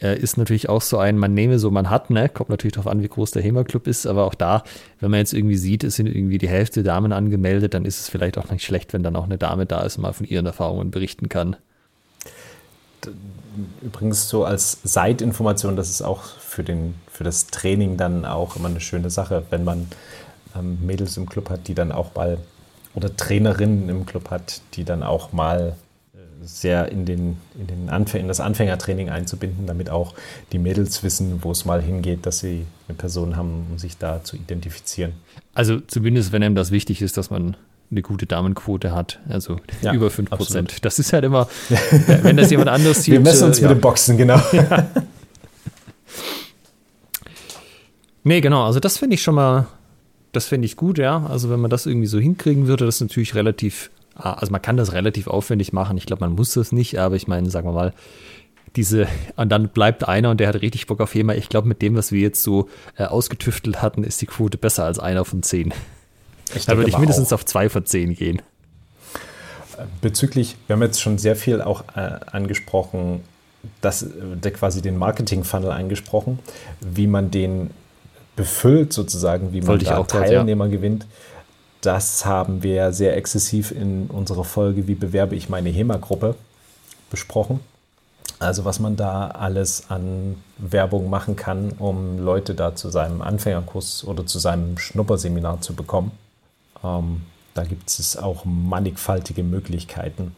Äh, 0.00 0.18
ist 0.18 0.36
natürlich 0.36 0.68
auch 0.68 0.82
so 0.82 0.98
ein, 0.98 1.18
man 1.18 1.34
nehme 1.34 1.58
so, 1.58 1.70
man 1.70 1.90
hat, 1.90 2.10
ne? 2.10 2.28
Kommt 2.28 2.50
natürlich 2.50 2.74
darauf 2.74 2.90
an, 2.90 3.02
wie 3.02 3.08
groß 3.08 3.32
der 3.32 3.42
HEMA-Club 3.42 3.88
ist, 3.88 4.06
aber 4.06 4.24
auch 4.24 4.34
da, 4.34 4.62
wenn 5.00 5.10
man 5.10 5.18
jetzt 5.18 5.32
irgendwie 5.32 5.56
sieht, 5.56 5.82
es 5.82 5.96
sind 5.96 6.06
irgendwie 6.06 6.38
die 6.38 6.48
Hälfte 6.48 6.82
Damen 6.82 7.12
angemeldet, 7.12 7.74
dann 7.74 7.84
ist 7.84 7.98
es 7.98 8.08
vielleicht 8.08 8.38
auch 8.38 8.50
nicht 8.50 8.64
schlecht, 8.64 8.92
wenn 8.92 9.02
dann 9.02 9.16
auch 9.16 9.24
eine 9.24 9.38
Dame 9.38 9.66
da 9.66 9.80
ist 9.80 9.96
und 9.96 10.02
mal 10.02 10.12
von 10.12 10.26
ihren 10.26 10.46
Erfahrungen 10.46 10.90
berichten 10.90 11.28
kann. 11.28 11.56
Übrigens 13.82 14.28
so 14.28 14.44
als 14.44 14.78
Seitinformation, 14.84 15.74
das 15.74 15.90
ist 15.90 16.02
auch 16.02 16.22
für, 16.22 16.62
den, 16.62 16.94
für 17.18 17.24
das 17.24 17.48
Training 17.48 17.96
dann 17.96 18.24
auch 18.24 18.54
immer 18.54 18.68
eine 18.68 18.80
schöne 18.80 19.10
Sache, 19.10 19.42
wenn 19.50 19.64
man 19.64 19.88
ähm, 20.56 20.78
Mädels 20.86 21.16
im 21.16 21.28
Club 21.28 21.50
hat, 21.50 21.66
die 21.66 21.74
dann 21.74 21.90
auch 21.90 22.14
mal, 22.14 22.38
oder 22.94 23.16
Trainerinnen 23.16 23.88
im 23.88 24.06
Club 24.06 24.30
hat, 24.30 24.60
die 24.74 24.84
dann 24.84 25.02
auch 25.02 25.32
mal 25.32 25.74
äh, 26.14 26.18
sehr 26.42 26.92
in, 26.92 27.06
den, 27.06 27.36
in, 27.58 27.66
den 27.66 27.90
Anf 27.90 28.14
in 28.14 28.28
das 28.28 28.38
Anfängertraining 28.38 29.10
einzubinden, 29.10 29.66
damit 29.66 29.90
auch 29.90 30.14
die 30.52 30.60
Mädels 30.60 31.02
wissen, 31.02 31.42
wo 31.42 31.50
es 31.50 31.64
mal 31.64 31.82
hingeht, 31.82 32.24
dass 32.24 32.38
sie 32.38 32.66
eine 32.86 32.96
Person 32.96 33.34
haben, 33.34 33.66
um 33.68 33.78
sich 33.78 33.98
da 33.98 34.22
zu 34.22 34.36
identifizieren. 34.36 35.14
Also 35.54 35.80
zumindest, 35.80 36.30
wenn 36.30 36.44
einem 36.44 36.54
das 36.54 36.70
wichtig 36.70 37.02
ist, 37.02 37.16
dass 37.16 37.30
man 37.30 37.56
eine 37.90 38.02
gute 38.02 38.26
Damenquote 38.26 38.94
hat, 38.94 39.18
also 39.28 39.56
Ja, 39.82 39.92
über 39.92 40.08
5 40.08 40.30
absolut. 40.30 40.46
Prozent. 40.46 40.84
Das 40.84 41.00
ist 41.00 41.12
halt 41.12 41.24
immer, 41.24 41.48
wenn 42.22 42.36
das 42.36 42.52
jemand 42.52 42.68
anders 42.68 43.02
sieht. 43.02 43.14
Wir 43.14 43.20
messen 43.20 43.48
uns 43.48 43.58
äh, 43.58 43.62
mit 43.62 43.70
ja. 43.70 43.74
den 43.74 43.80
Boxen, 43.80 44.16
genau. 44.16 44.40
Nee, 48.28 48.42
genau, 48.42 48.66
also 48.66 48.78
das 48.78 48.98
finde 48.98 49.14
ich 49.14 49.22
schon 49.22 49.36
mal, 49.36 49.68
das 50.32 50.44
finde 50.44 50.66
ich 50.66 50.76
gut, 50.76 50.98
ja. 50.98 51.24
Also 51.30 51.48
wenn 51.48 51.60
man 51.60 51.70
das 51.70 51.86
irgendwie 51.86 52.06
so 52.06 52.18
hinkriegen 52.18 52.66
würde, 52.66 52.84
das 52.84 52.96
ist 52.96 53.00
natürlich 53.00 53.34
relativ, 53.34 53.90
ah, 54.16 54.34
also 54.34 54.52
man 54.52 54.60
kann 54.60 54.76
das 54.76 54.92
relativ 54.92 55.28
aufwendig 55.28 55.72
machen. 55.72 55.96
Ich 55.96 56.04
glaube, 56.04 56.20
man 56.20 56.34
muss 56.34 56.52
das 56.52 56.70
nicht, 56.70 56.98
aber 56.98 57.16
ich 57.16 57.26
meine, 57.26 57.48
sagen 57.48 57.66
wir 57.66 57.72
mal, 57.72 57.94
diese, 58.76 59.08
und 59.36 59.48
dann 59.48 59.70
bleibt 59.70 60.06
einer 60.06 60.30
und 60.30 60.40
der 60.40 60.48
hat 60.48 60.56
richtig 60.60 60.86
Bock 60.86 61.00
auf 61.00 61.14
HEMA. 61.14 61.36
Ich 61.36 61.48
glaube, 61.48 61.68
mit 61.68 61.80
dem, 61.80 61.96
was 61.96 62.12
wir 62.12 62.20
jetzt 62.20 62.42
so 62.42 62.68
äh, 62.98 63.04
ausgetüftelt 63.04 63.80
hatten, 63.80 64.04
ist 64.04 64.20
die 64.20 64.26
Quote 64.26 64.58
besser 64.58 64.84
als 64.84 64.98
einer 64.98 65.24
von 65.24 65.42
zehn. 65.42 65.72
Ich 66.54 66.66
Da 66.66 66.76
würde 66.76 66.90
ich 66.90 66.98
mindestens 66.98 67.28
auch. 67.32 67.36
auf 67.36 67.46
zwei 67.46 67.70
von 67.70 67.86
zehn 67.86 68.14
gehen. 68.14 68.42
Bezüglich, 70.02 70.56
wir 70.66 70.74
haben 70.74 70.82
jetzt 70.82 71.00
schon 71.00 71.16
sehr 71.16 71.34
viel 71.34 71.62
auch 71.62 71.82
äh, 71.96 72.20
angesprochen, 72.30 73.22
das, 73.80 74.02
äh, 74.02 74.08
der 74.34 74.52
quasi 74.52 74.82
den 74.82 74.98
Marketing-Funnel 74.98 75.70
angesprochen, 75.70 76.40
wie 76.82 77.06
man 77.06 77.30
den 77.30 77.70
befüllt 78.38 78.92
sozusagen, 78.92 79.52
wie 79.52 79.58
man 79.58 79.68
Wollte 79.68 79.86
da 79.86 79.98
auch 79.98 80.06
grad, 80.06 80.28
Teilnehmer 80.28 80.68
gewinnt. 80.68 81.06
Das 81.80 82.24
haben 82.24 82.62
wir 82.62 82.92
sehr 82.92 83.16
exzessiv 83.16 83.72
in 83.72 84.06
unserer 84.06 84.44
Folge 84.44 84.86
Wie 84.86 84.94
bewerbe 84.94 85.34
ich 85.34 85.48
meine 85.48 85.70
HEMA-Gruppe 85.70 86.36
besprochen. 87.10 87.58
Also 88.38 88.64
was 88.64 88.78
man 88.78 88.94
da 88.94 89.26
alles 89.26 89.90
an 89.90 90.36
Werbung 90.56 91.10
machen 91.10 91.34
kann, 91.34 91.72
um 91.78 92.20
Leute 92.20 92.54
da 92.54 92.76
zu 92.76 92.90
seinem 92.90 93.22
Anfängerkurs 93.22 94.04
oder 94.04 94.24
zu 94.24 94.38
seinem 94.38 94.78
Schnupperseminar 94.78 95.60
zu 95.60 95.74
bekommen. 95.74 96.12
Ähm, 96.84 97.22
da 97.54 97.64
gibt 97.64 97.88
es 97.90 98.16
auch 98.16 98.44
mannigfaltige 98.44 99.42
Möglichkeiten. 99.42 100.36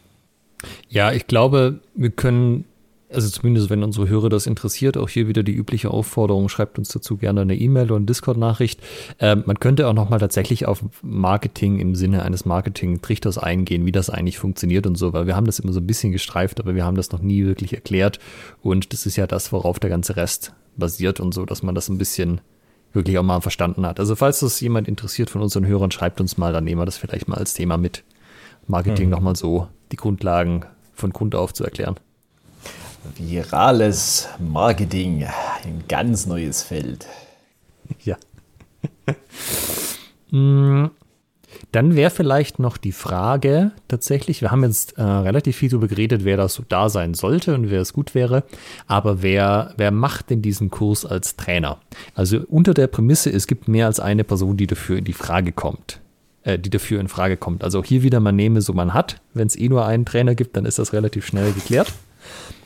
Ja, 0.89 1.11
ich 1.11 1.27
glaube, 1.27 1.79
wir 1.93 2.09
können, 2.09 2.65
also 3.13 3.29
zumindest 3.29 3.69
wenn 3.69 3.83
unsere 3.83 4.07
Hörer 4.07 4.29
das 4.29 4.47
interessiert, 4.47 4.97
auch 4.97 5.09
hier 5.09 5.27
wieder 5.27 5.43
die 5.43 5.53
übliche 5.53 5.91
Aufforderung, 5.91 6.49
schreibt 6.49 6.77
uns 6.77 6.89
dazu 6.89 7.17
gerne 7.17 7.41
eine 7.41 7.55
E-Mail 7.55 7.85
oder 7.85 7.97
eine 7.97 8.05
Discord-Nachricht. 8.05 8.79
Ähm, 9.19 9.43
man 9.45 9.59
könnte 9.59 9.87
auch 9.87 9.93
nochmal 9.93 10.19
tatsächlich 10.19 10.65
auf 10.67 10.83
Marketing 11.01 11.79
im 11.79 11.95
Sinne 11.95 12.23
eines 12.23 12.45
Marketing-Trichters 12.45 13.37
eingehen, 13.37 13.85
wie 13.85 13.91
das 13.91 14.09
eigentlich 14.09 14.39
funktioniert 14.39 14.87
und 14.87 14.95
so, 14.95 15.13
weil 15.13 15.27
wir 15.27 15.35
haben 15.35 15.45
das 15.45 15.59
immer 15.59 15.73
so 15.73 15.79
ein 15.79 15.87
bisschen 15.87 16.11
gestreift, 16.11 16.59
aber 16.59 16.75
wir 16.75 16.85
haben 16.85 16.95
das 16.95 17.11
noch 17.11 17.21
nie 17.21 17.45
wirklich 17.45 17.73
erklärt 17.73 18.19
und 18.61 18.93
das 18.93 19.05
ist 19.05 19.15
ja 19.15 19.27
das, 19.27 19.51
worauf 19.51 19.79
der 19.79 19.89
ganze 19.89 20.15
Rest 20.15 20.53
basiert 20.77 21.19
und 21.19 21.33
so, 21.33 21.45
dass 21.45 21.63
man 21.63 21.75
das 21.75 21.89
ein 21.89 21.97
bisschen 21.97 22.41
wirklich 22.93 23.17
auch 23.17 23.23
mal 23.23 23.41
verstanden 23.41 23.85
hat. 23.85 23.99
Also 23.99 24.15
falls 24.15 24.39
das 24.41 24.59
jemand 24.59 24.87
interessiert 24.87 25.29
von 25.29 25.41
unseren 25.41 25.65
Hörern, 25.65 25.91
schreibt 25.91 26.19
uns 26.21 26.37
mal, 26.37 26.53
dann 26.53 26.63
nehmen 26.63 26.81
wir 26.81 26.85
das 26.85 26.97
vielleicht 26.97 27.27
mal 27.27 27.37
als 27.37 27.53
Thema 27.53 27.77
mit. 27.77 28.03
Marketing 28.67 29.05
Mhm. 29.05 29.11
nochmal 29.11 29.35
so 29.35 29.67
die 29.91 29.95
Grundlagen 29.95 30.65
von 30.93 31.11
Grund 31.11 31.35
auf 31.35 31.53
zu 31.53 31.63
erklären. 31.63 31.95
Virales 33.17 34.29
Marketing, 34.39 35.25
ein 35.65 35.83
ganz 35.87 36.25
neues 36.25 36.63
Feld. 36.63 37.07
Ja. 38.03 38.17
Mm, 40.33 40.85
Dann 41.73 41.95
wäre 41.97 42.09
vielleicht 42.09 42.57
noch 42.57 42.77
die 42.77 42.93
Frage 42.93 43.71
tatsächlich, 43.89 44.39
wir 44.41 44.49
haben 44.49 44.63
jetzt 44.63 44.97
äh, 44.97 45.01
relativ 45.03 45.57
viel 45.57 45.67
darüber 45.67 45.89
geredet, 45.89 46.23
wer 46.23 46.37
da 46.37 46.47
so 46.47 46.63
da 46.69 46.87
sein 46.87 47.13
sollte 47.15 47.53
und 47.53 47.69
wer 47.69 47.81
es 47.81 47.91
gut 47.91 48.15
wäre, 48.15 48.45
aber 48.87 49.21
wer, 49.23 49.73
wer 49.75 49.91
macht 49.91 50.29
denn 50.29 50.41
diesen 50.41 50.69
Kurs 50.69 51.05
als 51.05 51.35
Trainer? 51.35 51.79
Also 52.15 52.39
unter 52.47 52.73
der 52.73 52.87
Prämisse, 52.87 53.29
es 53.29 53.45
gibt 53.45 53.67
mehr 53.67 53.87
als 53.87 53.99
eine 53.99 54.23
Person, 54.23 54.55
die 54.55 54.67
dafür 54.67 54.97
in 54.99 55.03
die 55.03 55.11
Frage 55.11 55.51
kommt. 55.51 55.99
Äh, 56.43 56.57
die 56.57 56.69
dafür 56.69 57.01
in 57.01 57.09
Frage 57.09 57.35
kommt. 57.35 57.61
Also 57.61 57.79
auch 57.81 57.85
hier 57.85 58.03
wieder, 58.03 58.21
man 58.21 58.37
nehme 58.37 58.61
so 58.61 58.71
man 58.71 58.93
hat. 58.93 59.21
Wenn 59.33 59.47
es 59.47 59.57
eh 59.57 59.67
nur 59.67 59.85
einen 59.85 60.05
Trainer 60.05 60.33
gibt, 60.33 60.55
dann 60.55 60.65
ist 60.65 60.79
das 60.79 60.93
relativ 60.93 61.25
schnell 61.25 61.51
geklärt. 61.51 61.91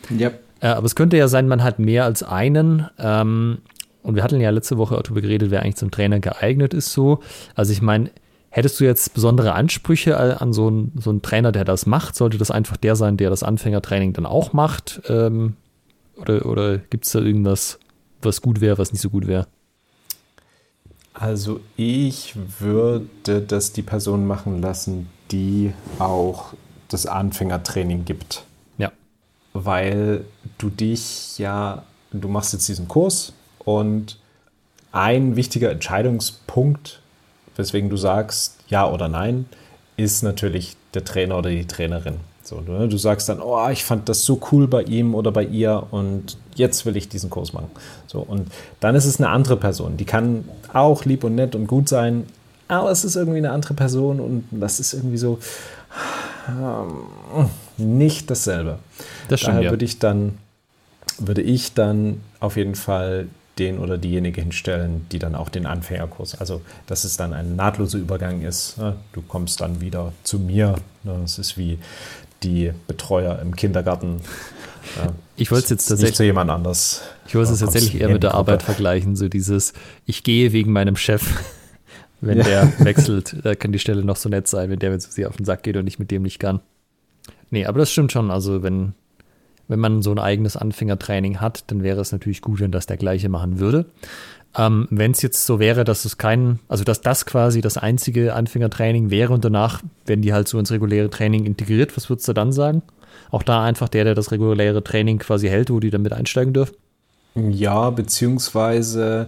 Ja. 0.10 0.32
Äh, 0.62 0.68
aber 0.68 0.86
es 0.86 0.96
könnte 0.96 1.18
ja 1.18 1.28
sein, 1.28 1.48
man 1.48 1.64
hat 1.64 1.80
mehr 1.80 2.06
als 2.06 2.24
einen. 2.24 2.88
Ähm, 2.98 3.60
und 4.04 4.16
wir 4.16 4.24
hatten 4.24 4.40
ja 4.40 4.50
letzte 4.52 4.78
Woche 4.78 4.98
auch 4.98 5.02
darüber 5.02 5.22
geredet, 5.22 5.52
wer 5.52 5.62
eigentlich 5.62 5.78
zum 5.78 5.92
Trainer 5.92 6.20
geeignet 6.20 6.74
ist 6.74 6.92
so. 6.92 7.20
Also 7.56 7.72
ich 7.72 7.82
meine, 7.82 8.12
hättest 8.50 8.80
du 8.80 8.84
jetzt 8.84 9.14
besondere 9.14 9.54
Ansprüche 9.54 10.40
an 10.40 10.54
so 10.54 10.68
einen, 10.68 10.92
so 11.00 11.10
einen 11.10 11.22
Trainer, 11.22 11.52
der 11.52 11.66
das 11.66 11.86
macht? 11.86 12.16
Sollte 12.16 12.38
das 12.38 12.52
einfach 12.52 12.78
der 12.78 12.96
sein, 12.96 13.18
der 13.18 13.30
das 13.30 13.44
Anfängertraining 13.44 14.14
dann 14.14 14.26
auch 14.26 14.54
macht? 14.54 15.02
Ähm, 15.10 15.56
oder 16.18 16.46
oder 16.46 16.78
gibt 16.78 17.06
es 17.06 17.12
da 17.12 17.20
irgendwas, 17.20 17.80
was 18.22 18.42
gut 18.42 18.62
wäre, 18.62 18.78
was 18.78 18.92
nicht 18.92 19.02
so 19.02 19.10
gut 19.10 19.28
wäre? 19.28 19.48
Also 21.14 21.62
ich 21.78 22.36
würde 22.60 23.42
das 23.42 23.72
die 23.72 23.82
Person 23.82 24.28
machen 24.28 24.62
lassen, 24.62 25.10
die 25.32 25.74
auch 25.98 26.54
das 26.90 27.06
Anfängertraining 27.06 28.06
gibt. 28.06 28.44
Weil 29.58 30.26
du 30.58 30.70
dich 30.70 31.38
ja, 31.38 31.84
du 32.12 32.28
machst 32.28 32.52
jetzt 32.52 32.68
diesen 32.68 32.90
Kurs 32.90 33.32
und 33.60 34.20
ein 34.92 35.38
wichtiger 35.38 35.72
Entscheidungspunkt, 35.72 37.00
weswegen 37.56 37.90
du 37.90 37.96
sagst 37.96 38.58
ja 38.68 38.90
oder 38.90 39.08
nein, 39.08 39.46
ist 39.96 40.24
natürlich 40.24 40.76
der 40.94 41.06
Trainer 41.06 41.38
oder 41.38 41.50
die 41.50 41.66
Trainerin. 41.66 42.20
So, 42.44 42.60
ne? 42.60 42.88
Du 42.90 42.98
sagst 42.98 43.30
dann, 43.30 43.42
oh, 43.42 43.70
ich 43.70 43.86
fand 43.86 44.10
das 44.10 44.24
so 44.24 44.40
cool 44.52 44.68
bei 44.68 44.84
ihm 44.84 45.16
oder 45.16 45.32
bei 45.32 45.44
ihr 45.44 45.88
und 45.90 46.38
jetzt 46.56 46.86
will 46.86 46.96
ich 46.96 47.10
diesen 47.10 47.30
Kurs 47.30 47.54
machen. 47.54 47.72
So, 48.08 48.20
und 48.20 48.52
dann 48.82 48.94
ist 48.94 49.06
es 49.06 49.20
eine 49.20 49.30
andere 49.30 49.58
Person. 49.58 49.98
Die 49.98 50.06
kann 50.06 50.48
auch 50.74 51.06
lieb 51.06 51.24
und 51.24 51.36
nett 51.36 51.56
und 51.56 51.66
gut 51.66 51.90
sein, 51.90 52.26
aber 52.68 52.92
es 52.92 53.04
ist 53.04 53.16
irgendwie 53.16 53.38
eine 53.38 53.52
andere 53.52 53.74
Person 53.74 54.20
und 54.20 54.44
das 54.52 54.80
ist 54.80 54.94
irgendwie 54.94 55.18
so 55.18 55.40
nicht 57.78 58.30
dasselbe. 58.30 58.80
Das 59.30 59.40
stimmt, 59.40 59.56
Daher 59.56 59.66
ja. 59.66 59.72
würde 59.72 59.86
ich 59.86 60.00
dann 60.00 60.38
würde 61.18 61.42
ich 61.42 61.74
dann 61.74 62.22
auf 62.40 62.58
jeden 62.58 62.76
Fall 62.76 63.28
den 63.58 63.80
oder 63.80 63.98
diejenige 63.98 64.42
hinstellen, 64.42 65.06
die 65.12 65.20
dann 65.20 65.34
auch 65.34 65.50
den 65.50 65.66
Anfängerkurs, 65.66 66.36
also 66.36 66.62
dass 66.88 67.06
es 67.06 67.16
dann 67.16 67.34
ein 67.34 67.56
nahtloser 67.56 67.98
Übergang 67.98 68.42
ist. 68.42 68.78
Ne? 68.78 68.98
Du 69.14 69.22
kommst 69.22 69.62
dann 69.62 69.80
wieder 69.80 70.12
zu 70.24 70.40
mir. 70.40 70.76
Ne? 71.04 71.22
Es 71.24 71.40
ist 71.40 71.58
wie 71.58 71.80
die 72.44 72.74
Betreuer 72.88 73.40
im 73.40 73.56
Kindergarten. 73.56 74.22
Ich 75.36 75.50
wollte 75.50 75.64
es 75.64 75.70
jetzt 75.72 75.88
tatsächlich 75.88 76.12
nicht 76.12 76.18
zu 76.18 76.24
jemand 76.24 76.52
anders. 76.52 77.02
Ich 77.28 77.34
wollte 77.34 77.52
es 77.54 77.60
tatsächlich 77.60 78.00
eher 78.00 78.08
mit 78.08 78.22
der 78.22 78.36
Arbeit 78.36 78.62
vergleichen, 78.62 79.16
so 79.16 79.28
dieses 79.28 79.74
ich 80.06 80.24
gehe 80.24 80.54
wegen 80.54 80.72
meinem 80.72 80.96
Chef. 80.96 81.24
Wenn 82.26 82.40
ja. 82.40 82.44
der 82.44 82.86
wechselt, 82.86 83.38
da 83.44 83.56
kann 83.56 83.72
die 83.72 83.80
Stelle 83.80 84.04
noch 84.04 84.16
so 84.16 84.30
nett 84.30 84.48
sein, 84.48 84.70
wenn 84.70 84.80
der 84.80 84.92
mit 84.92 85.02
sie 85.02 85.26
auf 85.26 85.38
den 85.38 85.46
Sack 85.46 85.64
geht 85.64 85.78
und 85.78 85.88
ich 85.88 86.00
mit 86.00 86.10
dem 86.12 86.24
nicht 86.24 86.40
kann. 86.40 86.60
Nee, 87.52 87.66
aber 87.66 87.80
das 87.80 87.92
stimmt 87.92 88.12
schon. 88.12 88.32
Also, 88.32 88.64
wenn, 88.64 88.94
wenn 89.68 89.80
man 89.80 90.02
so 90.02 90.12
ein 90.12 90.20
eigenes 90.20 90.58
Anfängertraining 90.58 91.40
hat, 91.40 91.66
dann 91.68 91.84
wäre 91.84 92.02
es 92.02 92.12
natürlich 92.12 92.42
gut, 92.42 92.60
wenn 92.60 92.72
das 92.72 92.88
der 92.88 92.98
gleiche 92.98 93.30
machen 93.30 93.60
würde. 93.60 93.86
Ähm, 94.58 94.88
wenn 94.90 95.12
es 95.12 95.22
jetzt 95.22 95.46
so 95.46 95.60
wäre, 95.60 95.84
dass 95.84 96.06
es 96.06 96.18
kein, 96.18 96.60
also 96.68 96.84
dass 96.84 97.02
das 97.02 97.26
quasi 97.26 97.62
das 97.62 97.78
einzige 97.78 98.34
Anfängertraining 98.34 99.10
wäre 99.12 99.34
und 99.34 99.44
danach 99.44 99.82
werden 100.06 100.22
die 100.22 100.34
halt 100.34 100.48
so 100.48 100.58
ins 100.58 100.72
reguläre 100.72 101.10
Training 101.10 101.46
integriert, 101.46 101.96
was 101.98 102.10
würdest 102.10 102.28
du 102.28 102.34
dann 102.34 102.54
sagen? 102.54 102.82
Auch 103.32 103.44
da 103.44 103.64
einfach 103.64 103.90
der, 103.90 104.06
der 104.06 104.16
das 104.16 104.32
reguläre 104.32 104.84
Training 104.84 105.20
quasi 105.20 105.48
hält, 105.48 105.70
wo 105.70 105.80
die 105.80 105.90
dann 105.90 106.02
mit 106.02 106.14
einsteigen 106.14 106.54
dürfen? 106.54 106.76
Ja, 107.36 107.90
beziehungsweise 107.90 109.28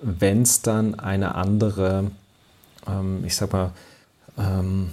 wenn 0.00 0.42
es 0.42 0.62
dann 0.62 0.98
eine 0.98 1.34
andere, 1.34 2.10
ähm, 2.88 3.24
ich 3.24 3.36
sag 3.36 3.52
mal, 3.52 3.72
ähm, 4.38 4.90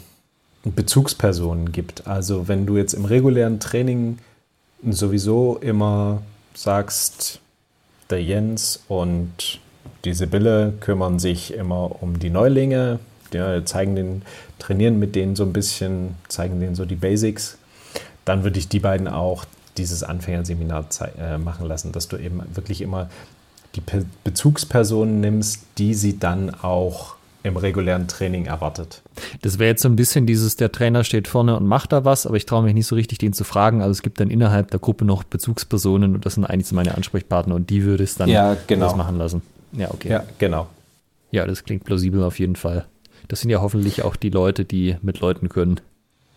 Bezugspersonen 0.64 1.72
gibt. 1.72 2.08
Also 2.08 2.48
wenn 2.48 2.66
du 2.66 2.78
jetzt 2.78 2.94
im 2.94 3.06
regulären 3.06 3.60
Training 3.60 4.20
sowieso 4.88 5.58
immer 5.58 6.22
sagst, 6.54 7.40
der 8.10 8.22
Jens 8.24 8.84
und 8.88 9.60
die 10.06 10.14
Sibylle 10.14 10.74
kümmern 10.80 11.20
sich 11.20 11.54
immer 11.54 12.02
um 12.02 12.20
die 12.20 12.30
Neulinge, 12.30 13.00
ja, 13.34 13.64
zeigen 13.66 13.96
den, 13.96 14.22
trainieren 14.60 15.00
mit 15.00 15.16
denen 15.16 15.36
so 15.36 15.44
ein 15.44 15.54
bisschen, 15.54 16.16
zeigen 16.28 16.60
denen 16.60 16.76
so 16.76 16.86
die 16.86 16.96
Basics, 16.96 17.58
dann 18.26 18.44
würde 18.44 18.60
ich 18.60 18.68
die 18.68 18.80
beiden 18.80 19.08
auch 19.08 19.46
dieses 19.78 20.04
Anfängerseminar 20.04 20.86
äh, 21.18 21.38
machen 21.38 21.68
lassen, 21.68 21.92
dass 21.92 22.08
du 22.08 22.18
eben 22.18 22.42
wirklich 22.54 22.82
immer 22.82 23.10
die 23.76 23.82
Pe 23.82 24.06
Bezugspersonen 24.24 25.22
nimmst, 25.22 25.64
die 25.78 25.94
sie 25.94 26.20
dann 26.20 26.54
auch 26.54 27.16
im 27.44 27.58
regulären 27.58 28.08
Training 28.08 28.46
erwartet. 28.46 29.02
Das 29.42 29.58
wäre 29.58 29.70
jetzt 29.70 29.82
so 29.82 29.90
ein 29.90 29.96
bisschen 29.96 30.26
dieses, 30.26 30.56
der 30.56 30.72
Trainer 30.72 31.04
steht 31.04 31.28
vorne 31.28 31.56
und 31.56 31.66
macht 31.66 31.92
da 31.92 32.06
was, 32.06 32.26
aber 32.26 32.38
ich 32.38 32.46
traue 32.46 32.64
mich 32.64 32.74
nicht 32.74 32.86
so 32.86 32.96
richtig, 32.96 33.18
den 33.18 33.34
zu 33.34 33.44
fragen. 33.44 33.82
Also 33.82 33.92
es 33.92 34.02
gibt 34.02 34.20
dann 34.20 34.30
innerhalb 34.30 34.72
der 34.72 34.80
Gruppe 34.80 35.06
noch 35.06 35.24
Bezugspersonen 35.24 36.16
und 36.16 36.26
das 36.26 36.36
sind 36.36 36.46
eigentlich 36.46 36.68
so 36.68 36.76
meine 36.76 36.96
Ansprechpartner 36.96 37.56
und 37.56 37.70
die 37.70 37.84
würde 37.84 38.04
es 38.04 38.16
dann 38.16 38.30
ja, 38.30 38.56
genau. 38.68 38.86
das 38.86 38.96
machen 38.96 39.18
lassen. 39.18 39.42
Ja, 39.74 39.90
okay. 39.92 40.10
Ja, 40.10 40.24
genau. 40.38 40.68
Ja, 41.32 41.48
das 41.48 41.64
klingt 41.64 41.84
plausibel 41.84 42.24
auf 42.24 42.40
jeden 42.40 42.56
Fall. 42.56 42.86
Das 43.28 43.42
sind 43.42 43.50
ja 43.50 43.62
hoffentlich 43.62 44.04
auch 44.04 44.16
die 44.16 44.30
Leute, 44.30 44.66
die 44.66 44.98
mit 45.02 45.20
Leuten 45.20 45.50
können. 45.50 45.80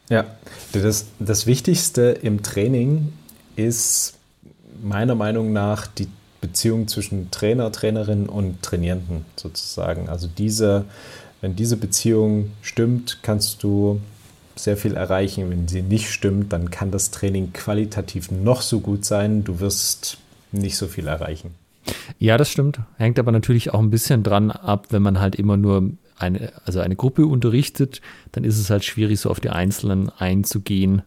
Ja, 0.09 0.25
das, 0.73 1.07
das 1.19 1.47
Wichtigste 1.47 2.19
im 2.23 2.43
Training 2.43 3.13
ist 3.57 4.15
meiner 4.83 5.15
Meinung 5.15 5.53
nach 5.53 5.87
die 5.87 6.09
Beziehung 6.45 6.89
zwischen 6.89 7.31
Trainer, 7.31 7.73
Trainerin 7.73 8.29
und 8.29 8.63
Trainierenden 8.63 9.25
sozusagen. 9.37 10.11
Also 10.11 10.29
diese, 10.29 10.85
wenn 11.41 11.57
diese 11.57 11.79
Beziehung 11.79 12.51
stimmt, 12.61 13.21
kannst 13.23 13.63
du 13.63 14.01
sehr 14.57 14.77
viel 14.77 14.95
erreichen. 14.95 15.51
Wenn 15.51 15.69
sie 15.69 15.81
nicht 15.81 16.11
stimmt, 16.11 16.53
dann 16.53 16.71
kann 16.71 16.91
das 16.91 17.11
Training 17.11 17.53
qualitativ 17.55 18.31
noch 18.31 18.61
so 18.61 18.81
gut 18.81 19.05
sein. 19.05 19.43
Du 19.43 19.61
wirst 19.61 20.19
nicht 20.53 20.77
so 20.77 20.87
viel 20.87 21.07
erreichen. 21.07 21.55
Ja, 22.19 22.37
das 22.37 22.51
stimmt. 22.51 22.81
Hängt 22.99 23.19
aber 23.19 23.33
natürlich 23.33 23.73
auch 23.73 23.81
ein 23.81 23.91
bisschen 23.91 24.23
dran 24.23 24.51
ab, 24.51 24.89
wenn 24.91 25.03
man 25.03 25.21
halt 25.21 25.35
immer 25.37 25.57
nur 25.57 25.91
eine, 26.19 26.53
also 26.67 26.81
eine 26.81 26.97
Gruppe 26.97 27.27
unterrichtet, 27.27 28.01
dann 28.33 28.45
ist 28.45 28.59
es 28.59 28.71
halt 28.71 28.85
schwierig, 28.85 29.21
so 29.21 29.31
auf 29.31 29.41
die 29.41 29.51
Einzelnen 29.51 30.11
einzugehen. 30.11 31.03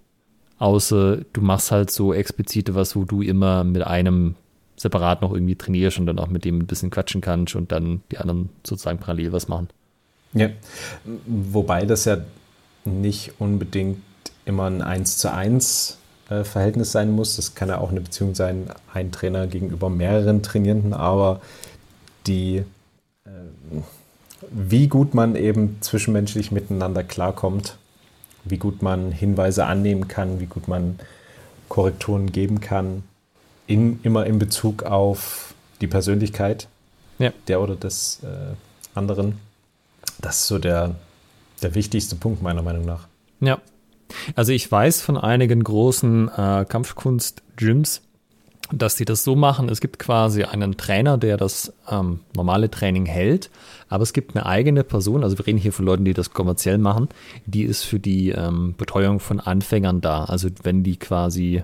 Außer 0.59 1.17
du 1.33 1.41
machst 1.41 1.71
halt 1.71 1.91
so 1.91 2.13
explizite 2.13 2.75
was, 2.75 2.95
wo 2.95 3.05
du 3.05 3.21
immer 3.21 3.63
mit 3.63 3.83
einem 3.83 4.35
separat 4.77 5.21
noch 5.21 5.33
irgendwie 5.33 5.55
trainierst 5.55 5.99
und 5.99 6.05
dann 6.05 6.19
auch 6.19 6.27
mit 6.27 6.45
dem 6.45 6.59
ein 6.59 6.67
bisschen 6.67 6.91
quatschen 6.91 7.19
kannst 7.19 7.55
und 7.55 7.71
dann 7.71 8.01
die 8.11 8.19
anderen 8.19 8.49
sozusagen 8.63 8.99
parallel 8.99 9.31
was 9.33 9.47
machen. 9.47 9.67
Ja, 10.33 10.49
wobei 11.25 11.85
das 11.85 12.05
ja 12.05 12.19
nicht 12.85 13.33
unbedingt 13.39 14.01
immer 14.45 14.65
ein 14.65 14.81
1 14.81 15.17
zu 15.17 15.33
1 15.33 15.97
äh, 16.29 16.43
Verhältnis 16.43 16.91
sein 16.91 17.11
muss. 17.11 17.35
Das 17.35 17.55
kann 17.55 17.69
ja 17.69 17.79
auch 17.79 17.89
eine 17.89 18.01
Beziehung 18.01 18.35
sein, 18.35 18.69
ein 18.93 19.11
Trainer 19.11 19.47
gegenüber 19.47 19.89
mehreren 19.89 20.43
Trainierenden, 20.43 20.93
aber 20.93 21.41
die, 22.27 22.63
äh, 23.25 23.29
wie 24.51 24.87
gut 24.87 25.13
man 25.13 25.35
eben 25.35 25.77
zwischenmenschlich 25.81 26.51
miteinander 26.51 27.03
klarkommt, 27.03 27.77
wie 28.45 28.57
gut 28.57 28.81
man 28.81 29.11
Hinweise 29.11 29.65
annehmen 29.65 30.07
kann, 30.07 30.39
wie 30.39 30.45
gut 30.45 30.67
man 30.67 30.99
Korrekturen 31.67 32.31
geben 32.31 32.61
kann, 32.61 33.03
in, 33.67 33.99
immer 34.03 34.25
in 34.25 34.39
Bezug 34.39 34.83
auf 34.83 35.53
die 35.81 35.87
Persönlichkeit 35.87 36.67
ja. 37.19 37.31
der 37.47 37.61
oder 37.61 37.75
des 37.75 38.21
äh, 38.23 38.55
anderen. 38.95 39.39
Das 40.19 40.37
ist 40.37 40.47
so 40.47 40.57
der, 40.57 40.95
der 41.61 41.75
wichtigste 41.75 42.15
Punkt 42.15 42.41
meiner 42.41 42.63
Meinung 42.63 42.85
nach. 42.85 43.07
Ja. 43.39 43.59
Also 44.35 44.53
ich 44.53 44.71
weiß 44.71 45.01
von 45.01 45.17
einigen 45.17 45.63
großen 45.63 46.29
äh, 46.29 46.65
Kampfkunst-Gyms, 46.67 48.01
dass 48.71 48.95
die 48.95 49.05
das 49.05 49.23
so 49.23 49.35
machen, 49.35 49.69
es 49.69 49.79
gibt 49.79 49.99
quasi 49.99 50.43
einen 50.43 50.77
Trainer, 50.77 51.17
der 51.17 51.37
das 51.37 51.73
ähm, 51.89 52.19
normale 52.35 52.69
Training 52.69 53.05
hält, 53.05 53.49
aber 53.89 54.03
es 54.03 54.13
gibt 54.13 54.35
eine 54.35 54.45
eigene 54.45 54.83
Person, 54.83 55.23
also 55.23 55.37
wir 55.37 55.47
reden 55.47 55.57
hier 55.57 55.71
von 55.71 55.85
Leuten, 55.85 56.05
die 56.05 56.13
das 56.13 56.31
kommerziell 56.31 56.77
machen, 56.77 57.07
die 57.45 57.63
ist 57.63 57.83
für 57.83 57.99
die 57.99 58.29
ähm, 58.29 58.75
Betreuung 58.77 59.19
von 59.19 59.39
Anfängern 59.39 60.01
da. 60.01 60.25
Also 60.25 60.49
wenn 60.63 60.83
die 60.83 60.97
quasi 60.97 61.63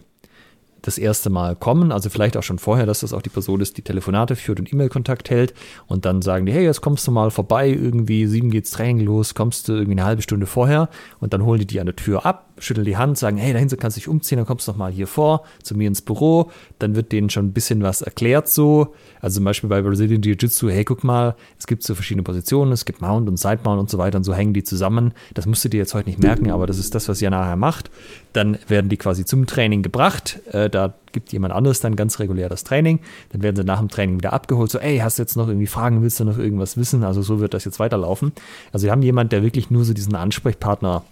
das 0.83 0.97
erste 0.97 1.29
Mal 1.29 1.55
kommen, 1.55 1.91
also 1.91 2.09
vielleicht 2.09 2.37
auch 2.37 2.43
schon 2.43 2.59
vorher, 2.59 2.85
dass 2.85 2.99
das 2.99 3.13
auch 3.13 3.21
die 3.21 3.29
Person 3.29 3.61
ist, 3.61 3.77
die 3.77 3.81
Telefonate 3.81 4.35
führt 4.35 4.59
und 4.59 4.71
E-Mail-Kontakt 4.71 5.29
hält. 5.29 5.53
Und 5.87 6.05
dann 6.05 6.21
sagen 6.21 6.45
die, 6.45 6.51
hey, 6.51 6.65
jetzt 6.65 6.81
kommst 6.81 7.07
du 7.07 7.11
mal 7.11 7.31
vorbei, 7.31 7.69
irgendwie 7.69 8.27
sieben 8.27 8.51
geht's 8.51 8.71
Training 8.71 8.99
los, 9.05 9.33
kommst 9.33 9.67
du 9.67 9.73
irgendwie 9.73 9.93
eine 9.93 10.03
halbe 10.03 10.21
Stunde 10.21 10.45
vorher? 10.45 10.89
Und 11.19 11.33
dann 11.33 11.43
holen 11.43 11.59
die 11.59 11.65
die 11.65 11.79
an 11.79 11.85
der 11.85 11.95
Tür 11.95 12.25
ab, 12.25 12.52
schütteln 12.57 12.85
die 12.85 12.97
Hand, 12.97 13.17
sagen, 13.17 13.37
hey, 13.37 13.53
dahinter 13.53 13.77
kannst 13.77 13.97
du 13.97 13.99
dich 13.99 14.07
umziehen, 14.07 14.37
dann 14.37 14.45
kommst 14.45 14.67
du 14.67 14.71
noch 14.71 14.77
mal 14.77 14.91
hier 14.91 15.07
vor, 15.07 15.43
zu 15.61 15.75
mir 15.75 15.87
ins 15.87 16.01
Büro, 16.01 16.51
dann 16.79 16.95
wird 16.95 17.11
denen 17.11 17.29
schon 17.29 17.47
ein 17.47 17.53
bisschen 17.53 17.83
was 17.83 18.01
erklärt 18.01 18.49
so, 18.49 18.93
also 19.21 19.35
zum 19.35 19.45
Beispiel 19.45 19.69
bei 19.69 19.81
Brazilian 19.81 20.21
Jiu-Jitsu, 20.21 20.69
hey, 20.69 20.83
guck 20.83 21.03
mal, 21.03 21.35
es 21.57 21.67
gibt 21.67 21.83
so 21.83 21.95
verschiedene 21.95 22.23
Positionen, 22.23 22.71
es 22.71 22.85
gibt 22.85 23.01
Mount 23.01 23.27
und 23.27 23.37
Side 23.37 23.59
Mount 23.63 23.79
und 23.79 23.89
so 23.89 23.97
weiter 23.97 24.17
und 24.17 24.23
so 24.23 24.33
hängen 24.33 24.53
die 24.53 24.63
zusammen, 24.63 25.13
das 25.33 25.45
musst 25.45 25.63
du 25.65 25.69
dir 25.69 25.77
jetzt 25.77 25.93
heute 25.93 26.09
nicht 26.09 26.19
merken, 26.19 26.51
aber 26.51 26.67
das 26.67 26.77
ist 26.77 26.95
das, 26.95 27.09
was 27.09 27.21
ihr 27.21 27.29
nachher 27.29 27.55
macht, 27.55 27.89
dann 28.33 28.57
werden 28.67 28.89
die 28.89 28.97
quasi 28.97 29.25
zum 29.25 29.45
Training 29.45 29.81
gebracht, 29.81 30.39
äh, 30.51 30.69
da 30.69 30.93
gibt 31.13 31.31
jemand 31.31 31.53
anderes 31.53 31.79
dann 31.79 31.95
ganz 31.95 32.19
regulär 32.19 32.49
das 32.49 32.65
Training. 32.65 32.99
Dann 33.31 33.41
werden 33.41 33.55
sie 33.55 33.63
nach 33.63 33.79
dem 33.79 33.87
Training 33.87 34.17
wieder 34.17 34.33
abgeholt. 34.33 34.69
So, 34.69 34.79
ey, 34.79 34.97
hast 34.97 35.17
du 35.17 35.21
jetzt 35.21 35.37
noch 35.37 35.47
irgendwie 35.47 35.67
Fragen? 35.67 36.01
Willst 36.01 36.19
du 36.19 36.25
noch 36.25 36.37
irgendwas 36.37 36.75
wissen? 36.75 37.03
Also 37.03 37.21
so 37.21 37.39
wird 37.39 37.53
das 37.53 37.63
jetzt 37.63 37.79
weiterlaufen. 37.79 38.33
Also 38.73 38.85
wir 38.85 38.91
haben 38.91 39.03
jemanden, 39.03 39.29
der 39.29 39.43
wirklich 39.43 39.71
nur 39.71 39.85
so 39.85 39.93
diesen 39.93 40.15
Ansprechpartner 40.15 41.03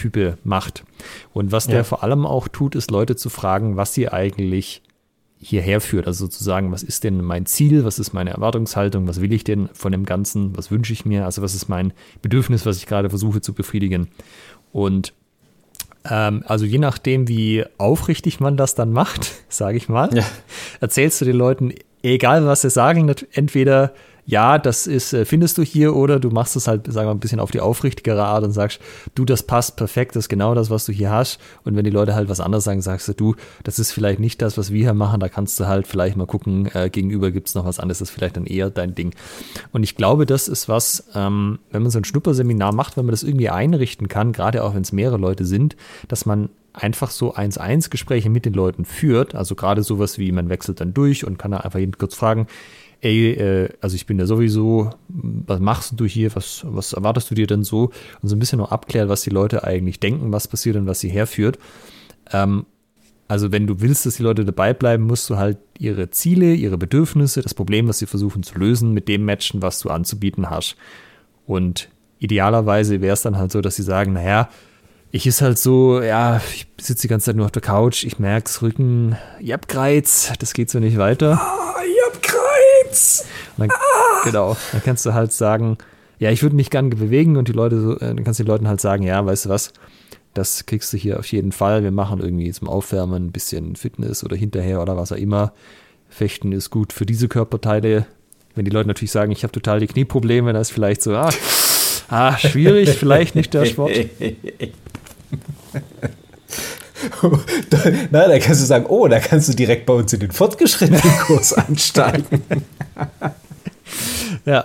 Type 0.00 0.38
macht. 0.44 0.84
Und 1.32 1.52
was 1.52 1.66
ja. 1.66 1.72
der 1.72 1.84
vor 1.84 2.02
allem 2.02 2.26
auch 2.26 2.48
tut, 2.48 2.74
ist 2.74 2.90
Leute 2.90 3.16
zu 3.16 3.28
fragen, 3.28 3.76
was 3.76 3.94
sie 3.94 4.08
eigentlich 4.08 4.82
hierher 5.38 5.80
führt. 5.80 6.06
Also 6.06 6.26
sozusagen, 6.26 6.70
was 6.70 6.82
ist 6.82 7.04
denn 7.04 7.22
mein 7.22 7.46
Ziel? 7.46 7.84
Was 7.84 7.98
ist 7.98 8.12
meine 8.12 8.30
Erwartungshaltung? 8.30 9.08
Was 9.08 9.20
will 9.20 9.32
ich 9.32 9.44
denn 9.44 9.68
von 9.72 9.92
dem 9.92 10.04
Ganzen? 10.04 10.56
Was 10.56 10.70
wünsche 10.70 10.92
ich 10.92 11.06
mir? 11.06 11.24
Also 11.24 11.40
was 11.42 11.54
ist 11.54 11.68
mein 11.68 11.92
Bedürfnis, 12.20 12.66
was 12.66 12.76
ich 12.76 12.86
gerade 12.86 13.08
versuche 13.08 13.40
zu 13.40 13.54
befriedigen? 13.54 14.08
Und 14.72 15.14
ähm, 16.08 16.44
also 16.46 16.64
je 16.64 16.78
nachdem, 16.78 17.28
wie 17.28 17.64
aufrichtig 17.78 18.40
man 18.40 18.56
das 18.56 18.74
dann 18.74 18.92
macht, 18.92 19.32
sage 19.48 19.76
ich 19.76 19.88
mal, 19.88 20.14
ja. 20.14 20.24
erzählst 20.80 21.20
du 21.20 21.24
den 21.24 21.36
Leuten, 21.36 21.72
egal 22.02 22.44
was 22.46 22.62
sie 22.62 22.70
sagen, 22.70 23.12
entweder 23.32 23.92
ja, 24.30 24.58
das 24.58 24.86
ist, 24.86 25.12
äh, 25.12 25.24
findest 25.24 25.58
du 25.58 25.62
hier 25.62 25.96
oder 25.96 26.20
du 26.20 26.30
machst 26.30 26.54
es 26.54 26.68
halt, 26.68 26.86
sagen 26.86 26.98
wir 26.98 27.04
mal, 27.06 27.10
ein 27.10 27.20
bisschen 27.20 27.40
auf 27.40 27.50
die 27.50 27.60
aufrichtigere 27.60 28.24
Art 28.24 28.44
und 28.44 28.52
sagst, 28.52 28.80
du, 29.16 29.24
das 29.24 29.42
passt 29.42 29.76
perfekt, 29.76 30.14
das 30.14 30.24
ist 30.24 30.28
genau 30.28 30.54
das, 30.54 30.70
was 30.70 30.84
du 30.84 30.92
hier 30.92 31.10
hast. 31.10 31.40
Und 31.64 31.74
wenn 31.74 31.84
die 31.84 31.90
Leute 31.90 32.14
halt 32.14 32.28
was 32.28 32.38
anderes 32.38 32.62
sagen, 32.62 32.80
sagst 32.80 33.08
du, 33.08 33.12
du, 33.12 33.34
das 33.64 33.80
ist 33.80 33.90
vielleicht 33.90 34.20
nicht 34.20 34.40
das, 34.40 34.56
was 34.56 34.72
wir 34.72 34.84
hier 34.84 34.94
machen, 34.94 35.18
da 35.18 35.28
kannst 35.28 35.58
du 35.58 35.66
halt 35.66 35.88
vielleicht 35.88 36.16
mal 36.16 36.26
gucken, 36.26 36.70
äh, 36.74 36.90
gegenüber 36.90 37.32
gibt 37.32 37.48
es 37.48 37.56
noch 37.56 37.64
was 37.64 37.80
anderes, 37.80 37.98
das 37.98 38.10
ist 38.10 38.14
vielleicht 38.14 38.36
dann 38.36 38.46
eher 38.46 38.70
dein 38.70 38.94
Ding. 38.94 39.14
Und 39.72 39.82
ich 39.82 39.96
glaube, 39.96 40.26
das 40.26 40.46
ist 40.46 40.68
was, 40.68 41.08
ähm, 41.16 41.58
wenn 41.72 41.82
man 41.82 41.90
so 41.90 41.98
ein 41.98 42.04
Schnupperseminar 42.04 42.72
macht, 42.72 42.96
wenn 42.96 43.06
man 43.06 43.12
das 43.12 43.24
irgendwie 43.24 43.50
einrichten 43.50 44.06
kann, 44.06 44.32
gerade 44.32 44.62
auch 44.62 44.76
wenn 44.76 44.82
es 44.82 44.92
mehrere 44.92 45.18
Leute 45.18 45.44
sind, 45.44 45.76
dass 46.06 46.24
man 46.24 46.50
einfach 46.72 47.10
so 47.10 47.34
1-1-Gespräche 47.34 48.30
mit 48.30 48.44
den 48.44 48.52
Leuten 48.52 48.84
führt, 48.84 49.34
also 49.34 49.56
gerade 49.56 49.82
sowas 49.82 50.18
wie 50.18 50.30
man 50.30 50.48
wechselt 50.48 50.80
dann 50.80 50.94
durch 50.94 51.26
und 51.26 51.36
kann 51.36 51.50
da 51.50 51.58
einfach 51.58 51.80
jeden 51.80 51.98
kurz 51.98 52.14
fragen, 52.14 52.46
ey, 53.00 53.32
äh, 53.32 53.68
also 53.80 53.96
ich 53.96 54.06
bin 54.06 54.18
ja 54.18 54.26
sowieso, 54.26 54.90
was 55.08 55.60
machst 55.60 55.94
du 55.96 56.04
hier, 56.04 56.34
was, 56.34 56.62
was 56.64 56.92
erwartest 56.92 57.30
du 57.30 57.34
dir 57.34 57.46
denn 57.46 57.64
so? 57.64 57.90
Und 58.22 58.28
so 58.28 58.36
ein 58.36 58.38
bisschen 58.38 58.58
noch 58.58 58.72
abklärt, 58.72 59.08
was 59.08 59.22
die 59.22 59.30
Leute 59.30 59.64
eigentlich 59.64 60.00
denken, 60.00 60.32
was 60.32 60.48
passiert 60.48 60.76
und 60.76 60.86
was 60.86 61.00
sie 61.00 61.08
herführt. 61.08 61.58
Ähm, 62.32 62.66
Also 63.28 63.52
wenn 63.52 63.66
du 63.68 63.80
willst, 63.80 64.06
dass 64.06 64.16
die 64.16 64.24
Leute 64.24 64.44
dabei 64.44 64.74
bleiben, 64.74 65.04
musst 65.04 65.30
du 65.30 65.36
halt 65.36 65.58
ihre 65.78 66.10
Ziele, 66.10 66.52
ihre 66.52 66.76
Bedürfnisse, 66.76 67.42
das 67.42 67.54
Problem, 67.54 67.86
was 67.86 68.00
sie 68.00 68.06
versuchen 68.06 68.42
zu 68.42 68.58
lösen, 68.58 68.92
mit 68.92 69.06
dem 69.06 69.24
matchen, 69.24 69.62
was 69.62 69.78
du 69.78 69.88
anzubieten 69.88 70.50
hast. 70.50 70.74
Und 71.46 71.88
idealerweise 72.18 73.00
wäre 73.00 73.14
es 73.14 73.22
dann 73.22 73.38
halt 73.38 73.52
so, 73.52 73.60
dass 73.60 73.76
sie 73.76 73.84
sagen, 73.84 74.14
naja, 74.14 74.48
ich 75.12 75.26
ist 75.28 75.42
halt 75.42 75.58
so, 75.58 76.02
ja, 76.02 76.40
ich 76.54 76.66
sitze 76.80 77.02
die 77.02 77.08
ganze 77.08 77.26
Zeit 77.26 77.36
nur 77.36 77.46
auf 77.46 77.52
der 77.52 77.62
Couch, 77.62 78.02
ich 78.04 78.18
merk's, 78.18 78.62
Rücken, 78.62 79.16
ich 79.38 79.52
hab 79.52 79.68
Kreiz, 79.68 80.32
das 80.40 80.52
geht 80.52 80.68
so 80.70 80.80
nicht 80.80 80.98
weiter. 80.98 81.40
Ah, 81.40 81.74
ich 81.84 81.96
hab 82.06 82.22
Kreiz! 82.22 82.39
Dann, 83.56 83.70
ah. 83.70 84.24
Genau, 84.24 84.56
dann 84.72 84.82
kannst 84.82 85.06
du 85.06 85.14
halt 85.14 85.32
sagen, 85.32 85.78
ja, 86.18 86.30
ich 86.30 86.42
würde 86.42 86.56
mich 86.56 86.70
gerne 86.70 86.90
bewegen 86.90 87.36
und 87.36 87.48
die 87.48 87.52
Leute 87.52 87.80
so, 87.80 87.96
äh, 87.96 88.14
dann 88.14 88.24
kannst 88.24 88.38
du 88.40 88.44
den 88.44 88.48
Leuten 88.48 88.68
halt 88.68 88.80
sagen, 88.80 89.02
ja, 89.02 89.24
weißt 89.24 89.46
du 89.46 89.48
was, 89.48 89.72
das 90.34 90.66
kriegst 90.66 90.92
du 90.92 90.96
hier 90.96 91.18
auf 91.18 91.26
jeden 91.26 91.52
Fall. 91.52 91.82
Wir 91.82 91.90
machen 91.90 92.20
irgendwie 92.20 92.52
zum 92.52 92.68
Aufwärmen 92.68 93.26
ein 93.26 93.32
bisschen 93.32 93.74
Fitness 93.76 94.22
oder 94.22 94.36
hinterher 94.36 94.80
oder 94.82 94.96
was 94.96 95.12
auch 95.12 95.16
immer. 95.16 95.52
Fechten 96.08 96.52
ist 96.52 96.70
gut 96.70 96.92
für 96.92 97.06
diese 97.06 97.28
Körperteile. 97.28 98.06
Wenn 98.54 98.64
die 98.64 98.70
Leute 98.70 98.88
natürlich 98.88 99.12
sagen, 99.12 99.32
ich 99.32 99.42
habe 99.42 99.52
total 99.52 99.80
die 99.80 99.86
Knieprobleme, 99.86 100.52
dann 100.52 100.60
ist 100.60 100.72
vielleicht 100.72 101.02
so, 101.02 101.14
ah, 101.14 101.30
ah 102.08 102.36
schwierig, 102.36 102.90
vielleicht 102.90 103.34
nicht 103.34 103.54
der 103.54 103.64
Sport. 103.64 103.92
Na, 108.10 108.28
da 108.28 108.38
kannst 108.38 108.60
du 108.60 108.66
sagen, 108.66 108.86
oh, 108.88 109.08
da 109.08 109.20
kannst 109.20 109.48
du 109.48 109.54
direkt 109.54 109.86
bei 109.86 109.94
uns 109.94 110.12
in 110.12 110.20
den 110.20 110.32
fortgeschrittenen 110.32 111.02
Kurs 111.26 111.52
einsteigen. 111.52 112.42
ja, 114.44 114.64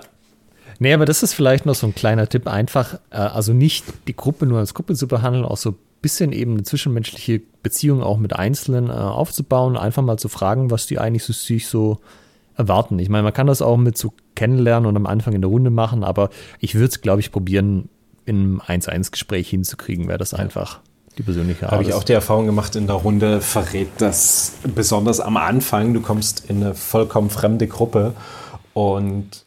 Nee, 0.79 0.93
aber 0.93 1.05
das 1.05 1.23
ist 1.23 1.33
vielleicht 1.33 1.65
noch 1.65 1.75
so 1.75 1.87
ein 1.87 1.95
kleiner 1.95 2.27
Tipp, 2.27 2.47
einfach, 2.47 2.95
äh, 3.09 3.17
also 3.17 3.53
nicht 3.53 3.85
die 4.07 4.15
Gruppe 4.15 4.45
nur 4.45 4.59
als 4.59 4.73
Gruppe 4.73 4.95
zu 4.95 5.07
behandeln, 5.07 5.45
auch 5.45 5.57
so 5.57 5.71
ein 5.71 5.77
bisschen 6.01 6.33
eben 6.33 6.53
eine 6.53 6.63
zwischenmenschliche 6.63 7.41
Beziehung 7.63 8.03
auch 8.03 8.17
mit 8.17 8.33
Einzelnen 8.33 8.89
äh, 8.89 8.93
aufzubauen, 8.93 9.77
einfach 9.77 10.03
mal 10.03 10.17
zu 10.17 10.27
fragen, 10.27 10.71
was 10.71 10.85
die 10.85 10.99
eigentlich 10.99 11.23
so, 11.23 11.33
sich 11.33 11.67
so 11.67 11.99
erwarten. 12.57 12.99
Ich 12.99 13.09
meine, 13.09 13.23
man 13.23 13.33
kann 13.33 13.47
das 13.47 13.61
auch 13.61 13.77
mit 13.77 13.97
so 13.97 14.13
kennenlernen 14.35 14.87
und 14.87 14.95
am 14.97 15.05
Anfang 15.05 15.33
in 15.33 15.41
der 15.41 15.49
Runde 15.49 15.69
machen, 15.69 16.03
aber 16.03 16.29
ich 16.59 16.75
würde 16.75 16.89
es, 16.89 17.01
glaube 17.01 17.21
ich, 17.21 17.31
probieren, 17.31 17.89
in 18.25 18.59
einem 18.67 18.81
1-1-Gespräch 18.81 19.49
hinzukriegen, 19.49 20.07
wäre 20.07 20.17
das 20.17 20.33
einfach 20.33 20.81
die 21.17 21.23
persönliche 21.23 21.65
Art. 21.65 21.73
Habe 21.73 21.83
ich 21.83 21.93
auch 21.93 22.03
die 22.03 22.13
Erfahrung 22.13 22.45
gemacht 22.45 22.75
in 22.75 22.87
der 22.87 22.95
Runde, 22.95 23.41
verrät 23.41 23.89
das 23.99 24.53
besonders 24.63 25.19
am 25.19 25.37
Anfang, 25.37 25.93
du 25.93 26.01
kommst 26.01 26.49
in 26.49 26.63
eine 26.63 26.75
vollkommen 26.75 27.29
fremde 27.29 27.67
Gruppe 27.67 28.13
und 28.73 29.45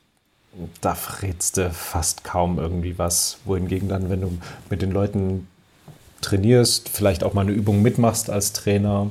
da 0.80 0.94
verrätst 0.94 1.56
du 1.56 1.70
fast 1.70 2.24
kaum 2.24 2.58
irgendwie 2.58 2.98
was. 2.98 3.38
Wohingegen 3.44 3.88
dann, 3.88 4.10
wenn 4.10 4.20
du 4.20 4.38
mit 4.70 4.82
den 4.82 4.90
Leuten 4.90 5.46
trainierst, 6.20 6.88
vielleicht 6.88 7.22
auch 7.22 7.34
mal 7.34 7.42
eine 7.42 7.52
Übung 7.52 7.82
mitmachst 7.82 8.30
als 8.30 8.52
Trainer 8.52 9.10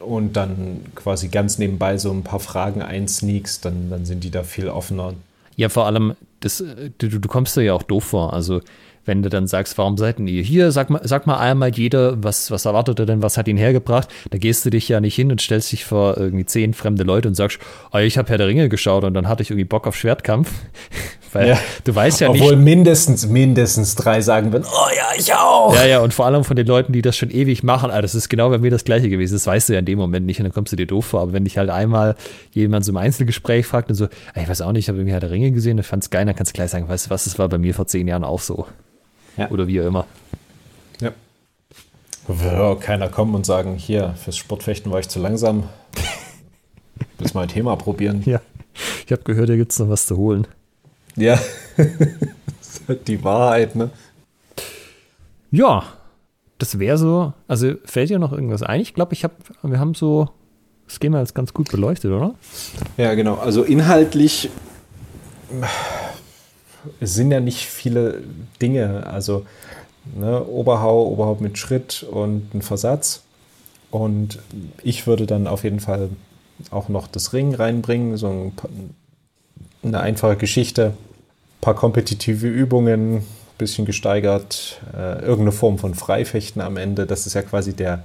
und 0.00 0.34
dann 0.34 0.84
quasi 0.94 1.28
ganz 1.28 1.58
nebenbei 1.58 1.96
so 1.96 2.10
ein 2.10 2.22
paar 2.22 2.40
Fragen 2.40 2.82
einsneakst, 2.82 3.64
dann, 3.64 3.88
dann 3.88 4.04
sind 4.04 4.24
die 4.24 4.30
da 4.30 4.42
viel 4.42 4.68
offener. 4.68 5.14
Ja, 5.56 5.70
vor 5.70 5.86
allem, 5.86 6.14
das, 6.40 6.62
du, 6.98 7.08
du 7.08 7.28
kommst 7.28 7.56
dir 7.56 7.62
ja 7.62 7.72
auch 7.72 7.82
doof 7.82 8.04
vor. 8.04 8.34
Also 8.34 8.60
wenn 9.06 9.22
du 9.22 9.28
dann 9.28 9.46
sagst, 9.46 9.78
warum 9.78 9.96
seid 9.96 10.20
ihr 10.20 10.42
hier? 10.42 10.72
Sag 10.72 10.90
mal, 10.90 11.00
sag 11.04 11.26
mal 11.26 11.38
einmal 11.38 11.70
jeder, 11.70 12.22
was, 12.22 12.50
was 12.50 12.64
erwartet 12.64 12.98
er 12.98 13.06
denn, 13.06 13.22
was 13.22 13.38
hat 13.38 13.48
ihn 13.48 13.56
hergebracht? 13.56 14.08
Da 14.30 14.38
gehst 14.38 14.66
du 14.66 14.70
dich 14.70 14.88
ja 14.88 15.00
nicht 15.00 15.14
hin 15.14 15.30
und 15.30 15.40
stellst 15.40 15.72
dich 15.72 15.84
vor 15.84 16.16
irgendwie 16.18 16.44
zehn 16.44 16.74
fremde 16.74 17.04
Leute 17.04 17.28
und 17.28 17.34
sagst, 17.34 17.58
oh, 17.92 17.98
ich 17.98 18.18
habe 18.18 18.28
Herr 18.28 18.38
der 18.38 18.48
Ringe 18.48 18.68
geschaut 18.68 19.04
und 19.04 19.14
dann 19.14 19.28
hatte 19.28 19.42
ich 19.42 19.50
irgendwie 19.50 19.64
Bock 19.64 19.86
auf 19.86 19.96
Schwertkampf. 19.96 20.50
Weil 21.32 21.48
ja. 21.48 21.58
du 21.84 21.94
weißt 21.94 22.20
ja 22.20 22.28
Obwohl 22.28 22.40
nicht. 22.40 22.52
Obwohl 22.52 22.64
mindestens, 22.64 23.26
mindestens 23.26 23.94
drei 23.94 24.20
sagen 24.20 24.52
würden, 24.52 24.64
oh 24.66 24.88
ja, 24.96 25.18
ich 25.18 25.34
auch. 25.34 25.74
Ja, 25.74 25.84
ja, 25.84 26.00
und 26.00 26.14
vor 26.14 26.24
allem 26.24 26.44
von 26.44 26.56
den 26.56 26.66
Leuten, 26.66 26.92
die 26.92 27.02
das 27.02 27.16
schon 27.16 27.30
ewig 27.30 27.62
machen, 27.62 27.90
ah, 27.90 28.00
das 28.00 28.14
ist 28.14 28.28
genau 28.28 28.48
bei 28.48 28.58
mir 28.58 28.70
das 28.70 28.84
Gleiche 28.84 29.08
gewesen. 29.08 29.34
Das 29.34 29.46
weißt 29.46 29.68
du 29.68 29.74
ja 29.74 29.80
in 29.80 29.84
dem 29.84 29.98
Moment 29.98 30.24
nicht 30.24 30.40
und 30.40 30.44
dann 30.44 30.52
kommst 30.52 30.72
du 30.72 30.76
dir 30.76 30.86
doof 30.86 31.04
vor. 31.06 31.20
Aber 31.20 31.32
wenn 31.32 31.44
dich 31.44 31.58
halt 31.58 31.68
einmal 31.68 32.16
jemand 32.52 32.84
so 32.84 32.92
im 32.92 32.96
Einzelgespräch 32.96 33.66
fragt 33.66 33.90
und 33.90 33.96
so, 33.96 34.08
ich 34.34 34.48
weiß 34.48 34.62
auch 34.62 34.72
nicht, 34.72 34.84
ich 34.84 34.88
habe 34.88 34.98
irgendwie 34.98 35.12
Herr 35.12 35.20
der 35.20 35.30
Ringe 35.30 35.50
gesehen, 35.50 35.78
ich 35.78 35.86
fand's 35.86 36.10
geil, 36.10 36.24
dann 36.24 36.34
kannst 36.34 36.52
du 36.52 36.54
gleich 36.54 36.70
sagen, 36.70 36.88
weißt 36.88 37.06
du 37.06 37.10
was, 37.10 37.24
das 37.24 37.38
war 37.38 37.48
bei 37.48 37.58
mir 37.58 37.74
vor 37.74 37.86
zehn 37.86 38.08
Jahren 38.08 38.24
auch 38.24 38.40
so. 38.40 38.66
Ja. 39.36 39.50
Oder 39.50 39.66
wie 39.66 39.80
auch 39.80 39.86
immer. 39.86 40.06
Ja. 41.00 41.12
Würde 42.26 42.80
keiner 42.80 43.08
kommen 43.08 43.34
und 43.34 43.46
sagen, 43.46 43.74
hier, 43.76 44.14
fürs 44.22 44.36
Sportfechten 44.36 44.90
war 44.90 45.00
ich 45.00 45.08
zu 45.08 45.20
langsam. 45.20 45.68
Willst 47.18 47.34
mal 47.34 47.42
ein 47.42 47.48
Thema 47.48 47.76
probieren? 47.76 48.22
Ja. 48.24 48.40
Ich 49.04 49.12
habe 49.12 49.22
gehört, 49.22 49.48
hier 49.48 49.56
gibt 49.56 49.72
es 49.72 49.78
noch 49.78 49.88
was 49.88 50.06
zu 50.06 50.16
holen. 50.16 50.46
Ja. 51.16 51.38
die 53.06 53.22
Wahrheit, 53.24 53.74
ne? 53.74 53.90
Ja, 55.50 55.84
das 56.58 56.78
wäre 56.78 56.98
so. 56.98 57.32
Also 57.48 57.74
fällt 57.84 58.10
dir 58.10 58.18
noch 58.18 58.32
irgendwas 58.32 58.62
ein? 58.62 58.80
Ich 58.80 58.94
glaube, 58.94 59.14
ich 59.14 59.24
habe, 59.24 59.34
wir 59.62 59.78
haben 59.78 59.94
so 59.94 60.28
das 60.86 60.98
Schema 61.02 61.20
jetzt 61.20 61.34
ganz 61.34 61.52
gut 61.52 61.70
beleuchtet, 61.70 62.12
oder? 62.12 62.34
Ja, 62.96 63.14
genau. 63.14 63.34
Also 63.34 63.62
inhaltlich 63.62 64.50
es 67.00 67.14
sind 67.14 67.30
ja 67.30 67.40
nicht 67.40 67.66
viele 67.66 68.22
Dinge. 68.60 69.06
Also 69.06 69.46
ne, 70.14 70.44
Oberhau, 70.44 71.06
Oberhaupt 71.06 71.40
mit 71.40 71.58
Schritt 71.58 72.02
und 72.02 72.54
ein 72.54 72.62
Versatz. 72.62 73.22
Und 73.90 74.38
ich 74.82 75.06
würde 75.06 75.26
dann 75.26 75.46
auf 75.46 75.64
jeden 75.64 75.80
Fall 75.80 76.10
auch 76.70 76.88
noch 76.88 77.06
das 77.06 77.32
Ring 77.32 77.54
reinbringen, 77.54 78.16
so 78.16 78.28
ein, 78.28 78.52
eine 79.82 80.00
einfache 80.00 80.36
Geschichte, 80.36 80.86
ein 80.86 81.60
paar 81.60 81.74
kompetitive 81.74 82.46
Übungen, 82.46 83.24
bisschen 83.58 83.86
gesteigert, 83.86 84.80
äh, 84.94 85.20
irgendeine 85.20 85.52
Form 85.52 85.78
von 85.78 85.94
Freifechten 85.94 86.60
am 86.60 86.76
Ende. 86.76 87.06
Das 87.06 87.26
ist 87.26 87.34
ja 87.34 87.42
quasi 87.42 87.74
der, 87.74 88.04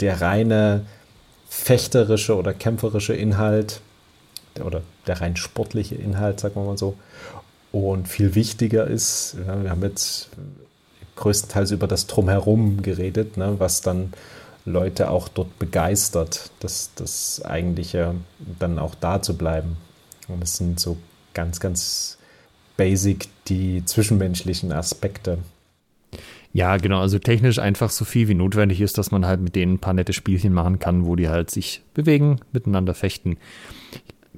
der 0.00 0.20
reine 0.20 0.86
fechterische 1.48 2.36
oder 2.36 2.54
kämpferische 2.54 3.14
Inhalt 3.14 3.80
oder 4.64 4.82
der 5.06 5.20
rein 5.20 5.36
sportliche 5.36 5.94
Inhalt, 5.94 6.40
sagen 6.40 6.54
wir 6.54 6.64
mal 6.64 6.78
so. 6.78 6.96
Und 7.76 8.08
viel 8.08 8.34
wichtiger 8.34 8.86
ist, 8.86 9.36
ja, 9.46 9.62
wir 9.62 9.68
haben 9.68 9.82
jetzt 9.82 10.30
größtenteils 11.16 11.72
über 11.72 11.86
das 11.86 12.06
Drumherum 12.06 12.80
geredet, 12.80 13.36
ne, 13.36 13.56
was 13.58 13.82
dann 13.82 14.14
Leute 14.64 15.10
auch 15.10 15.28
dort 15.28 15.58
begeistert, 15.58 16.50
das, 16.60 16.92
das 16.94 17.42
eigentliche 17.44 18.14
dann 18.58 18.78
auch 18.78 18.94
da 18.94 19.20
zu 19.20 19.36
bleiben. 19.36 19.76
Und 20.26 20.42
es 20.42 20.56
sind 20.56 20.80
so 20.80 20.96
ganz, 21.34 21.60
ganz 21.60 22.16
basic 22.78 23.28
die 23.46 23.84
zwischenmenschlichen 23.84 24.72
Aspekte. 24.72 25.36
Ja, 26.54 26.78
genau. 26.78 27.00
Also 27.00 27.18
technisch 27.18 27.58
einfach 27.58 27.90
so 27.90 28.06
viel 28.06 28.28
wie 28.28 28.34
notwendig 28.34 28.80
ist, 28.80 28.96
dass 28.96 29.10
man 29.10 29.26
halt 29.26 29.42
mit 29.42 29.54
denen 29.54 29.74
ein 29.74 29.78
paar 29.80 29.92
nette 29.92 30.14
Spielchen 30.14 30.54
machen 30.54 30.78
kann, 30.78 31.04
wo 31.04 31.14
die 31.14 31.28
halt 31.28 31.50
sich 31.50 31.82
bewegen, 31.92 32.40
miteinander 32.52 32.94
fechten 32.94 33.36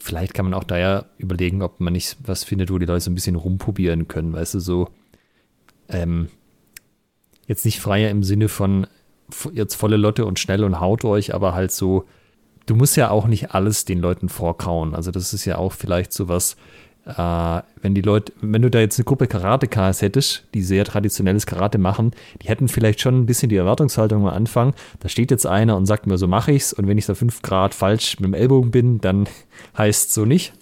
vielleicht 0.05 0.35
kann 0.35 0.45
man 0.45 0.55
auch 0.55 0.65
da 0.65 0.79
ja 0.79 1.05
überlegen, 1.19 1.63
ob 1.63 1.81
man 1.81 1.93
nicht 1.93 2.17
was 2.25 2.45
findet, 2.45 2.71
wo 2.71 2.79
die 2.79 2.87
Leute 2.87 3.01
so 3.01 3.11
ein 3.11 3.15
bisschen 3.15 3.37
rumprobieren 3.37 4.09
können, 4.09 4.33
weißt 4.33 4.55
du, 4.55 4.61
so 4.61 4.89
ähm, 5.89 6.29
jetzt 7.47 7.65
nicht 7.65 7.81
freier 7.81 8.11
im 8.11 8.23
Sinne 8.23 8.49
von 8.49 8.87
jetzt 9.53 9.75
volle 9.75 9.97
Lotte 9.97 10.25
und 10.25 10.39
schnell 10.39 10.65
und 10.65 10.81
haut 10.81 11.05
euch, 11.05 11.35
aber 11.35 11.55
halt 11.55 11.71
so, 11.73 12.05
du 12.67 12.75
musst 12.75 12.97
ja 12.97 13.11
auch 13.11 13.27
nicht 13.27 13.55
alles 13.55 13.85
den 13.85 13.99
Leuten 13.99 14.29
vorkauen. 14.29 14.95
Also 14.95 15.11
das 15.11 15.35
ist 15.35 15.45
ja 15.45 15.59
auch 15.59 15.73
vielleicht 15.73 16.13
so 16.13 16.29
was, 16.29 16.57
äh, 17.09 17.63
wenn 17.81 17.95
die 17.95 18.03
Leute, 18.03 18.33
wenn 18.41 18.61
du 18.61 18.71
da 18.71 18.81
jetzt 18.81 18.99
eine 18.99 19.05
Gruppe 19.05 19.27
Karatekas 19.27 20.03
hättest, 20.03 20.45
die 20.53 20.63
sehr 20.63 20.85
traditionelles 20.85 21.47
Karate 21.47 21.79
machen, 21.79 22.13
die 22.43 22.49
hätten 22.49 22.69
vielleicht 22.69 23.01
schon 23.01 23.21
ein 23.21 23.27
bisschen 23.27 23.49
die 23.49 23.57
Erwartungshaltung 23.57 24.27
am 24.27 24.35
Anfang. 24.35 24.75
Da 25.01 25.09
steht 25.09 25.31
jetzt 25.31 25.47
einer 25.47 25.77
und 25.77 25.87
sagt 25.87 26.07
mir, 26.07 26.19
so 26.19 26.29
mache 26.29 26.53
ich's. 26.53 26.73
Und 26.73 26.87
wenn 26.87 26.99
ich 26.99 27.07
da 27.07 27.15
fünf 27.15 27.41
Grad 27.43 27.75
falsch 27.75 28.21
mit 28.21 28.27
dem 28.27 28.35
Ellbogen 28.35 28.71
bin, 28.71 29.01
dann 29.01 29.27
heißt 29.79 30.13
so 30.13 30.25
nicht. 30.25 30.53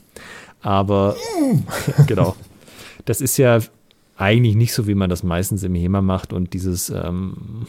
Aber 0.63 1.17
genau. 2.07 2.37
Das 3.05 3.21
ist 3.21 3.37
ja 3.37 3.59
eigentlich 4.17 4.57
nicht 4.57 4.73
so, 4.73 4.87
wie 4.87 4.95
man 4.95 5.11
das 5.11 5.23
meistens 5.23 5.63
im 5.63 5.75
HEMA 5.75 6.01
macht 6.01 6.33
und 6.33 6.53
dieses, 6.55 6.91
ähm, 6.91 7.67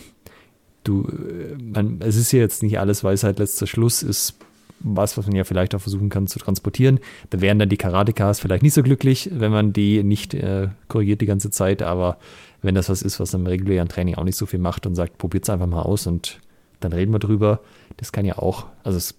du, 0.84 1.04
äh, 1.04 1.62
man, 1.62 2.00
es 2.02 2.16
ist 2.16 2.32
ja 2.32 2.40
jetzt 2.40 2.64
nicht 2.64 2.80
alles 2.80 3.04
Weisheit 3.04 3.40
letzter 3.40 3.68
Schluss, 3.68 4.04
ist 4.04 4.38
was, 4.80 5.18
was 5.18 5.26
man 5.26 5.36
ja 5.36 5.44
vielleicht 5.44 5.74
auch 5.76 5.82
versuchen 5.82 6.10
kann 6.10 6.28
zu 6.28 6.40
transportieren. 6.40 7.00
Da 7.30 7.42
wären 7.42 7.60
dann 7.60 7.70
die 7.70 7.78
Karatekas 7.78 8.40
vielleicht 8.40 8.64
nicht 8.64 8.74
so 8.74 8.84
glücklich, 8.84 9.30
wenn 9.34 9.52
man 9.52 9.74
die 9.74 10.04
nicht 10.04 10.34
äh, 10.34 10.70
korrigiert 10.88 11.22
die 11.22 11.26
ganze 11.26 11.50
Zeit, 11.50 11.82
aber 11.82 12.18
wenn 12.62 12.76
das 12.76 12.90
was 12.90 13.02
ist, 13.02 13.20
was 13.20 13.34
im 13.34 13.46
regulären 13.46 13.88
Training 13.88 14.16
auch 14.16 14.24
nicht 14.24 14.38
so 14.38 14.46
viel 14.46 14.60
macht 14.60 14.86
und 14.86 14.96
sagt, 14.96 15.18
probiert 15.18 15.44
es 15.44 15.50
einfach 15.50 15.68
mal 15.68 15.82
aus 15.82 16.08
und 16.08 16.40
dann 16.80 16.94
reden 16.94 17.12
wir 17.12 17.20
drüber. 17.20 17.60
Das 17.98 18.12
kann 18.12 18.26
ja 18.26 18.38
auch, 18.38 18.66
also 18.84 18.98
es, 18.98 19.16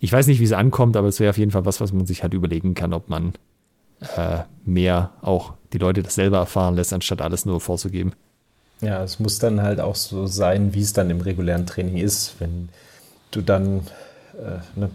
ich 0.00 0.12
weiß 0.12 0.26
nicht, 0.26 0.40
wie 0.40 0.44
es 0.44 0.52
ankommt, 0.52 0.96
aber 0.96 1.08
es 1.08 1.20
wäre 1.20 1.30
auf 1.30 1.38
jeden 1.38 1.50
Fall 1.50 1.64
was, 1.64 1.80
was 1.80 1.92
man 1.92 2.06
sich 2.06 2.22
halt 2.22 2.34
überlegen 2.34 2.74
kann, 2.74 2.92
ob 2.92 3.08
man 3.08 3.34
äh, 4.16 4.40
mehr 4.64 5.10
auch 5.22 5.54
die 5.72 5.78
Leute 5.78 6.02
das 6.02 6.14
selber 6.14 6.38
erfahren 6.38 6.74
lässt, 6.74 6.92
anstatt 6.92 7.20
alles 7.20 7.44
nur 7.44 7.60
vorzugeben. 7.60 8.12
Ja, 8.80 9.02
es 9.04 9.20
muss 9.20 9.38
dann 9.38 9.60
halt 9.60 9.78
auch 9.78 9.94
so 9.94 10.26
sein, 10.26 10.72
wie 10.74 10.80
es 10.80 10.92
dann 10.92 11.10
im 11.10 11.20
regulären 11.20 11.66
Training 11.66 11.98
ist. 11.98 12.36
Wenn 12.38 12.70
du 13.30 13.42
dann 13.42 13.82
äh, 14.40 14.78
ne, 14.78 14.90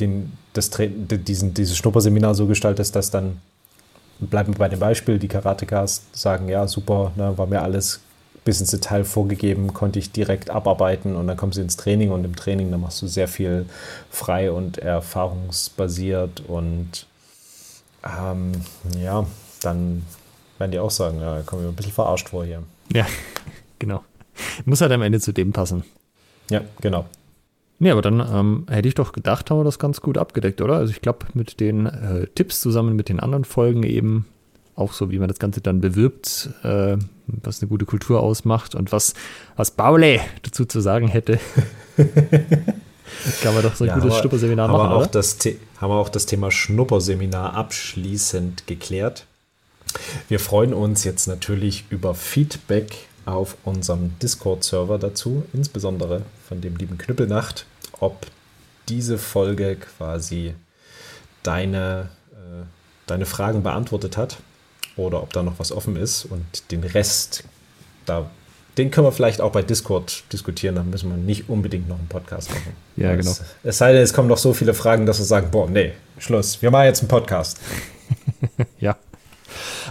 den, 0.00 0.32
das, 0.52 0.70
diesen, 0.70 1.54
dieses 1.54 1.76
Schnupperseminar 1.76 2.34
so 2.34 2.46
gestaltest, 2.46 2.96
dass 2.96 3.10
dann, 3.10 3.40
bleiben 4.18 4.54
wir 4.54 4.58
bei 4.58 4.68
dem 4.68 4.80
Beispiel, 4.80 5.18
die 5.18 5.28
Karatekas 5.28 6.02
sagen, 6.12 6.48
ja, 6.48 6.66
super, 6.66 7.12
ne, 7.16 7.36
war 7.36 7.46
mir 7.46 7.62
alles 7.62 8.00
bis 8.44 8.60
ins 8.60 8.70
Detail 8.70 9.04
vorgegeben, 9.04 9.74
konnte 9.74 9.98
ich 9.98 10.12
direkt 10.12 10.50
abarbeiten 10.50 11.14
und 11.14 11.26
dann 11.26 11.36
kommst 11.36 11.58
du 11.58 11.62
ins 11.62 11.76
Training 11.76 12.10
und 12.10 12.24
im 12.24 12.34
Training, 12.34 12.70
dann 12.70 12.80
machst 12.80 13.02
du 13.02 13.06
sehr 13.06 13.28
viel 13.28 13.66
frei 14.10 14.50
und 14.50 14.78
erfahrungsbasiert 14.78 16.40
und 16.48 17.06
ähm, 18.02 18.52
ja, 18.98 19.26
dann 19.62 20.06
werden 20.58 20.70
die 20.70 20.78
auch 20.78 20.90
sagen, 20.90 21.20
ja, 21.20 21.42
kommen 21.42 21.62
wir 21.62 21.68
ein 21.68 21.76
bisschen 21.76 21.92
verarscht 21.92 22.30
vor 22.30 22.44
hier. 22.44 22.62
Ja, 22.92 23.06
genau. 23.78 24.04
Muss 24.64 24.80
halt 24.80 24.92
am 24.92 25.02
Ende 25.02 25.20
zu 25.20 25.32
dem 25.32 25.52
passen. 25.52 25.84
Ja, 26.50 26.62
genau. 26.80 27.06
Nee, 27.82 27.90
aber 27.90 28.02
dann 28.02 28.20
ähm, 28.20 28.66
hätte 28.68 28.88
ich 28.88 28.94
doch 28.94 29.12
gedacht, 29.12 29.50
haben 29.50 29.58
wir 29.58 29.64
das 29.64 29.78
ganz 29.78 30.02
gut 30.02 30.18
abgedeckt, 30.18 30.60
oder? 30.60 30.74
Also 30.74 30.92
ich 30.92 31.00
glaube, 31.00 31.26
mit 31.32 31.60
den 31.60 31.86
äh, 31.86 32.26
Tipps 32.34 32.60
zusammen 32.60 32.94
mit 32.94 33.08
den 33.08 33.20
anderen 33.20 33.44
Folgen 33.44 33.82
eben, 33.82 34.26
auch 34.76 34.92
so, 34.92 35.10
wie 35.10 35.18
man 35.18 35.28
das 35.28 35.38
Ganze 35.38 35.62
dann 35.62 35.80
bewirbt, 35.80 36.50
äh, 36.62 36.98
was 37.26 37.60
eine 37.60 37.68
gute 37.68 37.86
Kultur 37.86 38.20
ausmacht 38.20 38.74
und 38.74 38.92
was, 38.92 39.14
was 39.56 39.70
Baule 39.70 40.20
dazu 40.42 40.66
zu 40.66 40.80
sagen 40.80 41.08
hätte. 41.08 41.40
Kann 43.42 43.54
man 43.54 43.62
doch 43.62 43.74
so 43.74 43.84
ein 43.84 43.88
ja, 43.88 43.98
gutes 43.98 44.18
Schnupperseminar 44.18 44.68
machen, 44.68 44.90
wir 44.90 44.96
auch 44.96 45.00
oder? 45.00 45.08
Das 45.08 45.38
haben 45.78 45.90
wir 45.90 45.96
auch 45.96 46.10
das 46.10 46.26
Thema 46.26 46.50
Schnupperseminar 46.50 47.54
abschließend 47.54 48.66
geklärt. 48.66 49.26
Wir 50.28 50.38
freuen 50.38 50.74
uns 50.74 51.04
jetzt 51.04 51.26
natürlich 51.26 51.84
über 51.90 52.14
Feedback 52.14 53.08
auf 53.32 53.56
unserem 53.64 54.18
Discord-Server 54.20 54.98
dazu, 54.98 55.44
insbesondere 55.52 56.22
von 56.48 56.60
dem 56.60 56.76
lieben 56.76 56.98
Knüppelnacht, 56.98 57.66
ob 58.00 58.26
diese 58.88 59.18
Folge 59.18 59.76
quasi 59.76 60.54
deine, 61.42 62.08
äh, 62.32 62.64
deine 63.06 63.26
Fragen 63.26 63.62
beantwortet 63.62 64.16
hat 64.16 64.38
oder 64.96 65.22
ob 65.22 65.32
da 65.32 65.42
noch 65.42 65.58
was 65.58 65.72
offen 65.72 65.96
ist 65.96 66.24
und 66.24 66.70
den 66.70 66.82
Rest, 66.82 67.44
da, 68.06 68.30
den 68.76 68.90
können 68.90 69.06
wir 69.06 69.12
vielleicht 69.12 69.40
auch 69.40 69.52
bei 69.52 69.62
Discord 69.62 70.24
diskutieren, 70.32 70.74
da 70.74 70.82
müssen 70.82 71.10
wir 71.10 71.16
nicht 71.16 71.48
unbedingt 71.48 71.88
noch 71.88 71.98
einen 71.98 72.08
Podcast 72.08 72.50
machen. 72.50 72.72
Ja, 72.96 73.14
genau. 73.14 73.30
Es, 73.30 73.42
es 73.62 73.78
sei 73.78 73.92
denn, 73.92 74.02
es 74.02 74.12
kommen 74.12 74.28
noch 74.28 74.38
so 74.38 74.52
viele 74.52 74.74
Fragen, 74.74 75.06
dass 75.06 75.18
wir 75.18 75.26
sagen, 75.26 75.50
boah, 75.50 75.68
nee, 75.68 75.92
Schluss, 76.18 76.60
wir 76.60 76.70
machen 76.70 76.86
jetzt 76.86 77.00
einen 77.00 77.08
Podcast. 77.08 77.58
ja. 78.80 78.96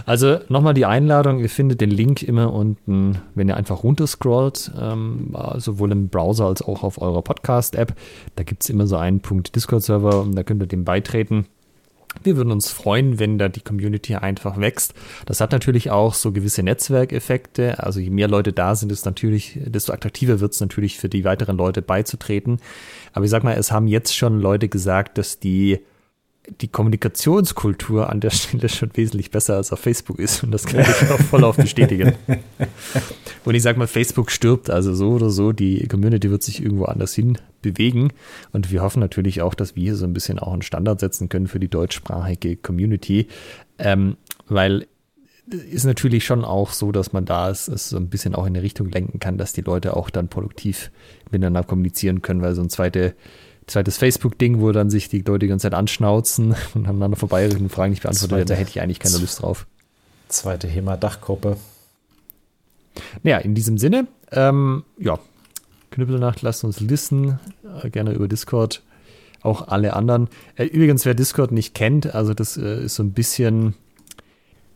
Also 0.06 0.38
nochmal 0.48 0.74
die 0.74 0.86
Einladung, 0.86 1.40
ihr 1.40 1.50
findet 1.50 1.80
den 1.80 1.90
Link 1.90 2.22
immer 2.22 2.52
unten, 2.52 3.18
wenn 3.34 3.48
ihr 3.48 3.56
einfach 3.56 3.82
runterscrollt, 3.82 4.72
ähm, 4.80 5.36
sowohl 5.56 5.92
im 5.92 6.08
Browser 6.08 6.46
als 6.46 6.62
auch 6.62 6.82
auf 6.82 7.00
eurer 7.00 7.22
Podcast-App. 7.22 7.94
Da 8.36 8.42
gibt 8.42 8.62
es 8.62 8.70
immer 8.70 8.86
so 8.86 8.96
einen 8.96 9.20
Punkt 9.20 9.54
Discord-Server 9.54 10.22
und 10.22 10.34
da 10.34 10.42
könnt 10.42 10.62
ihr 10.62 10.66
dem 10.66 10.84
beitreten. 10.84 11.46
Wir 12.24 12.36
würden 12.36 12.50
uns 12.50 12.70
freuen, 12.70 13.20
wenn 13.20 13.38
da 13.38 13.48
die 13.48 13.60
Community 13.60 14.16
einfach 14.16 14.58
wächst. 14.58 14.94
Das 15.26 15.40
hat 15.40 15.52
natürlich 15.52 15.90
auch 15.90 16.14
so 16.14 16.32
gewisse 16.32 16.62
Netzwerkeffekte. 16.62 17.82
Also 17.82 18.00
je 18.00 18.10
mehr 18.10 18.26
Leute 18.26 18.52
da 18.52 18.74
sind, 18.74 18.90
ist 18.90 19.06
natürlich, 19.06 19.58
desto 19.64 19.92
attraktiver 19.92 20.40
wird 20.40 20.52
es 20.52 20.60
natürlich 20.60 20.98
für 20.98 21.08
die 21.08 21.24
weiteren 21.24 21.56
Leute 21.56 21.82
beizutreten. 21.82 22.58
Aber 23.12 23.24
ich 23.24 23.30
sag 23.30 23.44
mal, 23.44 23.56
es 23.56 23.70
haben 23.70 23.86
jetzt 23.86 24.16
schon 24.16 24.40
Leute 24.40 24.68
gesagt, 24.68 25.18
dass 25.18 25.38
die 25.38 25.78
die 26.60 26.68
Kommunikationskultur 26.68 28.10
an 28.10 28.20
der 28.20 28.30
Stelle 28.30 28.68
schon 28.68 28.90
wesentlich 28.94 29.30
besser 29.30 29.56
als 29.56 29.72
auf 29.72 29.80
Facebook 29.80 30.18
ist. 30.18 30.42
Und 30.42 30.50
das 30.52 30.64
kann 30.66 30.80
ich 30.80 31.10
auch 31.10 31.20
voll 31.20 31.44
auf 31.44 31.56
bestätigen. 31.56 32.14
Und 33.44 33.54
ich 33.54 33.62
sag 33.62 33.76
mal, 33.76 33.86
Facebook 33.86 34.30
stirbt 34.30 34.70
also 34.70 34.94
so 34.94 35.10
oder 35.12 35.30
so. 35.30 35.52
Die 35.52 35.86
Community 35.88 36.30
wird 36.30 36.42
sich 36.42 36.62
irgendwo 36.62 36.84
anders 36.84 37.14
hin 37.14 37.38
bewegen. 37.62 38.12
Und 38.52 38.70
wir 38.70 38.82
hoffen 38.82 39.00
natürlich 39.00 39.42
auch, 39.42 39.54
dass 39.54 39.76
wir 39.76 39.82
hier 39.82 39.96
so 39.96 40.04
ein 40.04 40.12
bisschen 40.12 40.38
auch 40.38 40.52
einen 40.52 40.62
Standard 40.62 41.00
setzen 41.00 41.28
können 41.28 41.46
für 41.46 41.60
die 41.60 41.68
deutschsprachige 41.68 42.56
Community. 42.56 43.28
Ähm, 43.78 44.16
weil 44.48 44.86
ist 45.50 45.84
natürlich 45.84 46.24
schon 46.24 46.44
auch 46.44 46.70
so, 46.72 46.92
dass 46.92 47.12
man 47.12 47.24
da 47.24 47.50
es, 47.50 47.68
es 47.68 47.88
so 47.88 47.96
ein 47.96 48.08
bisschen 48.08 48.34
auch 48.34 48.46
in 48.46 48.54
eine 48.54 48.62
Richtung 48.62 48.88
lenken 48.88 49.18
kann, 49.18 49.38
dass 49.38 49.52
die 49.52 49.62
Leute 49.62 49.96
auch 49.96 50.10
dann 50.10 50.28
produktiv 50.28 50.90
miteinander 51.30 51.64
kommunizieren 51.64 52.22
können, 52.22 52.42
weil 52.42 52.54
so 52.54 52.62
ein 52.62 52.70
zweite 52.70 53.14
zweites 53.70 53.96
Facebook-Ding, 53.98 54.60
wo 54.60 54.72
dann 54.72 54.90
sich 54.90 55.08
die 55.08 55.20
Leute 55.22 55.40
die 55.40 55.48
ganze 55.48 55.64
Zeit 55.64 55.74
anschnauzen 55.74 56.54
und 56.74 56.86
aneinander 56.86 57.16
vorbeireden 57.16 57.62
und 57.62 57.70
Fragen 57.70 57.90
nicht 57.90 58.02
beantwortet 58.02 58.36
werden, 58.36 58.48
da 58.48 58.54
hätte 58.54 58.70
ich 58.70 58.80
eigentlich 58.80 59.00
keine 59.00 59.18
Lust 59.18 59.42
drauf. 59.42 59.66
Zweite 60.28 60.68
HEMA-Dachgruppe. 60.68 61.56
Naja, 63.22 63.38
in 63.38 63.54
diesem 63.54 63.78
Sinne, 63.78 64.06
ähm, 64.32 64.84
ja, 64.98 65.18
Knüppelnacht, 65.90 66.42
lasst 66.42 66.64
uns 66.64 66.80
listen, 66.80 67.38
äh, 67.82 67.90
gerne 67.90 68.12
über 68.12 68.28
Discord, 68.28 68.82
auch 69.42 69.68
alle 69.68 69.94
anderen. 69.94 70.28
Äh, 70.56 70.64
übrigens, 70.64 71.04
wer 71.04 71.14
Discord 71.14 71.52
nicht 71.52 71.74
kennt, 71.74 72.14
also 72.14 72.34
das 72.34 72.56
äh, 72.56 72.84
ist 72.84 72.96
so 72.96 73.02
ein 73.02 73.12
bisschen 73.12 73.74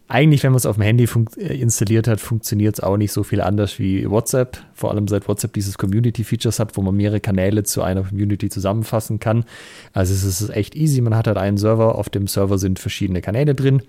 eigentlich, 0.06 0.42
wenn 0.42 0.52
man 0.52 0.58
es 0.58 0.66
auf 0.66 0.76
dem 0.76 0.82
Handy 0.82 1.08
äh, 1.38 1.58
installiert 1.58 2.08
hat, 2.08 2.20
funktioniert 2.20 2.74
es 2.74 2.80
auch 2.80 2.96
nicht 2.96 3.12
so 3.12 3.22
viel 3.22 3.40
anders 3.40 3.78
wie 3.78 4.08
WhatsApp. 4.08 4.58
Vor 4.74 4.90
allem 4.90 5.08
seit 5.08 5.26
WhatsApp 5.28 5.54
dieses 5.54 5.78
Community-Features 5.78 6.58
hat, 6.58 6.76
wo 6.76 6.82
man 6.82 6.94
mehrere 6.94 7.20
Kanäle 7.20 7.62
zu 7.62 7.82
einer 7.82 8.02
Community 8.02 8.50
zusammenfassen 8.50 9.18
kann. 9.18 9.44
Also 9.92 10.12
es 10.12 10.24
ist 10.24 10.50
echt 10.50 10.74
easy. 10.74 11.00
Man 11.00 11.16
hat 11.16 11.26
halt 11.26 11.38
einen 11.38 11.56
Server, 11.56 11.96
auf 11.96 12.10
dem 12.10 12.26
Server 12.26 12.58
sind 12.58 12.78
verschiedene 12.78 13.22
Kanäle 13.22 13.54
drin. 13.54 13.82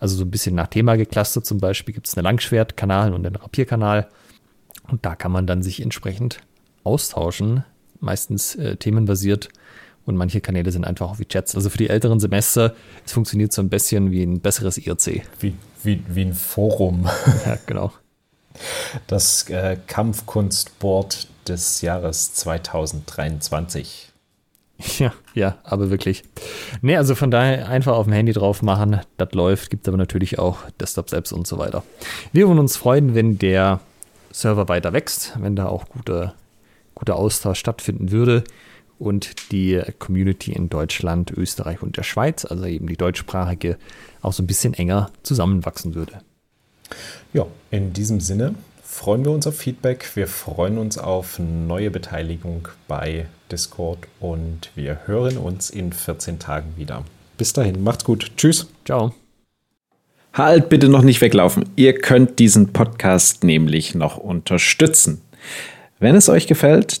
Also 0.00 0.16
so 0.16 0.24
ein 0.24 0.30
bisschen 0.30 0.54
nach 0.54 0.66
Thema 0.66 0.96
geclustert. 0.96 1.46
Zum 1.46 1.58
Beispiel 1.58 1.94
gibt 1.94 2.08
es 2.08 2.16
einen 2.16 2.24
Langschwertkanal 2.24 3.14
und 3.14 3.26
einen 3.26 3.36
Rapierkanal. 3.36 4.08
Und 4.88 5.06
da 5.06 5.16
kann 5.16 5.32
man 5.32 5.46
dann 5.46 5.62
sich 5.62 5.80
entsprechend 5.80 6.40
austauschen, 6.82 7.64
meistens 8.00 8.54
äh, 8.56 8.76
themenbasiert 8.76 9.48
und 10.06 10.16
manche 10.16 10.40
Kanäle 10.40 10.70
sind 10.70 10.84
einfach 10.84 11.10
auch 11.10 11.18
wie 11.18 11.24
Chats. 11.24 11.54
Also 11.54 11.70
für 11.70 11.78
die 11.78 11.88
älteren 11.88 12.20
Semester, 12.20 12.74
es 13.04 13.12
funktioniert 13.12 13.52
so 13.52 13.62
ein 13.62 13.68
bisschen 13.68 14.10
wie 14.10 14.22
ein 14.22 14.40
besseres 14.40 14.78
IRC. 14.78 15.22
Wie, 15.40 15.54
wie, 15.82 16.02
wie 16.08 16.22
ein 16.22 16.34
Forum. 16.34 17.08
Ja, 17.46 17.58
genau. 17.66 17.92
Das 19.06 19.48
äh, 19.50 19.76
Kampfkunstboard 19.86 21.26
des 21.48 21.80
Jahres 21.80 22.34
2023. 22.34 24.12
Ja, 24.98 25.12
ja, 25.34 25.58
aber 25.64 25.90
wirklich. 25.90 26.24
Nee, 26.80 26.96
also 26.96 27.14
von 27.14 27.30
daher 27.30 27.68
einfach 27.68 27.94
auf 27.94 28.06
dem 28.06 28.12
Handy 28.12 28.32
drauf 28.32 28.62
machen, 28.62 29.00
das 29.16 29.32
läuft, 29.32 29.70
gibt 29.70 29.86
aber 29.88 29.96
natürlich 29.96 30.38
auch 30.38 30.58
Desktop-Apps 30.80 31.32
und 31.32 31.46
so 31.46 31.58
weiter. 31.58 31.82
Wir 32.32 32.46
würden 32.46 32.58
uns 32.58 32.76
freuen, 32.76 33.14
wenn 33.14 33.38
der 33.38 33.80
Server 34.32 34.68
weiter 34.68 34.92
wächst, 34.92 35.36
wenn 35.40 35.56
da 35.56 35.66
auch 35.66 35.88
guter, 35.88 36.34
guter 36.94 37.16
Austausch 37.16 37.58
stattfinden 37.58 38.10
würde 38.10 38.44
und 38.98 39.52
die 39.52 39.80
Community 39.98 40.52
in 40.52 40.68
Deutschland, 40.68 41.30
Österreich 41.30 41.82
und 41.82 41.96
der 41.96 42.02
Schweiz, 42.02 42.44
also 42.44 42.64
eben 42.64 42.86
die 42.86 42.96
deutschsprachige, 42.96 43.78
auch 44.22 44.32
so 44.32 44.42
ein 44.42 44.46
bisschen 44.46 44.74
enger 44.74 45.10
zusammenwachsen 45.22 45.94
würde. 45.94 46.20
Ja, 47.32 47.46
in 47.70 47.92
diesem 47.92 48.20
Sinne 48.20 48.54
freuen 48.82 49.24
wir 49.24 49.32
uns 49.32 49.46
auf 49.46 49.56
Feedback. 49.56 50.08
Wir 50.14 50.28
freuen 50.28 50.78
uns 50.78 50.98
auf 50.98 51.38
neue 51.38 51.90
Beteiligung 51.90 52.68
bei 52.86 53.26
Discord 53.50 53.98
und 54.20 54.70
wir 54.74 55.00
hören 55.06 55.36
uns 55.36 55.70
in 55.70 55.92
14 55.92 56.38
Tagen 56.38 56.74
wieder. 56.76 57.04
Bis 57.36 57.52
dahin, 57.52 57.82
macht's 57.82 58.04
gut. 58.04 58.30
Tschüss. 58.36 58.68
Ciao. 58.84 59.12
Halt 60.32 60.68
bitte 60.68 60.88
noch 60.88 61.02
nicht 61.02 61.20
weglaufen. 61.20 61.68
Ihr 61.76 61.98
könnt 61.98 62.38
diesen 62.38 62.72
Podcast 62.72 63.44
nämlich 63.44 63.94
noch 63.94 64.16
unterstützen. 64.16 65.20
Wenn 65.98 66.16
es 66.16 66.28
euch 66.28 66.46
gefällt, 66.46 67.00